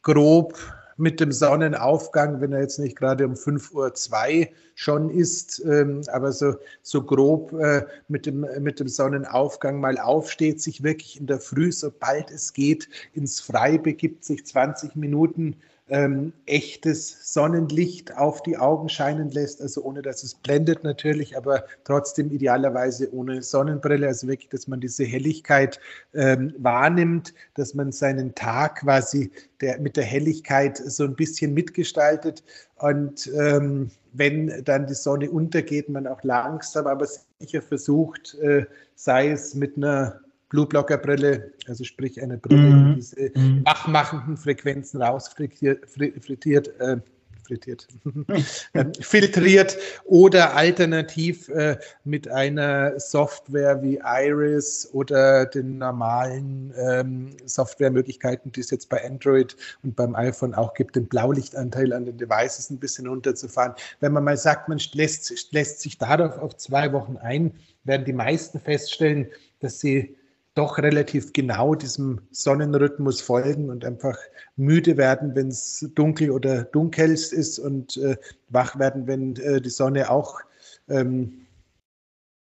grob 0.00 0.58
mit 0.96 1.20
dem 1.20 1.32
Sonnenaufgang, 1.32 2.40
wenn 2.40 2.52
er 2.52 2.60
jetzt 2.60 2.78
nicht 2.78 2.96
gerade 2.96 3.26
um 3.26 3.34
5.02 3.34 4.40
Uhr 4.40 4.46
schon 4.74 5.10
ist, 5.10 5.62
ähm, 5.64 6.02
aber 6.12 6.32
so, 6.32 6.54
so 6.82 7.02
grob 7.02 7.52
äh, 7.52 7.84
mit, 8.08 8.26
dem, 8.26 8.46
mit 8.60 8.80
dem 8.80 8.88
Sonnenaufgang 8.88 9.80
mal 9.80 9.98
aufsteht, 9.98 10.60
sich 10.60 10.82
wirklich 10.82 11.20
in 11.20 11.26
der 11.26 11.40
Früh, 11.40 11.72
sobald 11.72 12.30
es 12.30 12.52
geht, 12.52 12.88
ins 13.12 13.40
Frei 13.40 13.78
begibt, 13.78 14.24
sich 14.24 14.44
20 14.46 14.96
Minuten 14.96 15.56
ähm, 15.92 16.32
echtes 16.46 17.34
Sonnenlicht 17.34 18.16
auf 18.16 18.42
die 18.42 18.56
Augen 18.56 18.88
scheinen 18.88 19.30
lässt, 19.30 19.60
also 19.60 19.82
ohne 19.82 20.00
dass 20.00 20.22
es 20.22 20.34
blendet 20.34 20.82
natürlich, 20.84 21.36
aber 21.36 21.64
trotzdem 21.84 22.30
idealerweise 22.30 23.12
ohne 23.12 23.42
Sonnenbrille, 23.42 24.06
also 24.08 24.26
wirklich, 24.26 24.48
dass 24.48 24.66
man 24.66 24.80
diese 24.80 25.04
Helligkeit 25.04 25.78
ähm, 26.14 26.54
wahrnimmt, 26.56 27.34
dass 27.54 27.74
man 27.74 27.92
seinen 27.92 28.34
Tag 28.34 28.80
quasi 28.80 29.30
der, 29.60 29.78
mit 29.80 29.98
der 29.98 30.04
Helligkeit 30.04 30.78
so 30.78 31.04
ein 31.04 31.14
bisschen 31.14 31.52
mitgestaltet. 31.52 32.42
Und 32.76 33.30
ähm, 33.38 33.90
wenn 34.14 34.64
dann 34.64 34.86
die 34.86 34.94
Sonne 34.94 35.30
untergeht, 35.30 35.90
man 35.90 36.06
auch 36.06 36.22
langsam, 36.22 36.86
aber 36.86 37.06
sicher 37.38 37.60
versucht, 37.60 38.34
äh, 38.40 38.64
sei 38.94 39.28
es 39.30 39.54
mit 39.54 39.76
einer 39.76 40.22
Blueblocker-Brille, 40.52 41.52
also 41.66 41.82
sprich 41.82 42.22
eine 42.22 42.36
Brille, 42.36 42.62
mhm. 42.62 42.88
die 42.88 42.94
diese 42.96 43.30
mhm. 43.34 43.64
wachmachenden 43.64 44.36
Frequenzen 44.36 45.02
rausfrittiert, 45.02 45.88
frittiert, 45.88 46.78
äh, 46.78 46.98
frittiert, 47.42 47.88
äh, 48.74 48.84
filtriert 49.00 49.78
oder 50.04 50.54
alternativ 50.54 51.48
äh, 51.48 51.78
mit 52.04 52.28
einer 52.28 53.00
Software 53.00 53.82
wie 53.82 53.98
Iris 54.04 54.88
oder 54.92 55.46
den 55.46 55.78
normalen 55.78 56.72
ähm, 56.76 57.30
Softwaremöglichkeiten, 57.46 58.52
die 58.52 58.60
es 58.60 58.70
jetzt 58.70 58.90
bei 58.90 59.02
Android 59.04 59.56
und 59.82 59.96
beim 59.96 60.14
iPhone 60.14 60.54
auch 60.54 60.74
gibt, 60.74 60.96
den 60.96 61.06
Blaulichtanteil 61.06 61.94
an 61.94 62.04
den 62.04 62.18
Devices 62.18 62.68
ein 62.68 62.78
bisschen 62.78 63.06
runterzufahren. 63.06 63.72
Wenn 64.00 64.12
man 64.12 64.24
mal 64.24 64.36
sagt, 64.36 64.68
man 64.68 64.78
lässt, 64.92 65.52
lässt 65.52 65.80
sich 65.80 65.96
darauf 65.96 66.38
auf 66.38 66.58
zwei 66.58 66.92
Wochen 66.92 67.16
ein, 67.16 67.52
werden 67.84 68.04
die 68.04 68.12
meisten 68.12 68.60
feststellen, 68.60 69.26
dass 69.60 69.80
sie 69.80 70.14
doch 70.54 70.78
relativ 70.78 71.32
genau 71.32 71.74
diesem 71.74 72.20
Sonnenrhythmus 72.30 73.20
folgen 73.20 73.70
und 73.70 73.84
einfach 73.84 74.18
müde 74.56 74.96
werden, 74.96 75.34
wenn 75.34 75.48
es 75.48 75.88
dunkel 75.94 76.30
oder 76.30 76.64
dunkelst 76.64 77.32
ist 77.32 77.58
und 77.58 77.96
äh, 77.96 78.16
wach 78.48 78.78
werden, 78.78 79.06
wenn 79.06 79.36
äh, 79.36 79.60
die 79.60 79.70
Sonne 79.70 80.10
auch 80.10 80.40
ähm, 80.88 81.46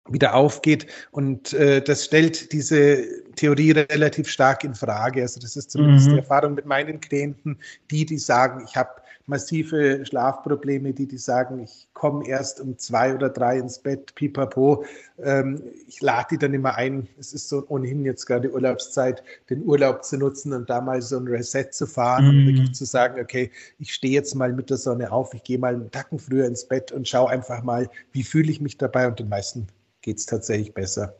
wieder 0.09 0.35
aufgeht. 0.35 0.87
Und 1.11 1.53
äh, 1.53 1.81
das 1.81 2.05
stellt 2.05 2.51
diese 2.51 3.05
Theorie 3.35 3.71
relativ 3.71 4.27
stark 4.27 4.63
in 4.63 4.75
Frage. 4.75 5.21
Also 5.21 5.39
das 5.39 5.55
ist 5.55 5.71
zumindest 5.71 6.07
mhm. 6.07 6.11
die 6.11 6.17
Erfahrung 6.19 6.55
mit 6.55 6.65
meinen 6.65 6.99
Klienten, 6.99 7.57
die, 7.89 8.05
die 8.05 8.17
sagen, 8.17 8.65
ich 8.67 8.75
habe 8.75 8.89
massive 9.27 10.05
Schlafprobleme, 10.05 10.93
die, 10.93 11.07
die 11.07 11.17
sagen, 11.17 11.59
ich 11.59 11.87
komme 11.93 12.27
erst 12.27 12.59
um 12.59 12.77
zwei 12.77 13.13
oder 13.13 13.29
drei 13.29 13.59
ins 13.59 13.79
Bett, 13.79 14.13
pipapo. 14.15 14.83
Ähm, 15.19 15.61
ich 15.87 16.01
lade 16.01 16.27
die 16.31 16.37
dann 16.37 16.53
immer 16.53 16.75
ein, 16.75 17.07
es 17.19 17.31
ist 17.33 17.47
so 17.47 17.63
ohnehin 17.69 18.03
jetzt 18.03 18.25
gerade 18.25 18.51
Urlaubszeit, 18.51 19.23
den 19.49 19.63
Urlaub 19.63 20.03
zu 20.03 20.17
nutzen 20.17 20.53
und 20.53 20.69
da 20.69 20.81
mal 20.81 21.01
so 21.01 21.17
ein 21.17 21.27
Reset 21.27 21.67
zu 21.71 21.85
fahren 21.85 22.25
mhm. 22.25 22.29
und 22.29 22.47
wirklich 22.47 22.73
zu 22.73 22.85
sagen, 22.85 23.21
okay, 23.21 23.51
ich 23.79 23.93
stehe 23.93 24.13
jetzt 24.13 24.35
mal 24.35 24.51
mit 24.51 24.69
der 24.69 24.77
Sonne 24.77 25.11
auf, 25.11 25.33
ich 25.33 25.43
gehe 25.43 25.59
mal 25.59 25.75
einen 25.75 25.91
Tacken 25.91 26.19
früher 26.19 26.45
ins 26.45 26.67
Bett 26.67 26.91
und 26.91 27.07
schaue 27.07 27.29
einfach 27.29 27.63
mal, 27.63 27.89
wie 28.11 28.23
fühle 28.23 28.51
ich 28.51 28.59
mich 28.59 28.77
dabei 28.77 29.07
und 29.07 29.19
den 29.19 29.29
meisten 29.29 29.67
geht 30.01 30.17
es 30.17 30.25
tatsächlich 30.25 30.73
besser. 30.73 31.17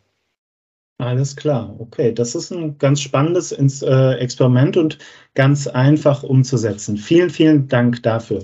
Alles 0.98 1.36
klar, 1.36 1.76
okay. 1.80 2.14
Das 2.14 2.36
ist 2.36 2.52
ein 2.52 2.78
ganz 2.78 3.02
spannendes 3.02 3.52
äh, 3.52 4.14
Experiment 4.20 4.78
und 4.78 5.00
ganz 5.34 5.66
einfach 5.66 6.22
umzusetzen. 6.22 6.96
Vielen, 6.96 7.32
vielen 7.32 7.68
Dank 7.68 8.04
dafür. 8.04 8.44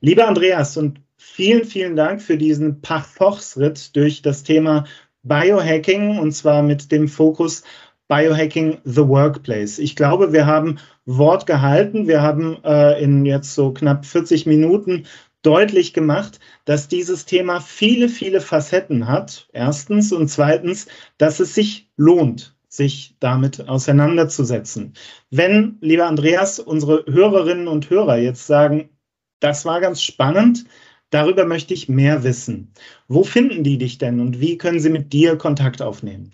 Lieber 0.00 0.28
Andreas 0.28 0.76
und 0.76 1.00
vielen, 1.16 1.64
vielen 1.64 1.96
Dank 1.96 2.22
für 2.22 2.38
diesen 2.38 2.80
Parforce-Ritt 2.80 3.96
durch 3.96 4.22
das 4.22 4.44
Thema 4.44 4.84
Biohacking 5.24 6.18
und 6.18 6.30
zwar 6.30 6.62
mit 6.62 6.92
dem 6.92 7.08
Fokus 7.08 7.64
Biohacking 8.08 8.78
the 8.84 9.08
Workplace. 9.08 9.80
Ich 9.80 9.96
glaube, 9.96 10.32
wir 10.32 10.46
haben 10.46 10.78
Wort 11.06 11.46
gehalten. 11.46 12.06
Wir 12.06 12.22
haben 12.22 12.62
äh, 12.62 13.02
in 13.02 13.26
jetzt 13.26 13.54
so 13.54 13.72
knapp 13.72 14.06
40 14.06 14.46
Minuten 14.46 15.06
deutlich 15.46 15.92
gemacht, 15.92 16.40
dass 16.64 16.88
dieses 16.88 17.24
Thema 17.24 17.60
viele, 17.60 18.08
viele 18.08 18.40
Facetten 18.40 19.06
hat. 19.06 19.48
Erstens 19.52 20.12
und 20.12 20.28
zweitens, 20.28 20.88
dass 21.18 21.38
es 21.38 21.54
sich 21.54 21.88
lohnt, 21.96 22.56
sich 22.68 23.16
damit 23.20 23.68
auseinanderzusetzen. 23.68 24.94
Wenn, 25.30 25.78
lieber 25.80 26.06
Andreas, 26.06 26.58
unsere 26.58 27.04
Hörerinnen 27.06 27.68
und 27.68 27.88
Hörer 27.88 28.16
jetzt 28.16 28.46
sagen, 28.46 28.90
das 29.38 29.64
war 29.64 29.80
ganz 29.80 30.02
spannend, 30.02 30.64
darüber 31.10 31.44
möchte 31.44 31.74
ich 31.74 31.88
mehr 31.88 32.24
wissen. 32.24 32.72
Wo 33.06 33.22
finden 33.22 33.62
die 33.62 33.78
dich 33.78 33.98
denn 33.98 34.18
und 34.20 34.40
wie 34.40 34.58
können 34.58 34.80
sie 34.80 34.90
mit 34.90 35.12
dir 35.12 35.36
Kontakt 35.36 35.80
aufnehmen? 35.80 36.32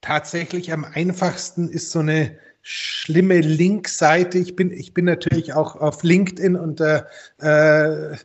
Tatsächlich 0.00 0.72
am 0.72 0.84
einfachsten 0.84 1.68
ist 1.68 1.92
so 1.92 2.00
eine 2.00 2.36
schlimme 2.62 3.40
Linkseite. 3.40 4.38
Ich 4.38 4.56
bin, 4.56 4.72
ich 4.72 4.94
bin 4.94 5.04
natürlich 5.04 5.52
auch 5.52 5.76
auf 5.76 6.02
LinkedIn 6.02 6.56
unter 6.56 7.06
äh, 7.38 8.16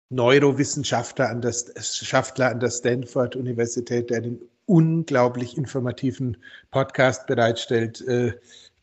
Neurowissenschaftler 0.09 1.29
an 1.29 1.41
der, 1.41 1.53
Schaftler 1.81 2.49
an 2.49 2.59
der 2.59 2.69
Stanford-Universität, 2.69 4.09
der 4.09 4.17
einen 4.17 4.39
unglaublich 4.65 5.57
informativen 5.57 6.37
Podcast 6.71 7.27
bereitstellt, 7.27 8.01
äh, 8.07 8.33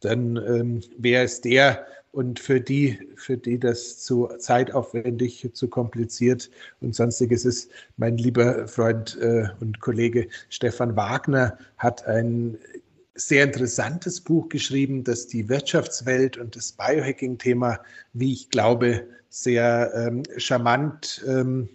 dann 0.01 0.37
ähm, 0.37 0.81
wäre 0.99 1.25
es 1.25 1.41
der? 1.41 1.87
Und 2.13 2.41
für 2.41 2.61
die, 2.61 2.99
für 3.15 3.37
die 3.37 3.61
das 3.61 4.01
zu 4.01 4.29
zeitaufwendig, 4.39 5.49
zu 5.53 5.69
kompliziert 5.69 6.51
und 6.81 6.97
sonstiges 6.97 7.45
ist, 7.45 7.71
mein 7.99 8.17
lieber 8.17 8.67
Freund 8.67 9.17
äh, 9.21 9.45
und 9.61 9.79
Kollege 9.79 10.27
Stefan 10.49 10.97
Wagner 10.97 11.57
hat 11.79 12.05
ein 12.07 12.59
sehr 13.27 13.45
interessantes 13.45 14.21
Buch 14.21 14.49
geschrieben, 14.49 15.05
das 15.05 15.27
die 15.27 15.49
Wirtschaftswelt 15.49 16.37
und 16.37 16.57
das 16.57 16.73
Biohacking-Thema, 16.73 17.81
wie 18.13 18.33
ich 18.33 18.51
glaube, 18.51 19.07
sehr 19.29 19.93
ähm, 19.95 20.23
charmant 20.37 21.25
ähm, 21.27 21.69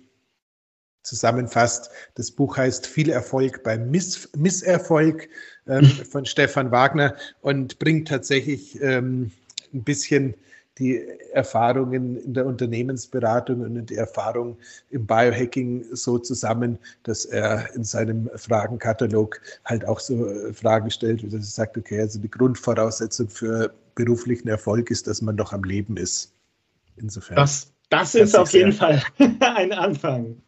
zusammenfasst. 1.03 1.89
Das 2.15 2.31
Buch 2.31 2.57
heißt 2.57 2.87
Viel 2.87 3.09
Erfolg 3.09 3.63
beim 3.63 3.89
Miss 3.89 4.29
Misserfolg 4.35 5.29
ähm, 5.67 5.85
von 5.85 6.25
Stefan 6.25 6.71
Wagner 6.71 7.15
und 7.41 7.79
bringt 7.79 8.07
tatsächlich 8.07 8.81
ähm, 8.81 9.31
ein 9.73 9.83
bisschen 9.83 10.35
die 10.77 11.01
Erfahrungen 11.31 12.17
in 12.17 12.33
der 12.33 12.45
Unternehmensberatung 12.45 13.61
und 13.61 13.89
die 13.89 13.95
Erfahrung 13.95 14.57
im 14.89 15.05
Biohacking 15.05 15.85
so 15.93 16.17
zusammen, 16.17 16.77
dass 17.03 17.25
er 17.25 17.73
in 17.75 17.83
seinem 17.83 18.29
Fragenkatalog 18.35 19.39
halt 19.63 19.87
auch 19.87 19.99
so 19.99 20.25
äh, 20.25 20.53
Fragen 20.53 20.89
stellt, 20.91 21.23
dass 21.23 21.33
er 21.33 21.41
sagt, 21.41 21.77
okay, 21.77 22.01
also 22.01 22.19
die 22.19 22.29
Grundvoraussetzung 22.29 23.29
für 23.29 23.73
beruflichen 23.95 24.49
Erfolg 24.49 24.91
ist, 24.91 25.07
dass 25.07 25.21
man 25.21 25.35
noch 25.35 25.53
am 25.53 25.63
Leben 25.63 25.95
ist. 25.97 26.33
Insofern. 26.97 27.37
Das, 27.37 27.71
das 27.89 28.15
ist 28.15 28.37
auf 28.37 28.51
jeden 28.51 28.73
Fall 28.73 29.01
ein 29.39 29.71
Anfang. 29.71 30.41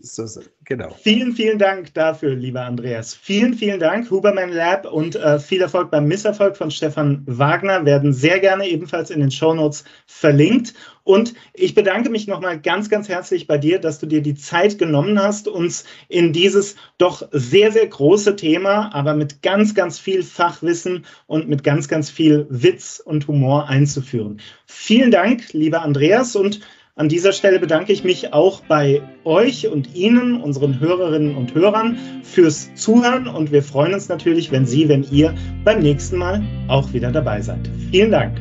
So, 0.00 0.26
so, 0.26 0.40
genau. 0.64 0.90
Vielen, 1.00 1.32
vielen 1.32 1.58
Dank 1.58 1.94
dafür, 1.94 2.34
lieber 2.34 2.62
Andreas. 2.62 3.14
Vielen, 3.14 3.54
vielen 3.54 3.78
Dank. 3.78 4.10
Huberman 4.10 4.50
Lab 4.50 4.84
und 4.84 5.16
äh, 5.16 5.38
viel 5.38 5.60
Erfolg 5.60 5.90
beim 5.90 6.06
Misserfolg 6.06 6.56
von 6.56 6.70
Stefan 6.70 7.22
Wagner 7.26 7.84
werden 7.84 8.12
sehr 8.12 8.40
gerne 8.40 8.68
ebenfalls 8.68 9.10
in 9.10 9.20
den 9.20 9.30
Shownotes 9.30 9.84
verlinkt. 10.06 10.74
Und 11.04 11.34
ich 11.54 11.74
bedanke 11.74 12.10
mich 12.10 12.26
nochmal 12.26 12.60
ganz, 12.60 12.88
ganz 12.88 13.08
herzlich 13.08 13.46
bei 13.46 13.58
dir, 13.58 13.80
dass 13.80 13.98
du 13.98 14.06
dir 14.06 14.22
die 14.22 14.34
Zeit 14.34 14.78
genommen 14.78 15.20
hast, 15.20 15.48
uns 15.48 15.84
in 16.08 16.32
dieses 16.32 16.76
doch 16.98 17.28
sehr, 17.32 17.72
sehr 17.72 17.86
große 17.86 18.36
Thema, 18.36 18.94
aber 18.94 19.14
mit 19.14 19.42
ganz, 19.42 19.74
ganz 19.74 19.98
viel 19.98 20.22
Fachwissen 20.22 21.04
und 21.26 21.48
mit 21.48 21.64
ganz, 21.64 21.88
ganz 21.88 22.10
viel 22.10 22.46
Witz 22.50 23.02
und 23.04 23.26
Humor 23.26 23.68
einzuführen. 23.68 24.40
Vielen 24.66 25.10
Dank, 25.10 25.52
lieber 25.52 25.82
Andreas, 25.82 26.36
und 26.36 26.60
an 26.94 27.08
dieser 27.08 27.32
Stelle 27.32 27.58
bedanke 27.58 27.92
ich 27.92 28.04
mich 28.04 28.32
auch 28.34 28.60
bei 28.68 29.00
euch 29.24 29.66
und 29.68 29.94
Ihnen, 29.94 30.40
unseren 30.40 30.78
Hörerinnen 30.78 31.36
und 31.36 31.54
Hörern, 31.54 31.96
fürs 32.22 32.74
Zuhören 32.74 33.28
und 33.28 33.50
wir 33.50 33.62
freuen 33.62 33.94
uns 33.94 34.08
natürlich, 34.08 34.52
wenn 34.52 34.66
Sie, 34.66 34.88
wenn 34.88 35.04
ihr 35.10 35.34
beim 35.64 35.80
nächsten 35.80 36.18
Mal 36.18 36.42
auch 36.68 36.92
wieder 36.92 37.10
dabei 37.10 37.40
seid. 37.40 37.70
Vielen 37.90 38.10
Dank. 38.10 38.38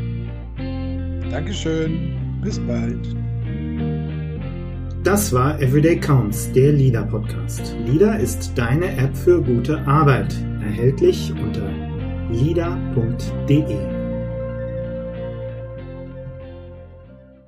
Dankeschön. 1.32 2.18
Bis 2.44 2.60
bald. 2.60 3.16
Das 5.04 5.32
war 5.32 5.60
Everyday 5.62 5.98
Counts, 5.98 6.52
der 6.52 6.74
LIDA 6.74 7.04
Podcast. 7.04 7.76
LIDA 7.88 8.16
ist 8.16 8.52
deine 8.56 8.98
App 8.98 9.16
für 9.16 9.42
gute 9.42 9.80
Arbeit. 9.88 10.36
Erhältlich 10.62 11.32
unter 11.42 11.70
lida.de. 12.30 14.01